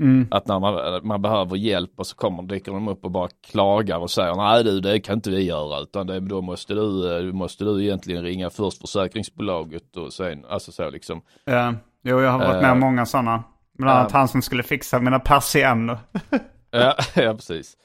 Mm. 0.00 0.28
Att 0.30 0.46
när 0.46 0.60
man, 0.60 1.00
man 1.06 1.22
behöver 1.22 1.56
hjälp 1.56 1.90
och 1.96 2.06
så 2.06 2.16
kommer, 2.16 2.42
dyker 2.42 2.72
de 2.72 2.88
upp 2.88 3.04
och 3.04 3.10
bara 3.10 3.28
klagar 3.50 3.98
och 3.98 4.10
säger 4.10 4.34
nej 4.34 4.64
du 4.64 4.80
det 4.80 5.00
kan 5.00 5.14
inte 5.14 5.30
vi 5.30 5.42
göra 5.42 5.80
utan 5.80 6.06
det, 6.06 6.20
då 6.20 6.40
måste 6.40 6.74
du, 6.74 7.16
eh, 7.16 7.32
måste 7.32 7.64
du 7.64 7.84
egentligen 7.84 8.22
ringa 8.22 8.50
först 8.50 8.80
försäkringsbolaget 8.80 9.96
och 9.96 10.12
sen, 10.12 10.44
alltså 10.48 10.72
så 10.72 10.90
liksom. 10.90 11.22
Ja. 11.44 11.74
Jo, 12.02 12.20
jag 12.20 12.30
har 12.30 12.38
varit 12.38 12.62
med 12.62 12.64
Eh, 12.64 12.72
om 12.72 12.80
många 12.80 13.06
sådana. 13.06 13.44
Bland 13.78 13.98
annat 13.98 14.12
ja. 14.12 14.18
han 14.18 14.28
som 14.28 14.42
skulle 14.42 14.62
fixa 14.62 15.00
mina 15.00 15.18
persienner. 15.18 15.98
Ja, 16.72 16.96
ja, 17.14 17.34
precis. 17.34 17.76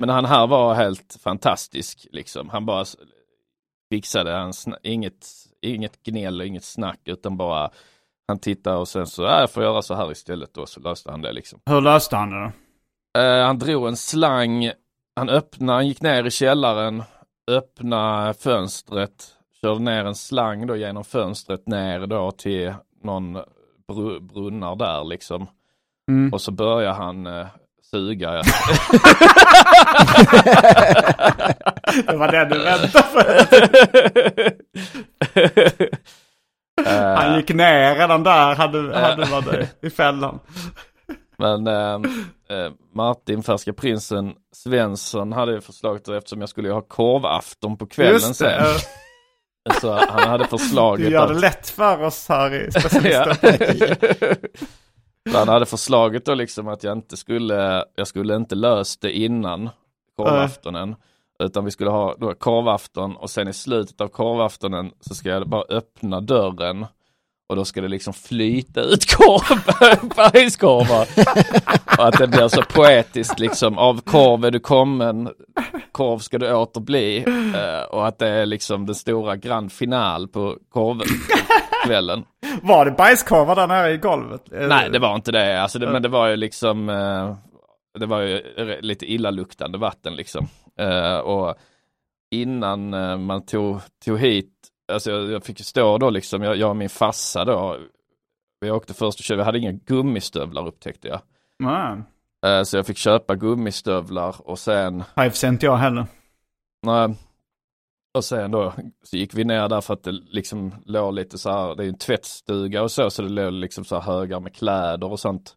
Men 0.00 0.08
han 0.08 0.24
här 0.24 0.46
var 0.46 0.74
helt 0.74 1.18
fantastisk 1.24 2.06
liksom. 2.12 2.48
Han 2.48 2.66
bara 2.66 2.84
fixade, 3.90 4.32
han 4.32 4.52
inget, 4.82 5.26
inget 5.60 6.02
gnäll 6.02 6.40
och 6.40 6.46
inget 6.46 6.64
snack 6.64 7.00
utan 7.04 7.36
bara 7.36 7.70
han 8.32 8.38
tittade 8.38 8.76
och 8.76 8.88
sen 8.88 9.06
så, 9.06 9.22
ja, 9.22 9.40
jag 9.40 9.50
får 9.50 9.62
göra 9.62 9.82
så 9.82 9.94
här 9.94 10.12
istället 10.12 10.54
då, 10.54 10.66
så 10.66 10.80
löste 10.80 11.10
han 11.10 11.22
det 11.22 11.32
liksom. 11.32 11.58
Hur 11.66 11.80
löste 11.80 12.16
han 12.16 12.30
det 12.30 12.36
då? 12.40 12.52
Eh, 13.20 13.44
han 13.46 13.58
drog 13.58 13.88
en 13.88 13.96
slang, 13.96 14.70
han 15.16 15.28
öppnade, 15.28 15.72
han 15.72 15.88
gick 15.88 16.00
ner 16.00 16.24
i 16.24 16.30
källaren, 16.30 17.02
öppnade 17.50 18.34
fönstret, 18.34 19.24
körde 19.60 19.80
ner 19.80 20.04
en 20.04 20.14
slang 20.14 20.66
då 20.66 20.76
genom 20.76 21.04
fönstret 21.04 21.66
ner 21.66 22.06
då 22.06 22.30
till 22.30 22.74
någon 23.02 23.36
br- 23.88 24.20
brunnar 24.20 24.76
där 24.76 25.04
liksom. 25.04 25.46
Mm. 26.08 26.32
Och 26.32 26.40
så 26.40 26.50
började 26.52 26.94
han 26.94 27.26
eh, 27.26 27.46
suga. 27.90 28.34
Ja. 28.34 28.42
Det 32.06 32.16
var 32.16 32.32
det 32.32 32.44
du 32.44 32.58
väntade 32.58 33.02
på. 33.12 33.20
Eh, 36.86 37.14
Han 37.14 37.36
gick 37.36 37.48
ner 37.54 37.94
redan 37.96 38.22
där, 38.22 38.54
hade, 38.54 38.98
hade 38.98 39.24
varit 39.24 39.68
i 39.84 39.90
fällan. 39.90 40.38
Men 41.38 41.66
eh, 41.66 41.94
eh, 42.58 42.72
Martin, 42.94 43.42
Färska 43.42 43.72
Prinsen 43.72 44.32
Svensson 44.56 45.32
hade 45.32 45.52
ju 45.52 45.60
förslaget 45.60 46.08
eftersom 46.08 46.40
jag 46.40 46.48
skulle 46.48 46.70
ha 46.72 46.80
korvafton 46.80 47.76
på 47.78 47.86
kvällen 47.86 48.12
Just 48.12 48.34
sen. 48.36 48.60
eh, 48.60 49.74
Så 49.80 49.92
han 49.92 50.28
hade 50.28 50.44
förslaget 50.46 51.06
Du 51.06 51.12
gör 51.12 51.26
det 51.28 51.34
att- 51.34 51.40
lätt 51.40 51.68
för 51.70 52.02
oss 52.02 52.28
här 52.28 52.54
i 52.54 52.70
specialisten. 52.80 53.36
Så 55.32 55.38
han 55.38 55.48
hade 55.48 55.66
förslaget 55.66 56.24
då 56.24 56.34
liksom 56.34 56.68
att 56.68 56.84
jag 56.84 56.92
inte 56.98 57.16
skulle, 57.16 57.84
jag 57.94 58.06
skulle 58.06 58.36
inte 58.36 58.54
löst 58.54 59.00
det 59.00 59.12
innan 59.18 59.70
korvaftonen. 60.16 60.96
Utan 61.42 61.64
vi 61.64 61.70
skulle 61.70 61.90
ha 61.90 62.14
då 62.18 62.34
korvafton 62.34 63.16
och 63.16 63.30
sen 63.30 63.48
i 63.48 63.52
slutet 63.52 64.00
av 64.00 64.08
korvaftonen 64.08 64.90
så 65.00 65.14
ska 65.14 65.28
jag 65.28 65.48
bara 65.48 65.64
öppna 65.68 66.20
dörren 66.20 66.86
och 67.48 67.56
då 67.56 67.64
ska 67.64 67.80
det 67.80 67.88
liksom 67.88 68.12
flyta 68.12 68.80
ut 68.80 69.16
korv, 69.16 70.14
bajskorvar. 70.16 71.08
och 71.98 72.08
att 72.08 72.18
det 72.18 72.26
blir 72.26 72.48
så 72.48 72.62
poetiskt 72.62 73.38
liksom, 73.38 73.78
av 73.78 74.00
korv 74.00 74.44
är 74.44 74.50
du 74.50 74.60
kommen, 74.60 75.30
korv 75.92 76.18
ska 76.18 76.38
du 76.38 76.54
åter 76.54 76.80
bli. 76.80 77.24
Eh, 77.56 77.82
och 77.90 78.06
att 78.06 78.18
det 78.18 78.28
är 78.28 78.46
liksom 78.46 78.86
den 78.86 78.94
stora 78.94 79.36
grand 79.36 79.72
final 79.72 80.28
på 80.28 80.56
korvkvällen. 80.70 82.24
Var 82.62 82.84
det 82.84 82.90
bajskorvar 82.90 83.56
där 83.56 83.66
nere 83.66 83.92
i 83.92 83.96
golvet? 83.96 84.42
Nej, 84.50 84.90
det 84.90 84.98
var 84.98 85.14
inte 85.14 85.32
det. 85.32 85.62
Alltså 85.62 85.78
det 85.78 85.90
men 85.90 86.02
det 86.02 86.08
var 86.08 86.28
ju 86.28 86.36
liksom, 86.36 86.88
eh, 86.88 87.34
det 87.98 88.06
var 88.06 88.20
ju 88.20 88.42
lite 88.80 89.12
illaluktande 89.12 89.78
vatten 89.78 90.16
liksom. 90.16 90.48
Eh, 90.78 91.18
och 91.18 91.54
innan 92.30 92.94
eh, 92.94 93.16
man 93.18 93.46
tog, 93.46 93.80
tog 94.04 94.18
hit, 94.18 94.52
alltså 94.92 95.10
jag, 95.10 95.30
jag 95.30 95.44
fick 95.44 95.64
stå 95.64 95.98
då 95.98 96.10
liksom, 96.10 96.42
jag, 96.42 96.56
jag 96.56 96.70
och 96.70 96.76
min 96.76 96.88
farsa 96.88 97.44
då, 97.44 97.78
vi 98.60 98.70
åkte 98.70 98.94
först 98.94 99.18
och 99.18 99.24
köpte, 99.24 99.36
vi 99.36 99.42
hade 99.44 99.58
inga 99.58 99.72
gummistövlar 99.72 100.66
upptäckte 100.66 101.08
jag. 101.08 101.20
Eh, 102.46 102.62
så 102.62 102.76
jag 102.76 102.86
fick 102.86 102.96
köpa 102.96 103.34
gummistövlar 103.34 104.34
och 104.38 104.58
sen, 104.58 105.04
Hives 105.16 105.44
inte 105.44 105.66
jag 105.66 105.76
heller. 105.76 106.06
nej, 106.86 107.14
och 108.14 108.24
sen 108.24 108.50
då 108.50 108.72
så 109.02 109.16
gick 109.16 109.34
vi 109.34 109.44
ner 109.44 109.68
där 109.68 109.80
för 109.80 109.94
att 109.94 110.02
det 110.02 110.10
liksom 110.12 110.74
låg 110.84 111.14
lite 111.14 111.38
så 111.38 111.50
här, 111.50 111.74
det 111.74 111.84
är 111.84 111.88
en 111.88 111.98
tvättstuga 111.98 112.82
och 112.82 112.90
så, 112.90 113.10
så 113.10 113.22
det 113.22 113.28
låg 113.28 113.52
liksom 113.52 113.84
så 113.84 113.94
här 114.00 114.12
högar 114.12 114.40
med 114.40 114.54
kläder 114.54 115.10
och 115.10 115.20
sånt. 115.20 115.56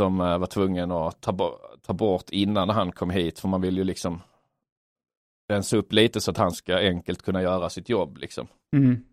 Som 0.00 0.18
var 0.18 0.46
tvungen 0.46 0.92
att 0.92 1.20
ta, 1.20 1.32
bo- 1.32 1.58
ta 1.86 1.92
bort 1.92 2.30
innan 2.30 2.68
han 2.68 2.92
kom 2.92 3.10
hit, 3.10 3.38
för 3.38 3.48
man 3.48 3.60
vill 3.60 3.76
ju 3.76 3.84
liksom 3.84 4.20
rensa 5.48 5.76
upp 5.76 5.92
lite 5.92 6.20
så 6.20 6.30
att 6.30 6.36
han 6.36 6.52
ska 6.52 6.78
enkelt 6.78 7.22
kunna 7.22 7.42
göra 7.42 7.70
sitt 7.70 7.88
jobb 7.88 8.18
liksom. 8.18 8.46
Mm. 8.76 9.04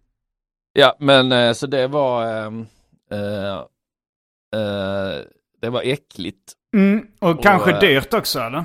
Ja, 0.74 0.96
men 1.00 1.32
eh, 1.32 1.54
så 1.54 1.68
det 1.68 1.88
var 1.88 2.26
eh, 2.26 2.52
eh, 4.54 5.20
det 5.62 5.70
var 5.70 5.82
äckligt. 5.82 6.54
Mm. 6.76 7.08
Och 7.20 7.44
kanske 7.44 7.72
eh, 7.72 7.80
dyrt 7.80 8.14
också 8.14 8.40
eller? 8.40 8.64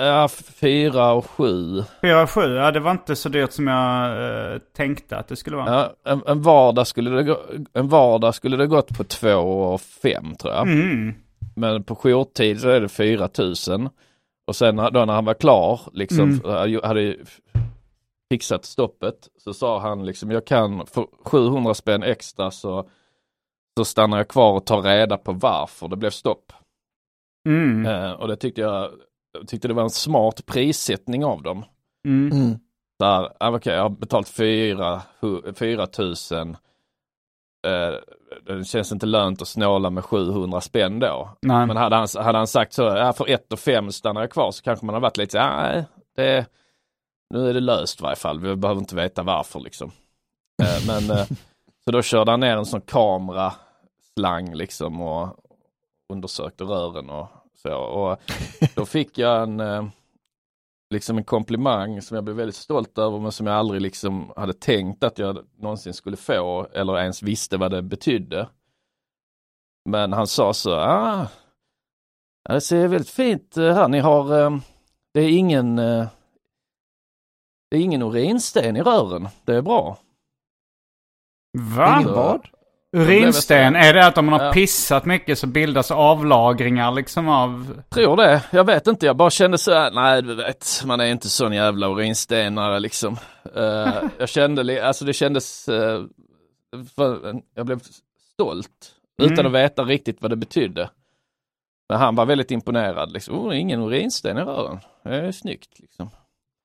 Ja, 0.00 0.28
fyra 0.28 1.12
och 1.12 1.30
sju. 1.30 1.82
4 2.00 2.26
7, 2.26 2.40
ja 2.40 2.70
det 2.70 2.80
var 2.80 2.90
inte 2.90 3.16
så 3.16 3.28
dyrt 3.28 3.52
som 3.52 3.66
jag 3.66 4.10
eh, 4.52 4.58
tänkte 4.58 5.16
att 5.16 5.28
det 5.28 5.36
skulle 5.36 5.56
vara. 5.56 5.74
Ja, 5.74 6.12
en, 6.12 6.22
en, 6.26 6.42
vardag 6.42 6.86
skulle 6.86 7.10
det 7.10 7.22
gå, 7.22 7.40
en 7.72 7.88
vardag 7.88 8.34
skulle 8.34 8.56
det 8.56 8.66
gått 8.66 8.96
på 8.96 9.04
två 9.04 9.38
och 9.38 9.80
fem 9.80 10.34
tror 10.34 10.54
jag. 10.54 10.68
Mm. 10.68 11.14
Men 11.56 11.84
på 11.84 11.94
jourtid 11.96 12.60
så 12.60 12.68
är 12.68 12.80
det 12.80 12.88
4000. 12.88 13.88
Och 14.46 14.56
sen 14.56 14.76
då 14.76 15.04
när 15.04 15.12
han 15.12 15.24
var 15.24 15.34
klar, 15.34 15.80
liksom, 15.92 16.40
Mm. 16.44 16.80
hade 16.84 17.16
fixat 18.32 18.64
stoppet, 18.64 19.28
så 19.38 19.54
sa 19.54 19.78
han 19.80 20.06
liksom 20.06 20.30
jag 20.30 20.46
kan 20.46 20.86
för 20.86 21.06
700 21.24 21.74
spänn 21.74 22.02
extra 22.02 22.50
så, 22.50 22.88
så 23.78 23.84
stannar 23.84 24.16
jag 24.16 24.28
kvar 24.28 24.52
och 24.52 24.66
tar 24.66 24.82
reda 24.82 25.16
på 25.16 25.32
varför 25.32 25.88
det 25.88 25.96
blev 25.96 26.10
stopp. 26.10 26.52
Mm. 27.48 27.86
Eh, 27.86 28.12
och 28.12 28.28
det 28.28 28.36
tyckte 28.36 28.60
jag, 28.60 28.90
jag 29.38 29.48
tyckte 29.48 29.68
det 29.68 29.74
var 29.74 29.82
en 29.82 29.90
smart 29.90 30.46
prissättning 30.46 31.24
av 31.24 31.42
dem. 31.42 31.64
Mm. 32.08 32.32
Mm. 32.40 32.58
Där, 32.98 33.32
ah, 33.40 33.56
okej, 33.56 33.74
jag 33.74 33.82
har 33.82 33.88
betalt 33.90 34.28
4 34.28 35.02
4 35.54 35.86
000. 35.98 36.56
Eh, 37.66 37.94
det 38.46 38.64
känns 38.64 38.92
inte 38.92 39.06
lönt 39.06 39.42
att 39.42 39.48
snåla 39.48 39.90
med 39.90 40.04
700 40.04 40.60
spänn 40.60 40.98
då. 40.98 41.36
Nej. 41.42 41.66
Men 41.66 41.76
hade 41.76 41.96
han, 41.96 42.08
hade 42.16 42.38
han 42.38 42.46
sagt 42.46 42.72
så, 42.72 42.82
ja, 42.82 43.12
för 43.12 43.30
1 43.30 43.52
och 43.52 43.58
5 43.58 43.92
stannar 43.92 44.20
jag 44.20 44.30
kvar 44.30 44.50
så 44.50 44.62
kanske 44.62 44.86
man 44.86 44.94
har 44.94 45.00
varit 45.00 45.16
lite 45.16 45.32
så 45.32 45.38
nej, 45.38 45.84
det, 46.16 46.46
nu 47.34 47.48
är 47.50 47.54
det 47.54 47.60
löst 47.60 48.00
i 48.00 48.02
varje 48.02 48.16
fall. 48.16 48.40
Vi 48.40 48.56
behöver 48.56 48.80
inte 48.80 48.96
veta 48.96 49.22
varför 49.22 49.60
liksom. 49.60 49.90
Eh, 50.62 50.86
men 50.86 51.18
eh, 51.18 51.26
så 51.84 51.90
då 51.90 52.02
körde 52.02 52.30
han 52.30 52.40
ner 52.40 52.56
en 52.56 52.66
sån 52.66 52.80
kameraslang 52.80 54.54
liksom 54.54 55.00
och 55.00 55.36
undersökte 56.12 56.64
rören 56.64 57.10
och 57.10 57.28
så. 57.62 57.74
Och 57.76 58.20
då 58.74 58.86
fick 58.86 59.18
jag 59.18 59.42
en, 59.42 59.60
liksom 60.90 61.18
en 61.18 61.24
komplimang 61.24 62.02
som 62.02 62.14
jag 62.14 62.24
blev 62.24 62.36
väldigt 62.36 62.56
stolt 62.56 62.98
över 62.98 63.20
men 63.20 63.32
som 63.32 63.46
jag 63.46 63.56
aldrig 63.56 63.80
liksom 63.80 64.32
hade 64.36 64.52
tänkt 64.52 65.04
att 65.04 65.18
jag 65.18 65.38
någonsin 65.58 65.94
skulle 65.94 66.16
få 66.16 66.66
eller 66.72 66.98
ens 66.98 67.22
visste 67.22 67.56
vad 67.56 67.70
det 67.70 67.82
betydde. 67.82 68.48
Men 69.88 70.12
han 70.12 70.26
sa 70.26 70.54
så, 70.54 70.74
ah, 70.74 71.28
det 72.48 72.60
ser 72.60 72.88
väldigt 72.88 73.10
fint 73.10 73.56
eh, 73.56 73.74
här, 73.74 73.88
ni 73.88 73.98
har, 73.98 74.40
eh, 74.40 74.58
det 75.14 75.20
är 75.20 75.38
ingen, 75.38 75.78
eh, 75.78 76.08
det 77.70 77.76
är 77.76 77.80
ingen 77.80 78.02
urinsten 78.02 78.76
i 78.76 78.82
rören, 78.82 79.28
det 79.44 79.54
är 79.54 79.62
bra. 79.62 79.98
Va? 81.76 82.00
Ingen 82.00 82.12
vad? 82.12 82.48
Urinsten, 82.96 83.76
är 83.76 83.94
det 83.94 84.06
att 84.06 84.18
om 84.18 84.26
man 84.26 84.40
har 84.40 84.46
Ja. 84.46 84.52
pissat 84.52 85.04
mycket 85.04 85.38
så 85.38 85.46
bildas 85.46 85.90
avlagringar 85.90 86.92
liksom 86.92 87.28
av... 87.28 87.80
Tror 87.90 88.16
det, 88.16 88.42
jag 88.50 88.64
vet 88.64 88.86
inte, 88.86 89.06
jag 89.06 89.16
bara 89.16 89.30
kände 89.30 89.58
så 89.58 89.72
här, 89.74 89.90
nej 89.90 90.22
du 90.22 90.34
vet, 90.34 90.82
man 90.84 91.00
är 91.00 91.06
inte 91.06 91.28
sån 91.28 91.52
jävla 91.52 91.86
urinstenare 91.88 92.80
liksom. 92.80 93.16
Eh, 93.56 93.94
jag 94.18 94.28
kände, 94.28 94.86
alltså 94.86 95.04
det 95.04 95.12
kändes, 95.12 95.68
eh, 95.68 96.02
för, 96.96 97.34
jag 97.54 97.66
blev 97.66 97.80
stolt 98.34 98.92
utan 99.22 99.32
Mm. 99.38 99.46
att 99.46 99.52
veta 99.52 99.84
riktigt 99.84 100.22
vad 100.22 100.30
det 100.30 100.36
betydde. 100.36 100.90
Men 101.88 101.98
han 101.98 102.14
var 102.14 102.26
väldigt 102.26 102.50
imponerad, 102.50 103.12
liksom, 103.12 103.34
oh, 103.46 103.60
ingen 103.60 103.82
urinsten 103.82 104.38
i 104.38 104.40
rören, 104.40 104.78
det 105.04 105.16
är 105.16 105.32
snyggt 105.32 105.78
liksom. 105.78 106.10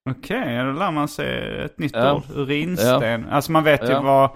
Okej, 0.10 0.58
då 0.66 0.72
lär 0.72 0.92
man 0.92 1.08
sig 1.08 1.62
ett 1.66 1.80
nytt 1.80 1.96
Ja. 1.96 2.14
ord. 2.14 2.24
Urinsten. 2.36 3.30
Alltså 3.30 3.52
man 3.52 3.64
vet 3.64 3.84
ju 3.90 3.94
Ja. 3.94 4.02
vad... 4.02 4.30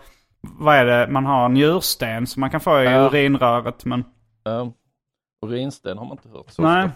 Vad 0.58 0.76
är 0.76 0.86
det? 0.86 1.08
Man 1.12 1.26
har 1.26 1.50
njursten 1.50 2.28
som 2.28 2.40
man 2.40 2.50
kan 2.50 2.60
få 2.60 2.82
i 2.82 2.86
Ja. 2.86 2.92
urinröret 3.06 3.86
men... 3.86 4.00
Uh, 4.50 4.68
urinsten 5.46 5.98
har 5.98 6.06
man 6.06 6.18
inte 6.18 6.30
hört 6.38 6.50
så 6.52 6.62
Nej. 6.62 6.86
ofta. 6.86 6.92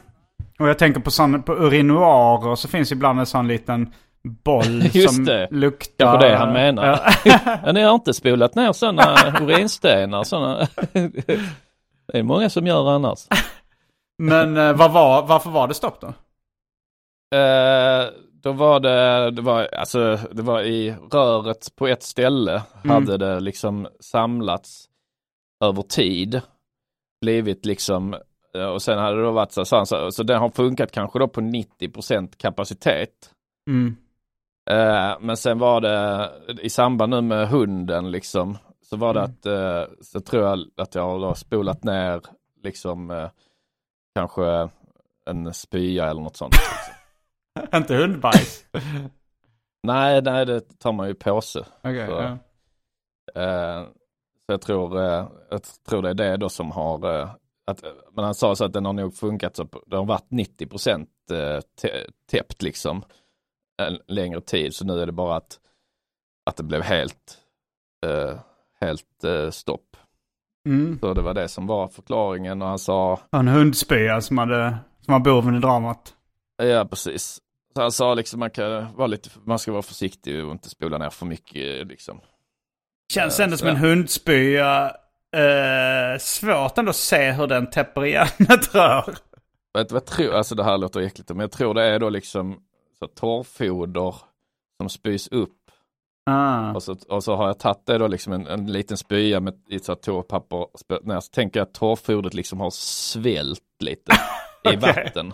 Och 0.60 0.70
jag 0.70 0.78
tänker 0.80 1.00
på 1.02 1.12
sån, 1.12 1.44
på 1.44 1.54
urinoarer 1.54 2.56
så 2.56 2.68
finns 2.68 2.92
ibland 2.92 3.20
en 3.20 3.26
sån 3.26 3.48
liten 3.48 3.94
boll 4.24 4.84
Just 4.94 5.16
som 5.16 5.26
det. 5.26 5.48
luktar. 5.52 6.06
Kanske 6.06 6.28
det 6.30 6.36
han 6.36 6.54
menar. 6.54 7.00
Ja. 7.26 7.72
Ni 7.74 7.82
har 7.82 7.94
inte 7.94 8.14
spolat 8.14 8.56
ner 8.56 8.72
sådana 8.74 9.16
urinstenar, 9.42 10.24
sådana. 10.24 10.68
Det 12.12 12.18
är 12.20 12.24
många 12.24 12.50
som 12.50 12.68
gör 12.68 12.92
annars. 12.92 13.28
Men 14.18 14.58
eh, 14.58 14.74
vad 14.74 14.92
var, 14.92 15.26
varför 15.26 15.50
var 15.50 15.68
det 15.68 15.74
stopp 15.74 16.02
då? 16.02 16.08
Eh, 17.38 18.06
då 18.42 18.52
var 18.52 18.80
det, 18.80 19.32
det 19.32 19.42
var, 19.42 19.64
alltså, 19.74 20.20
det 20.32 20.42
var 20.42 20.62
i 20.62 20.96
röret 21.12 21.76
på 21.76 21.88
ett 21.88 22.04
ställe 22.04 22.64
Mm. 22.84 22.90
hade 22.96 23.18
det 23.18 23.40
liksom 23.40 23.88
samlats 24.00 24.90
över 25.64 25.82
tid. 25.82 26.42
Blivit 27.22 27.66
liksom, 27.66 28.16
eh, 28.56 28.66
och 28.66 28.82
sen 28.82 28.98
hade 29.00 29.16
det 29.18 29.24
då 29.24 29.32
varit 29.32 29.52
så, 29.52 29.66
så, 29.66 29.86
så, 29.86 30.12
så 30.12 30.24
den 30.24 30.40
har 30.40 30.50
funkat 30.50 30.92
kanske 30.92 31.20
då 31.20 31.28
på 31.28 31.42
90% 31.42 32.38
kapacitet. 32.38 33.32
Mm. 33.70 33.96
Eh, 34.70 35.18
men 35.20 35.38
sen 35.38 35.60
var 35.60 35.82
det 35.82 36.30
i 36.62 36.70
samband 36.70 37.10
nu 37.10 37.22
med 37.22 37.48
hunden 37.50 38.12
liksom, 38.12 38.58
så 38.82 38.98
var 38.98 39.14
det 39.14 39.20
Mm. 39.20 39.32
att, 39.32 39.46
eh, 39.46 39.94
så 40.02 40.20
tror 40.20 40.44
jag 40.44 40.66
att 40.78 40.96
jag 40.96 41.20
har 41.20 41.34
spolat 41.36 41.84
ner 41.84 42.22
liksom 42.64 43.12
eh, 43.12 43.30
kanske 44.16 44.70
en 45.26 45.54
spya 45.54 46.10
eller 46.10 46.22
något 46.22 46.38
sånt. 46.38 46.56
Inte 47.76 47.96
hundbajs? 47.96 48.66
Nej, 49.84 50.22
nej 50.22 50.46
det 50.46 50.80
tar 50.80 50.92
man 50.92 51.06
ju 51.08 51.12
i 51.12 51.16
påse. 51.16 51.66
Okej, 51.84 52.08
så, 52.08 52.12
ja. 52.14 52.38
eh, 53.42 53.84
så 54.46 54.54
jag 54.54 54.62
tror, 54.62 55.00
eh, 55.00 55.28
jag 55.50 55.62
tror 55.90 56.02
det 56.02 56.10
är 56.10 56.14
det 56.14 56.38
då 56.38 56.50
som 56.50 56.72
har, 56.72 57.20
eh, 57.22 57.30
att, 57.72 57.84
men 58.14 58.26
han 58.26 58.36
sa 58.36 58.56
så 58.56 58.66
att 58.66 58.74
den 58.74 58.86
har 58.86 58.94
nog 58.94 59.16
funkat 59.16 59.56
så, 59.56 59.66
på- 59.66 59.84
har 59.92 60.06
varit 60.06 60.32
90 60.32 60.68
procent 60.68 61.10
eh, 61.32 61.60
tä- 61.82 62.10
täppt 62.32 62.62
liksom 62.62 63.04
en 63.82 64.00
längre 64.08 64.42
tid. 64.42 64.76
Så 64.76 64.86
nu 64.86 65.02
är 65.02 65.06
det 65.06 65.12
bara 65.12 65.36
att, 65.36 65.60
att 66.46 66.58
det 66.58 66.64
blev 66.64 66.82
helt, 66.82 67.38
eh, 68.06 68.40
helt 68.82 69.24
eh, 69.24 69.50
stopp. 69.50 69.98
Mm. 70.68 71.00
Så 71.00 71.14
det 71.14 71.22
var 71.22 71.34
det 71.34 71.48
som 71.48 71.68
var 71.68 71.88
förklaringen 71.88 72.62
och 72.62 72.68
han 72.68 72.80
sa, 72.80 73.20
En 73.32 73.48
hundspya 73.48 74.22
som, 74.22 74.38
hade, 74.38 74.78
som 75.02 75.12
var 75.12 75.20
boven 75.20 75.56
i 75.56 75.60
dramat. 75.60 76.16
Ja 76.66 76.86
precis. 76.86 77.40
Så 77.76 77.82
han 77.82 77.92
sa 77.92 78.14
liksom 78.14 78.40
man 78.40 78.50
kan 78.50 78.96
vara 78.96 79.08
lite, 79.08 79.30
man 79.44 79.60
ska 79.60 79.72
vara 79.72 79.82
försiktig 79.82 80.46
och 80.46 80.52
inte 80.52 80.70
spola 80.70 80.98
ner 80.98 81.10
för 81.10 81.26
mycket 81.26 81.88
liksom. 81.88 82.22
Känns 83.14 83.40
ändå 83.40 83.58
som 83.58 83.68
en 83.68 83.76
hundspya. 83.76 84.92
Eh, 85.36 86.20
svårt 86.20 86.78
ändå 86.78 86.90
att 86.90 86.96
se 86.96 87.32
hur 87.32 87.48
den 87.48 87.70
täpper 87.70 88.06
igen 88.06 88.28
ett 88.50 88.76
rör. 88.76 89.18
Vet 89.74 89.92
jag 89.92 90.06
tror, 90.06 90.34
alltså 90.34 90.56
det 90.56 90.64
här 90.64 90.78
låter 90.78 91.00
äckligt, 91.00 91.30
men 91.30 91.40
jag 91.40 91.52
tror 91.52 91.74
det 91.74 91.84
är 91.84 92.00
då 92.00 92.10
liksom 92.10 92.60
så 93.00 93.08
torrfoder 93.08 94.16
som 94.82 94.90
spys 94.90 95.28
upp. 95.28 95.56
Ah. 96.26 96.74
Och, 96.74 96.84
så, 96.84 96.98
och 97.10 97.24
så 97.24 97.36
har 97.36 97.48
jag 97.48 97.60
tagit 97.60 97.86
det 97.86 97.98
då 97.98 98.08
liksom 98.08 98.34
en, 98.34 98.48
en 98.48 98.72
liten 98.72 98.98
spya 98.98 99.40
med 99.40 99.54
i 99.70 99.80
så 99.80 99.94
spö- 99.94 101.00
När 101.04 101.20
så 101.20 101.32
tänker 101.32 101.60
jag 101.60 101.68
att 101.68 101.74
torrfodret 101.74 102.34
liksom 102.34 102.60
har 102.60 102.70
svällt 102.70 103.62
lite 103.80 104.12
i 104.74 104.76
vatten. 104.76 105.34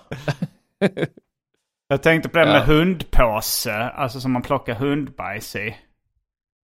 Jag 1.87 2.03
tänkte 2.03 2.29
på 2.29 2.37
det 2.37 2.45
med 2.45 2.55
Ja. 2.55 2.63
hundpåse, 2.65 3.73
alltså 3.89 4.19
som 4.19 4.31
man 4.31 4.41
plockar 4.41 4.73
hundbajs 4.75 5.55
i. 5.55 5.75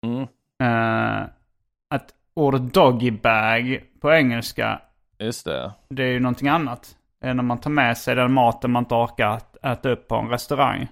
Mm. 0.07 0.23
Eh, 0.63 1.27
att 1.91 2.15
ordet 2.35 2.75
doggy 2.75 3.11
bag 3.11 3.83
på 4.01 4.13
engelska, 4.13 4.81
Just 5.19 5.45
det. 5.45 5.73
det 5.89 6.03
är 6.03 6.07
ju 6.11 6.21
någonting 6.21 6.49
annat. 6.49 6.95
Är 7.21 7.35
när 7.35 7.43
man 7.43 7.59
tar 7.59 7.71
med 7.71 7.99
sig 7.99 8.15
den 8.15 8.33
maten 8.33 8.71
man 8.71 8.83
inte 8.83 8.95
orkar 8.95 9.27
att 9.29 9.57
äta 9.65 9.91
upp 9.91 10.09
på 10.09 10.15
en 10.17 10.29
restaurang. 10.29 10.89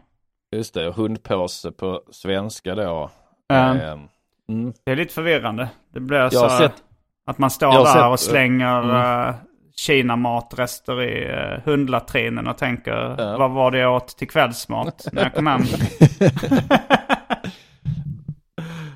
Just 0.56 0.74
det, 0.74 0.88
och 0.88 0.94
hundpåse 0.94 1.72
på 1.72 2.02
svenska 2.10 2.74
då. 2.74 3.10
Eh, 3.52 3.70
mm. 3.70 4.72
Det 4.84 4.92
är 4.92 4.96
lite 4.96 5.14
förvirrande. 5.14 5.68
Det 5.92 6.00
blir 6.00 6.28
så 6.28 6.48
sett- 6.48 6.82
att 7.26 7.38
man 7.38 7.50
står 7.50 7.72
där 7.72 7.84
sett, 7.84 8.04
och 8.04 8.20
slänger 8.20 8.78
mm. 8.82 9.34
Uh, 9.76 9.80
Kina-matrester 9.80 11.02
i 11.02 11.24
uh, 11.32 11.60
hundlatrinen 11.64 12.46
och 12.46 12.58
tänker 12.58 13.36
vad 13.38 13.50
var 13.50 13.70
det 13.70 13.78
jag 13.78 13.94
åt 13.96 14.08
till 14.16 14.28
kvällsmat 14.28 15.06
när 15.12 15.22
jag 15.22 15.34
kom 15.34 15.46
hem? 15.46 15.60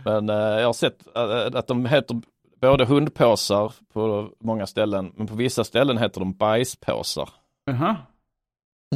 Men 0.04 0.28
eh, 0.30 0.36
jag 0.36 0.66
har 0.66 0.72
sett 0.72 1.16
eh, 1.16 1.58
att 1.58 1.66
de 1.66 1.86
heter 1.86 2.20
både 2.60 2.84
hundpåsar 2.84 3.72
på 3.92 4.30
många 4.40 4.66
ställen, 4.66 5.12
men 5.16 5.26
på 5.26 5.34
vissa 5.34 5.64
ställen 5.64 5.98
heter 5.98 6.20
de 6.20 6.32
bajspåsar. 6.32 7.28
Jaha. 7.64 7.96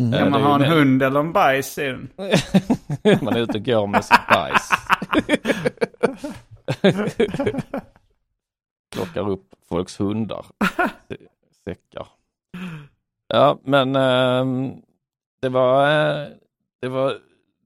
Eh, 0.00 0.18
Kan 0.18 0.30
man 0.30 0.42
ha 0.42 0.54
en 0.54 0.60
med- 0.60 0.70
hund 0.70 1.02
eller 1.02 1.20
en 1.20 1.32
bajs 1.32 1.78
i 1.78 1.82
den? 1.86 2.08
Man 3.24 3.36
är 3.36 3.40
ute 3.40 3.58
och 3.58 3.64
går 3.64 3.86
med 3.86 4.04
sitt 4.04 4.26
bajs. 4.28 4.70
Plockar 8.94 9.30
upp 9.30 9.46
folks 9.68 10.00
hundar. 10.00 10.46
Säckar. 11.68 12.06
Ja, 13.28 13.58
men 13.64 13.96
ehm, 13.96 14.72
det 15.42 15.48
var 15.48 15.88
eh, 15.90 16.26
det 16.80 16.88
var 16.88 17.14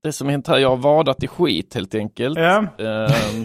det 0.03 0.13
som 0.13 0.29
hänt 0.29 0.49
här. 0.49 0.59
Jag 0.59 0.69
har 0.69 0.77
vadat 0.77 1.23
i 1.23 1.27
skit 1.29 1.75
helt 1.75 1.95
enkelt. 1.95 2.39
Ja. 2.39 2.67
Ehm, 2.79 3.45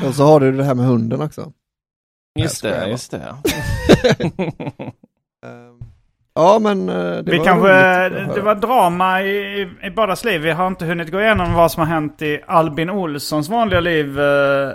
Och 0.06 0.14
så 0.14 0.24
har 0.24 0.40
du 0.40 0.52
det 0.52 0.64
här 0.64 0.74
med 0.74 0.84
hunden 0.86 1.20
också. 1.22 1.52
just 2.38 2.62
det, 2.62 2.88
just 2.88 3.10
det. 3.10 3.34
Ja 6.34 6.58
men 6.58 6.88
eh, 6.88 6.94
det 6.94 7.22
vi 7.32 7.38
var 7.38 7.44
kanske, 7.44 8.08
roligt 8.08 8.18
att 8.28 8.34
det 8.34 8.40
höra. 8.40 8.42
var 8.42 8.54
drama 8.54 9.22
i, 9.22 9.60
i 9.82 9.90
bådas 9.90 10.24
liv. 10.24 10.40
Vi 10.40 10.50
har 10.50 10.66
inte 10.66 10.84
hunnit 10.84 11.10
gå 11.12 11.20
igenom 11.20 11.52
vad 11.54 11.72
som 11.72 11.80
har 11.80 11.86
hänt 11.86 12.22
i 12.22 12.40
Albin 12.46 12.90
Olssons 12.90 13.48
vanliga 13.48 13.80
liv 13.80 14.20
eh, 14.20 14.26
eh, 14.68 14.72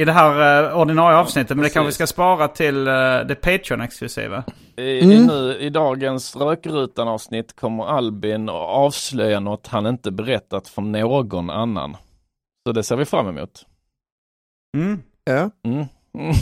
i 0.00 0.04
det 0.04 0.12
här 0.12 0.70
eh, 0.70 0.78
ordinarie 0.78 1.16
avsnittet. 1.16 1.56
Men 1.56 1.62
det 1.62 1.70
kanske 1.70 1.86
vi 1.86 1.92
ska 1.92 2.06
spara 2.06 2.48
till 2.48 2.86
eh, 2.86 2.92
det 2.92 3.34
Patreon-exklusiva. 3.42 4.44
I, 4.76 4.82
i, 4.82 5.26
nu, 5.26 5.56
I 5.60 5.70
dagens 5.70 6.36
Rökrutan-avsnitt 6.36 7.56
kommer 7.56 7.84
Albin 7.84 8.48
att 8.48 8.54
avslöja 8.54 9.40
något 9.40 9.66
han 9.66 9.86
inte 9.86 10.10
berättat 10.10 10.68
för 10.68 10.82
någon 10.82 11.50
annan. 11.50 11.96
Så 12.66 12.72
det 12.72 12.82
ser 12.82 12.96
vi 12.96 13.04
fram 13.04 13.28
emot. 13.28 13.66
Mm. 14.76 15.02
Ja. 15.24 15.50
Mm. 15.64 15.86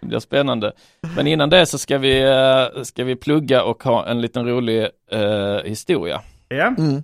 det 0.00 0.06
blir 0.06 0.18
spännande. 0.18 0.72
Men 1.16 1.26
innan 1.26 1.50
det 1.50 1.66
så 1.66 1.78
ska 1.78 1.98
vi, 1.98 2.22
eh, 2.22 2.82
ska 2.82 3.04
vi 3.04 3.16
plugga 3.16 3.62
och 3.62 3.82
ha 3.82 4.06
en 4.06 4.20
liten 4.20 4.46
rolig 4.46 4.88
eh, 5.10 5.58
historia. 5.64 6.22
Ja. 6.48 6.74
Mm. 6.78 7.02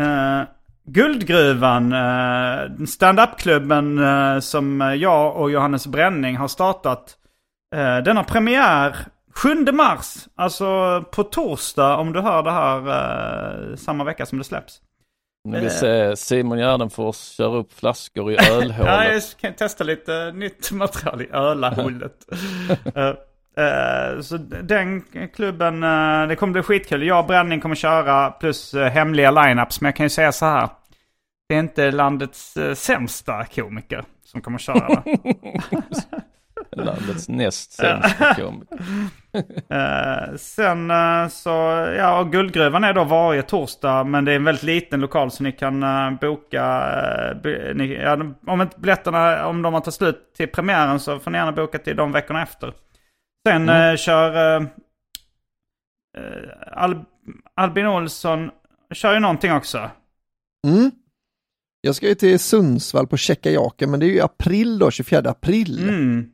Eh, 0.00 0.46
Guldgruvan, 0.86 1.92
uh, 1.92 2.84
stand-up-klubben 2.86 3.98
eh, 3.98 4.40
som 4.40 4.80
jag 4.80 5.36
och 5.36 5.50
Johannes 5.50 5.86
Bränning 5.86 6.36
har 6.36 6.48
startat. 6.48 7.16
Uh, 7.76 7.98
den 7.98 8.16
har 8.16 8.24
premiär 8.24 8.96
7 9.36 9.72
mars, 9.72 10.28
alltså 10.34 11.02
på 11.12 11.22
torsdag 11.22 11.96
om 11.96 12.12
du 12.12 12.20
hör 12.20 12.42
det 12.42 12.50
här 12.50 12.78
eh, 13.70 13.76
samma 13.76 14.04
vecka 14.04 14.26
som 14.26 14.38
det 14.38 14.44
släpps. 14.44 14.80
Nu 15.48 15.60
vill 15.60 15.70
se 15.70 16.16
Simon 16.16 16.58
Gärdenfors 16.58 17.16
köra 17.16 17.56
upp 17.56 17.72
flaskor 17.72 18.32
i 18.32 18.36
ölhålet. 18.50 18.92
Ja, 18.92 19.04
jag 19.04 19.22
kan 19.40 19.54
testa 19.54 19.84
lite 19.84 20.32
nytt 20.32 20.72
material 20.72 21.22
i 21.22 21.28
ölahålet. 21.32 22.26
Eh, 23.56 24.08
eh, 24.08 24.20
så 24.20 24.36
den 24.62 25.02
klubben, 25.34 25.82
eh, 25.82 26.28
det 26.28 26.36
kommer 26.36 26.52
bli 26.52 26.62
skitkul. 26.62 27.02
Jag 27.02 27.20
och 27.20 27.26
Bränning 27.26 27.60
kommer 27.60 27.74
köra 27.74 28.30
plus 28.30 28.74
uh, 28.74 28.84
hemliga 28.84 29.30
lineups. 29.30 29.80
Men 29.80 29.88
jag 29.88 29.96
kan 29.96 30.06
ju 30.06 30.10
säga 30.10 30.32
så 30.32 30.46
här. 30.46 30.68
Det 31.48 31.54
är 31.54 31.58
inte 31.58 31.90
landets 31.90 32.54
sämsta 32.74 33.44
komiker 33.44 34.04
som 34.24 34.40
kommer 34.40 34.58
köra. 34.58 35.02
Landets 36.76 37.28
näst 37.28 37.72
sämsta 37.72 38.34
komiker. 38.34 38.78
Eh, 39.70 40.36
sen 40.36 40.92
så, 41.30 41.50
ja, 41.98 42.20
och 42.20 42.32
Guldgruvan 42.32 42.84
är 42.84 42.92
då 42.92 43.04
varje 43.04 43.42
torsdag. 43.42 44.04
Men 44.04 44.24
det 44.24 44.32
är 44.32 44.36
en 44.36 44.44
väldigt 44.44 44.62
liten 44.62 45.00
lokal 45.00 45.30
så 45.30 45.42
ni 45.42 45.52
kan 45.52 45.84
boka. 46.20 46.84
Ni, 47.74 47.98
ja, 48.02 48.18
om 48.46 48.60
inte 48.60 48.80
biljetterna, 48.80 49.46
om 49.46 49.62
de 49.62 49.74
har 49.74 49.80
tagit 49.80 49.94
slut 49.94 50.34
till 50.36 50.48
premiären 50.48 51.00
så 51.00 51.18
får 51.18 51.30
ni 51.30 51.38
gärna 51.38 51.52
boka 51.52 51.78
till 51.78 51.96
de 51.96 52.12
veckorna 52.12 52.42
efter. 52.42 52.72
Sen 53.46 53.62
Mm. 53.68 53.90
uh, 53.92 53.96
kör 53.96 54.60
uh, 54.60 54.66
Al, 56.72 57.04
Albin 57.54 57.86
Olsson, 57.86 58.50
kör 58.94 59.14
ju 59.14 59.20
någonting 59.20 59.52
också. 59.52 59.90
Mm. 60.66 60.90
Jag 61.80 61.94
ska 61.94 62.08
ju 62.08 62.14
till 62.14 62.38
Sundsvall 62.38 63.06
på 63.06 63.16
Tjeckajaken 63.16 63.90
men 63.90 64.00
det 64.00 64.06
är 64.06 64.10
ju 64.10 64.20
april 64.20 64.78
då, 64.78 64.90
24 64.90 65.30
april. 65.30 65.88
Mm. 65.88 66.30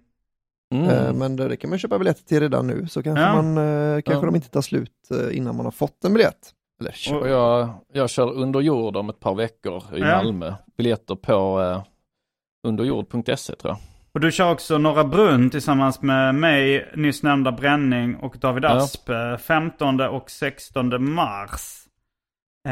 Eh, 0.89 1.13
Men 1.15 1.37
det 1.37 1.57
kan 1.57 1.71
man 1.71 1.79
köpa 1.79 1.99
biljetter 1.99 2.25
till 2.25 2.41
redan 2.41 2.67
nu 2.67 2.87
så 2.89 3.03
kanske, 3.03 3.23
Ja. 3.25 3.43
man, 3.43 3.59
eh, 3.59 4.01
kanske 4.03 4.27
Ja. 4.27 4.31
de 4.31 4.35
inte 4.37 4.49
tar 4.51 4.61
slut 4.63 5.11
eh, 5.11 5.37
innan 5.37 5.57
man 5.57 5.67
har 5.67 5.71
fått 5.71 6.05
en 6.05 6.13
biljett. 6.13 6.51
Eller, 6.81 7.21
Och 7.21 7.29
jag, 7.29 7.69
jag 7.93 8.11
kör 8.11 8.33
under 8.33 8.61
jord 8.61 8.97
om 8.97 9.09
ett 9.11 9.21
par 9.21 9.35
veckor 9.35 9.83
i 9.97 10.01
Ja. 10.01 10.07
Malmö. 10.17 10.55
Biljetter 10.77 11.15
på 11.15 11.61
eh, 11.63 11.83
underjord.se 12.69 13.55
tror 13.55 13.71
jag. 13.73 13.79
Och 14.15 14.21
du 14.21 14.33
kör 14.33 14.51
också 14.53 14.79
Norra 14.79 15.05
Brunn 15.05 15.51
tillsammans 15.51 16.03
med 16.03 16.35
mig, 16.35 16.93
nyss 16.97 17.23
nämnda 17.23 17.53
Bränning 17.53 18.17
och 18.17 18.37
David 18.39 18.65
Ja. 18.65 18.69
Asp. 18.69 19.09
eh, 19.09 19.37
15 19.37 20.01
och 20.01 20.31
16 20.31 21.13
mars. 21.13 21.79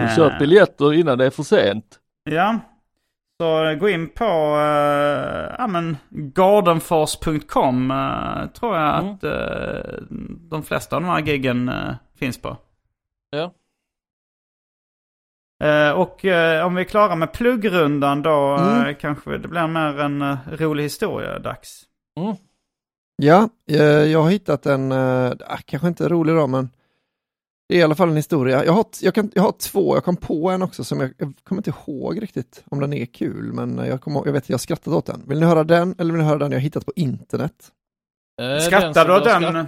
Och 0.05 0.17
köp 0.17 0.39
biljetter 0.39 0.93
innan 0.95 1.19
det 1.19 1.27
är 1.27 1.31
för 1.31 1.43
sent. 1.43 1.99
Ja. 2.25 2.59
Så 3.41 3.77
gå 3.81 3.89
in 3.89 4.09
på 4.09 4.25
uh, 4.25 5.55
ja, 5.59 5.67
men 5.67 5.97
gardenfors.com 6.11 7.91
eh, 7.91 8.47
tror 8.47 8.77
jag 8.77 8.99
Mm. 9.01 9.15
att 9.15 9.25
eh, 9.25 9.93
de 10.51 10.63
flesta 10.63 10.97
av 10.97 11.03
de 11.03 11.09
här 11.09 11.21
giggen 11.21 11.69
eh, 11.69 11.95
finns 12.19 12.43
på. 12.43 12.57
Ja. 13.31 13.53
Eh, 15.61 15.91
och 15.91 16.25
eh, 16.25 16.67
om 16.67 16.75
vi 16.75 16.81
är 16.81 16.85
klara 16.85 17.15
med 17.15 17.33
pluggrundan 17.33 18.23
då 18.23 18.57
Mm. 18.61 18.87
eh, 18.87 18.95
kanske 19.01 19.39
det 19.39 19.49
blir 19.49 19.67
mer 19.67 20.01
en 20.01 20.23
uh, 20.23 20.37
rolig 20.51 20.83
historia 20.83 21.39
dags. 21.39 21.83
Mm. 22.21 22.37
Ja, 23.23 23.49
jag 24.11 24.23
har 24.23 24.31
hittat 24.31 24.67
en, 24.67 24.93
ah, 24.93 25.59
kanske 25.65 25.89
inte 25.89 26.09
rolig 26.09 26.35
då, 26.35 26.47
men 26.47 26.69
det 27.69 27.75
är 27.75 27.79
i 27.79 27.83
alla 27.83 27.95
fall 27.95 28.09
en 28.09 28.17
historia. 28.17 28.65
Jag 28.65 28.73
har, 28.73 28.85
jag, 29.01 29.15
kan, 29.15 29.31
jag 29.35 29.43
har 29.43 29.53
två, 29.53 29.97
jag 29.97 30.05
kom 30.05 30.17
på 30.17 30.51
en 30.51 30.63
också 30.63 30.85
som 30.85 31.01
jag, 31.01 31.13
jag 31.19 31.33
kommer 31.45 31.59
inte 31.61 31.73
ihåg 31.87 32.23
riktigt 32.23 32.63
om 32.71 32.81
den 32.81 32.93
är 32.93 33.07
kul, 33.07 33.53
men 33.53 33.79
jag, 33.79 34.01
ihåg- 34.01 34.27
jag 34.27 34.33
vet 34.33 34.43
att 34.43 34.49
jag 34.49 34.55
har 34.55 34.59
skrattat 34.59 34.95
åt 34.95 35.07
den. 35.07 35.23
Vill 35.27 35.41
ni 35.41 35.47
höra 35.47 35.65
den 35.65 35.95
eller 35.99 36.13
vill 36.13 36.23
ni 36.23 36.29
höra 36.29 36.39
den 36.39 36.53
jag 36.53 36.61
hittat 36.61 36.87
på 36.87 36.93
internet? 36.97 37.71
Eh, 38.43 38.59
Skrattar 38.59 39.09
du 39.09 39.15
åt 39.17 39.25
den 39.25 39.43
skratt- 39.43 39.67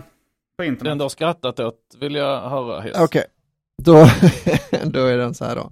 på 0.59 0.65
internet? 0.65 0.85
Den 0.91 0.99
du 0.99 1.05
har 1.05 1.09
skrattat 1.09 1.61
åt 1.61 1.81
vill 2.01 2.15
jag 2.15 2.49
höra. 2.51 3.05
Okej, 3.05 3.25
då, 3.85 3.95
då 4.85 5.07
är 5.07 5.17
den 5.19 5.35
så 5.35 5.45
här 5.45 5.57
då. 5.57 5.71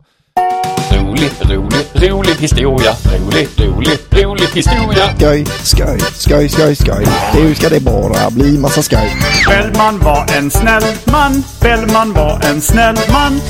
Rolig, 0.96 1.30
rolig, 1.42 2.10
rolig 2.10 2.34
historia. 2.34 2.92
Rolig, 3.18 3.48
rolig, 3.58 3.98
rolig 4.24 4.46
historia. 4.54 5.14
Skoj, 5.16 5.44
skoj, 5.46 5.98
skoj, 6.00 6.48
skoj, 6.48 6.74
skoj. 6.76 7.04
Nu 7.34 7.54
ska 7.54 7.68
det 7.68 7.80
bara 7.80 8.30
bli 8.30 8.58
massa 8.58 8.82
skoj. 8.82 9.12
Bellman 9.48 9.98
var 9.98 10.26
en 10.38 10.50
snäll 10.50 10.82
man. 11.12 11.32
Bellman 11.62 12.12
var 12.12 12.40
en 12.50 12.60
snäll 12.60 12.96
man. 13.12 13.40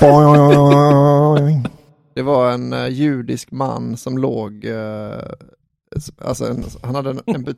Det 2.14 2.22
var 2.22 2.50
en 2.52 2.72
eh, 2.72 2.88
judisk 2.88 3.50
man 3.50 3.96
som 3.96 4.18
låg, 4.18 4.64
s- 5.96 6.10
alltså 6.24 6.46
en, 6.46 6.64
han 6.82 6.94
hade 6.94 7.10
en, 7.10 7.20
en, 7.26 7.44
but 7.44 7.56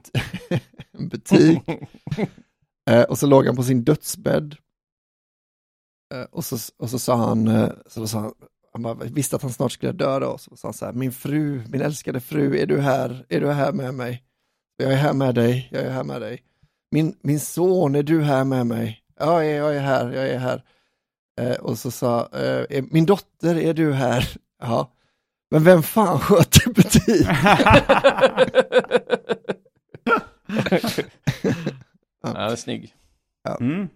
en 0.98 1.08
butik 1.08 1.58
eh, 2.90 3.02
och 3.02 3.18
så 3.18 3.26
låg 3.26 3.46
han 3.46 3.56
på 3.56 3.62
sin 3.62 3.84
dödsbädd. 3.84 4.54
Eh, 6.14 6.22
och, 6.22 6.44
så, 6.44 6.56
och 6.76 6.90
så 6.90 6.98
sa 6.98 7.16
han, 7.16 7.48
eh, 7.48 7.70
så 7.86 8.06
sa 8.06 8.18
han, 8.20 8.32
han 8.72 8.82
bara, 8.82 8.94
visste 8.94 9.36
att 9.36 9.42
han 9.42 9.52
snart 9.52 9.72
skulle 9.72 9.92
dö 9.92 10.18
då, 10.18 10.38
så 10.38 10.56
sa 10.56 10.68
han 10.68 10.74
så 10.74 10.86
här, 10.86 10.92
min 10.92 11.12
fru, 11.12 11.62
min 11.68 11.82
älskade 11.82 12.20
fru, 12.20 12.58
är 12.58 12.66
du 12.66 12.80
här, 12.80 13.26
är 13.28 13.40
du 13.40 13.50
här 13.50 13.72
med 13.72 13.94
mig? 13.94 14.24
Jag 14.76 14.92
är 14.92 14.96
här 14.96 15.12
med 15.12 15.34
dig, 15.34 15.68
jag 15.72 15.82
är 15.82 15.90
här 15.90 16.04
med 16.04 16.20
dig. 16.20 16.42
Min, 16.90 17.16
min 17.22 17.40
son, 17.40 17.94
är 17.94 18.02
du 18.02 18.22
här 18.22 18.44
med 18.44 18.66
mig? 18.66 19.02
Ja, 19.18 19.44
jag 19.44 19.76
är 19.76 19.80
här, 19.80 20.12
jag 20.12 20.28
är 20.28 20.38
här. 20.38 20.64
Eh, 21.40 21.56
och 21.56 21.78
så 21.78 21.90
sa, 21.90 22.28
eh, 22.70 22.84
min 22.90 23.06
dotter, 23.06 23.58
är 23.58 23.74
du 23.74 23.92
här? 23.92 24.28
Ja. 24.62 24.92
Men 25.50 25.64
vem 25.64 25.82
fan 25.82 26.18
sköter 26.18 26.72
butik? 26.72 27.26
Ja, 32.22 32.32
det 32.32 32.52
är 32.52 32.56
snygg. 32.56 32.94
Mm. 33.60 33.88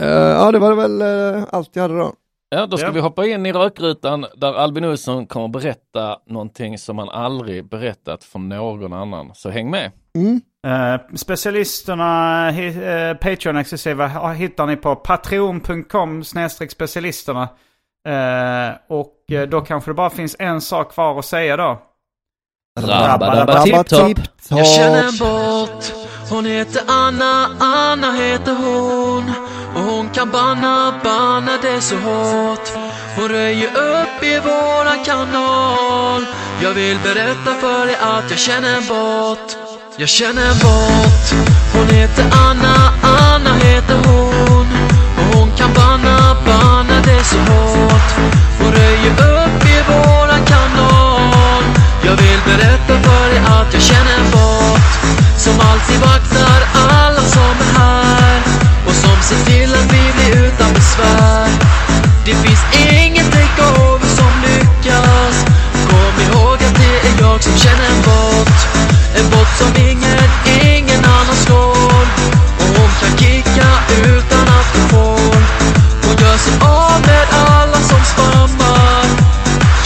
Eh, 0.00 0.08
ja, 0.08 0.52
det 0.52 0.58
var 0.58 0.74
väl 0.74 1.00
eh, 1.36 1.44
allt 1.50 1.70
jag 1.72 1.82
hade 1.82 1.98
då. 1.98 2.12
Ja, 2.54 2.66
då 2.66 2.76
ska 2.76 2.86
Ja. 2.86 2.92
vi 2.92 3.00
hoppa 3.00 3.26
in 3.26 3.46
i 3.46 3.52
rökrutan 3.52 4.26
där 4.36 4.54
Albin 4.54 4.84
Olsson 4.84 5.26
kommer 5.26 5.48
berätta 5.48 6.16
någonting 6.26 6.78
som 6.78 6.98
han 6.98 7.08
aldrig 7.08 7.68
berättat 7.68 8.24
för 8.24 8.38
någon 8.38 8.92
annan. 8.92 9.30
Så 9.34 9.50
häng 9.50 9.70
med. 9.70 9.90
Mm. 10.14 10.40
Eh, 10.66 11.00
specialisterna, 11.16 12.48
eh, 12.48 13.14
Patreon-exklusiva, 13.16 14.32
hittar 14.32 14.66
ni 14.66 14.76
på 14.76 14.96
patreon.com 14.96 16.24
specialisterna. 16.68 17.48
Eh, 18.08 18.74
och 18.88 19.14
då 19.48 19.60
kanske 19.60 19.90
det 19.90 19.94
bara 19.94 20.10
finns 20.10 20.36
en 20.38 20.60
sak 20.60 20.92
kvar 20.92 21.18
att 21.18 21.24
säga 21.24 21.56
då. 21.56 21.82
Rabba-dabba-tipp-topp. 22.80 24.18
Jag 24.50 24.66
känner 24.66 25.02
en 25.08 25.18
bort 25.18 25.92
Hon 26.30 26.44
heter 26.46 26.82
Anna, 26.88 27.46
Anna 27.60 28.12
heter 28.12 28.54
hon 28.54 29.24
och 29.74 29.82
hon 29.82 30.08
kan 30.08 30.30
banna, 30.30 30.94
banna 31.04 31.56
det 31.62 31.80
så 31.80 31.96
hårt. 31.96 32.68
Hon 33.16 33.28
röjer 33.28 33.68
upp 33.68 34.22
i 34.22 34.38
våran 34.38 35.04
kanal. 35.04 36.26
Jag 36.62 36.74
vill 36.74 36.98
berätta 36.98 37.54
för 37.60 37.86
dig 37.86 37.96
att 37.96 38.30
jag 38.30 38.38
känner 38.38 38.76
en 38.76 38.86
båt. 38.88 39.58
Jag 39.96 40.08
känner 40.08 40.42
en 40.42 40.58
båt. 40.58 41.34
Hon 41.72 41.86
heter 41.86 42.24
Anna, 42.32 42.92
Anna 43.02 43.54
heter 43.54 43.98
hon. 44.04 44.66
Och 45.18 45.38
hon 45.38 45.56
kan 45.56 45.70
banna, 45.74 46.36
banna 46.46 47.00
det 47.04 47.24
så 47.24 47.38
hårt. 47.38 48.10
Hon 48.58 48.72
röjer 48.72 49.12
upp 49.12 49.64
i 49.66 49.92
våran 49.92 50.44
kanal. 50.46 51.62
Jag 52.04 52.16
vill 52.16 52.40
berätta 52.46 53.02
för 53.02 53.28
dig 53.30 53.38
att 53.38 53.74
jag 53.74 53.82
känner 53.82 54.14
en 54.18 54.30
bot 54.30 54.82
Som 55.38 55.60
alltid 55.60 56.00
vaktar 56.00 56.71
Ingen 62.72 62.88
finns 62.88 63.06
inget 63.06 63.32
takeover 63.32 64.08
som 64.18 64.32
lyckas? 64.42 65.36
Kom 65.90 66.14
ihåg 66.26 66.54
att 66.54 66.74
det 66.74 67.08
är 67.08 67.20
jag 67.20 67.42
som 67.42 67.56
känner 67.58 67.86
en 67.92 68.02
bot. 68.02 68.58
En 69.18 69.30
bot 69.30 69.50
som 69.58 69.70
ingen, 69.88 70.18
ingen 70.76 71.04
annan 71.04 71.36
slår. 71.44 72.06
Och 72.58 72.70
hon 72.76 72.90
kan 73.00 73.18
kicka 73.18 73.68
utan 74.04 74.44
att 74.58 74.68
hon 74.76 74.88
får 74.88 75.34
Hon 76.04 76.16
gör 76.22 76.36
sig 76.36 76.54
av 76.60 77.00
med 77.06 77.26
alla 77.32 77.80
som 77.90 78.04
spammar. 78.12 79.04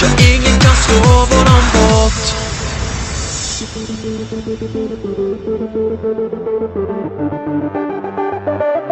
Ja, 0.01 0.09
ingen 0.33 0.61
kan 0.61 0.77
slå 0.77 1.27
våran 1.31 1.65
bot 1.73 2.47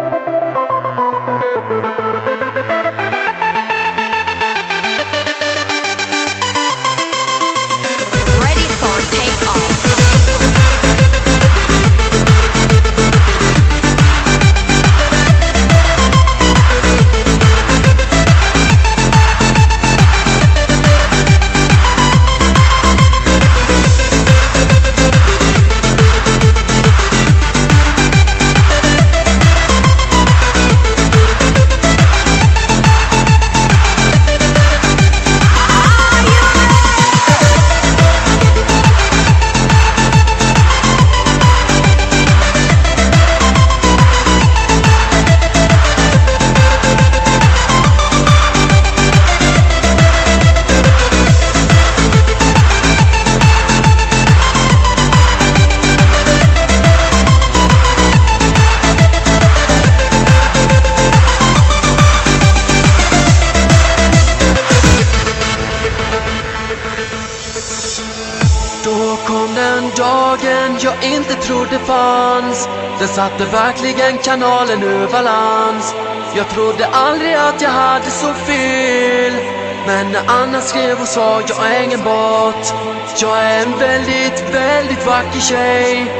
Ready 0.05 0.34
Hade 73.37 73.51
verkligen 73.51 74.17
kanalen 74.17 74.83
ur 74.83 75.07
balans. 75.07 75.95
Jag 76.35 76.49
trodde 76.49 76.87
aldrig 76.87 77.33
att 77.33 77.61
jag 77.61 77.69
hade 77.69 78.11
så 78.11 78.33
fel. 78.33 79.33
Men 79.87 80.11
när 80.11 80.21
Anna 80.27 80.61
skrev 80.61 81.01
och 81.01 81.07
sa 81.07 81.41
jag 81.47 81.71
är 81.71 81.83
ingen 81.83 82.03
bot. 82.03 82.73
Jag 83.21 83.43
är 83.43 83.65
en 83.65 83.79
väldigt, 83.79 84.43
väldigt 84.53 85.05
vacker 85.05 85.39
tjej 85.39 86.11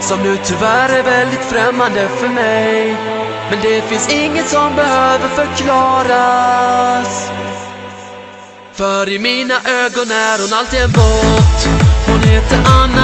Som 0.00 0.22
nu 0.22 0.36
tyvärr 0.44 0.88
är 0.88 1.02
väldigt 1.02 1.44
främmande 1.44 2.08
för 2.08 2.28
mig. 2.28 2.96
Men 3.50 3.60
det 3.62 3.82
finns 3.82 4.08
inget 4.08 4.48
som 4.48 4.74
behöver 4.76 5.28
förklaras. 5.28 6.50
För 8.72 9.08
i 9.08 9.18
mina 9.18 9.54
ögon 9.54 10.10
är 10.10 10.38
hon 10.42 10.58
alltid 10.58 10.80
en 10.80 10.92
bot. 10.92 11.68
Hon 12.06 12.20
heter 12.20 12.58
Anna 12.82 13.03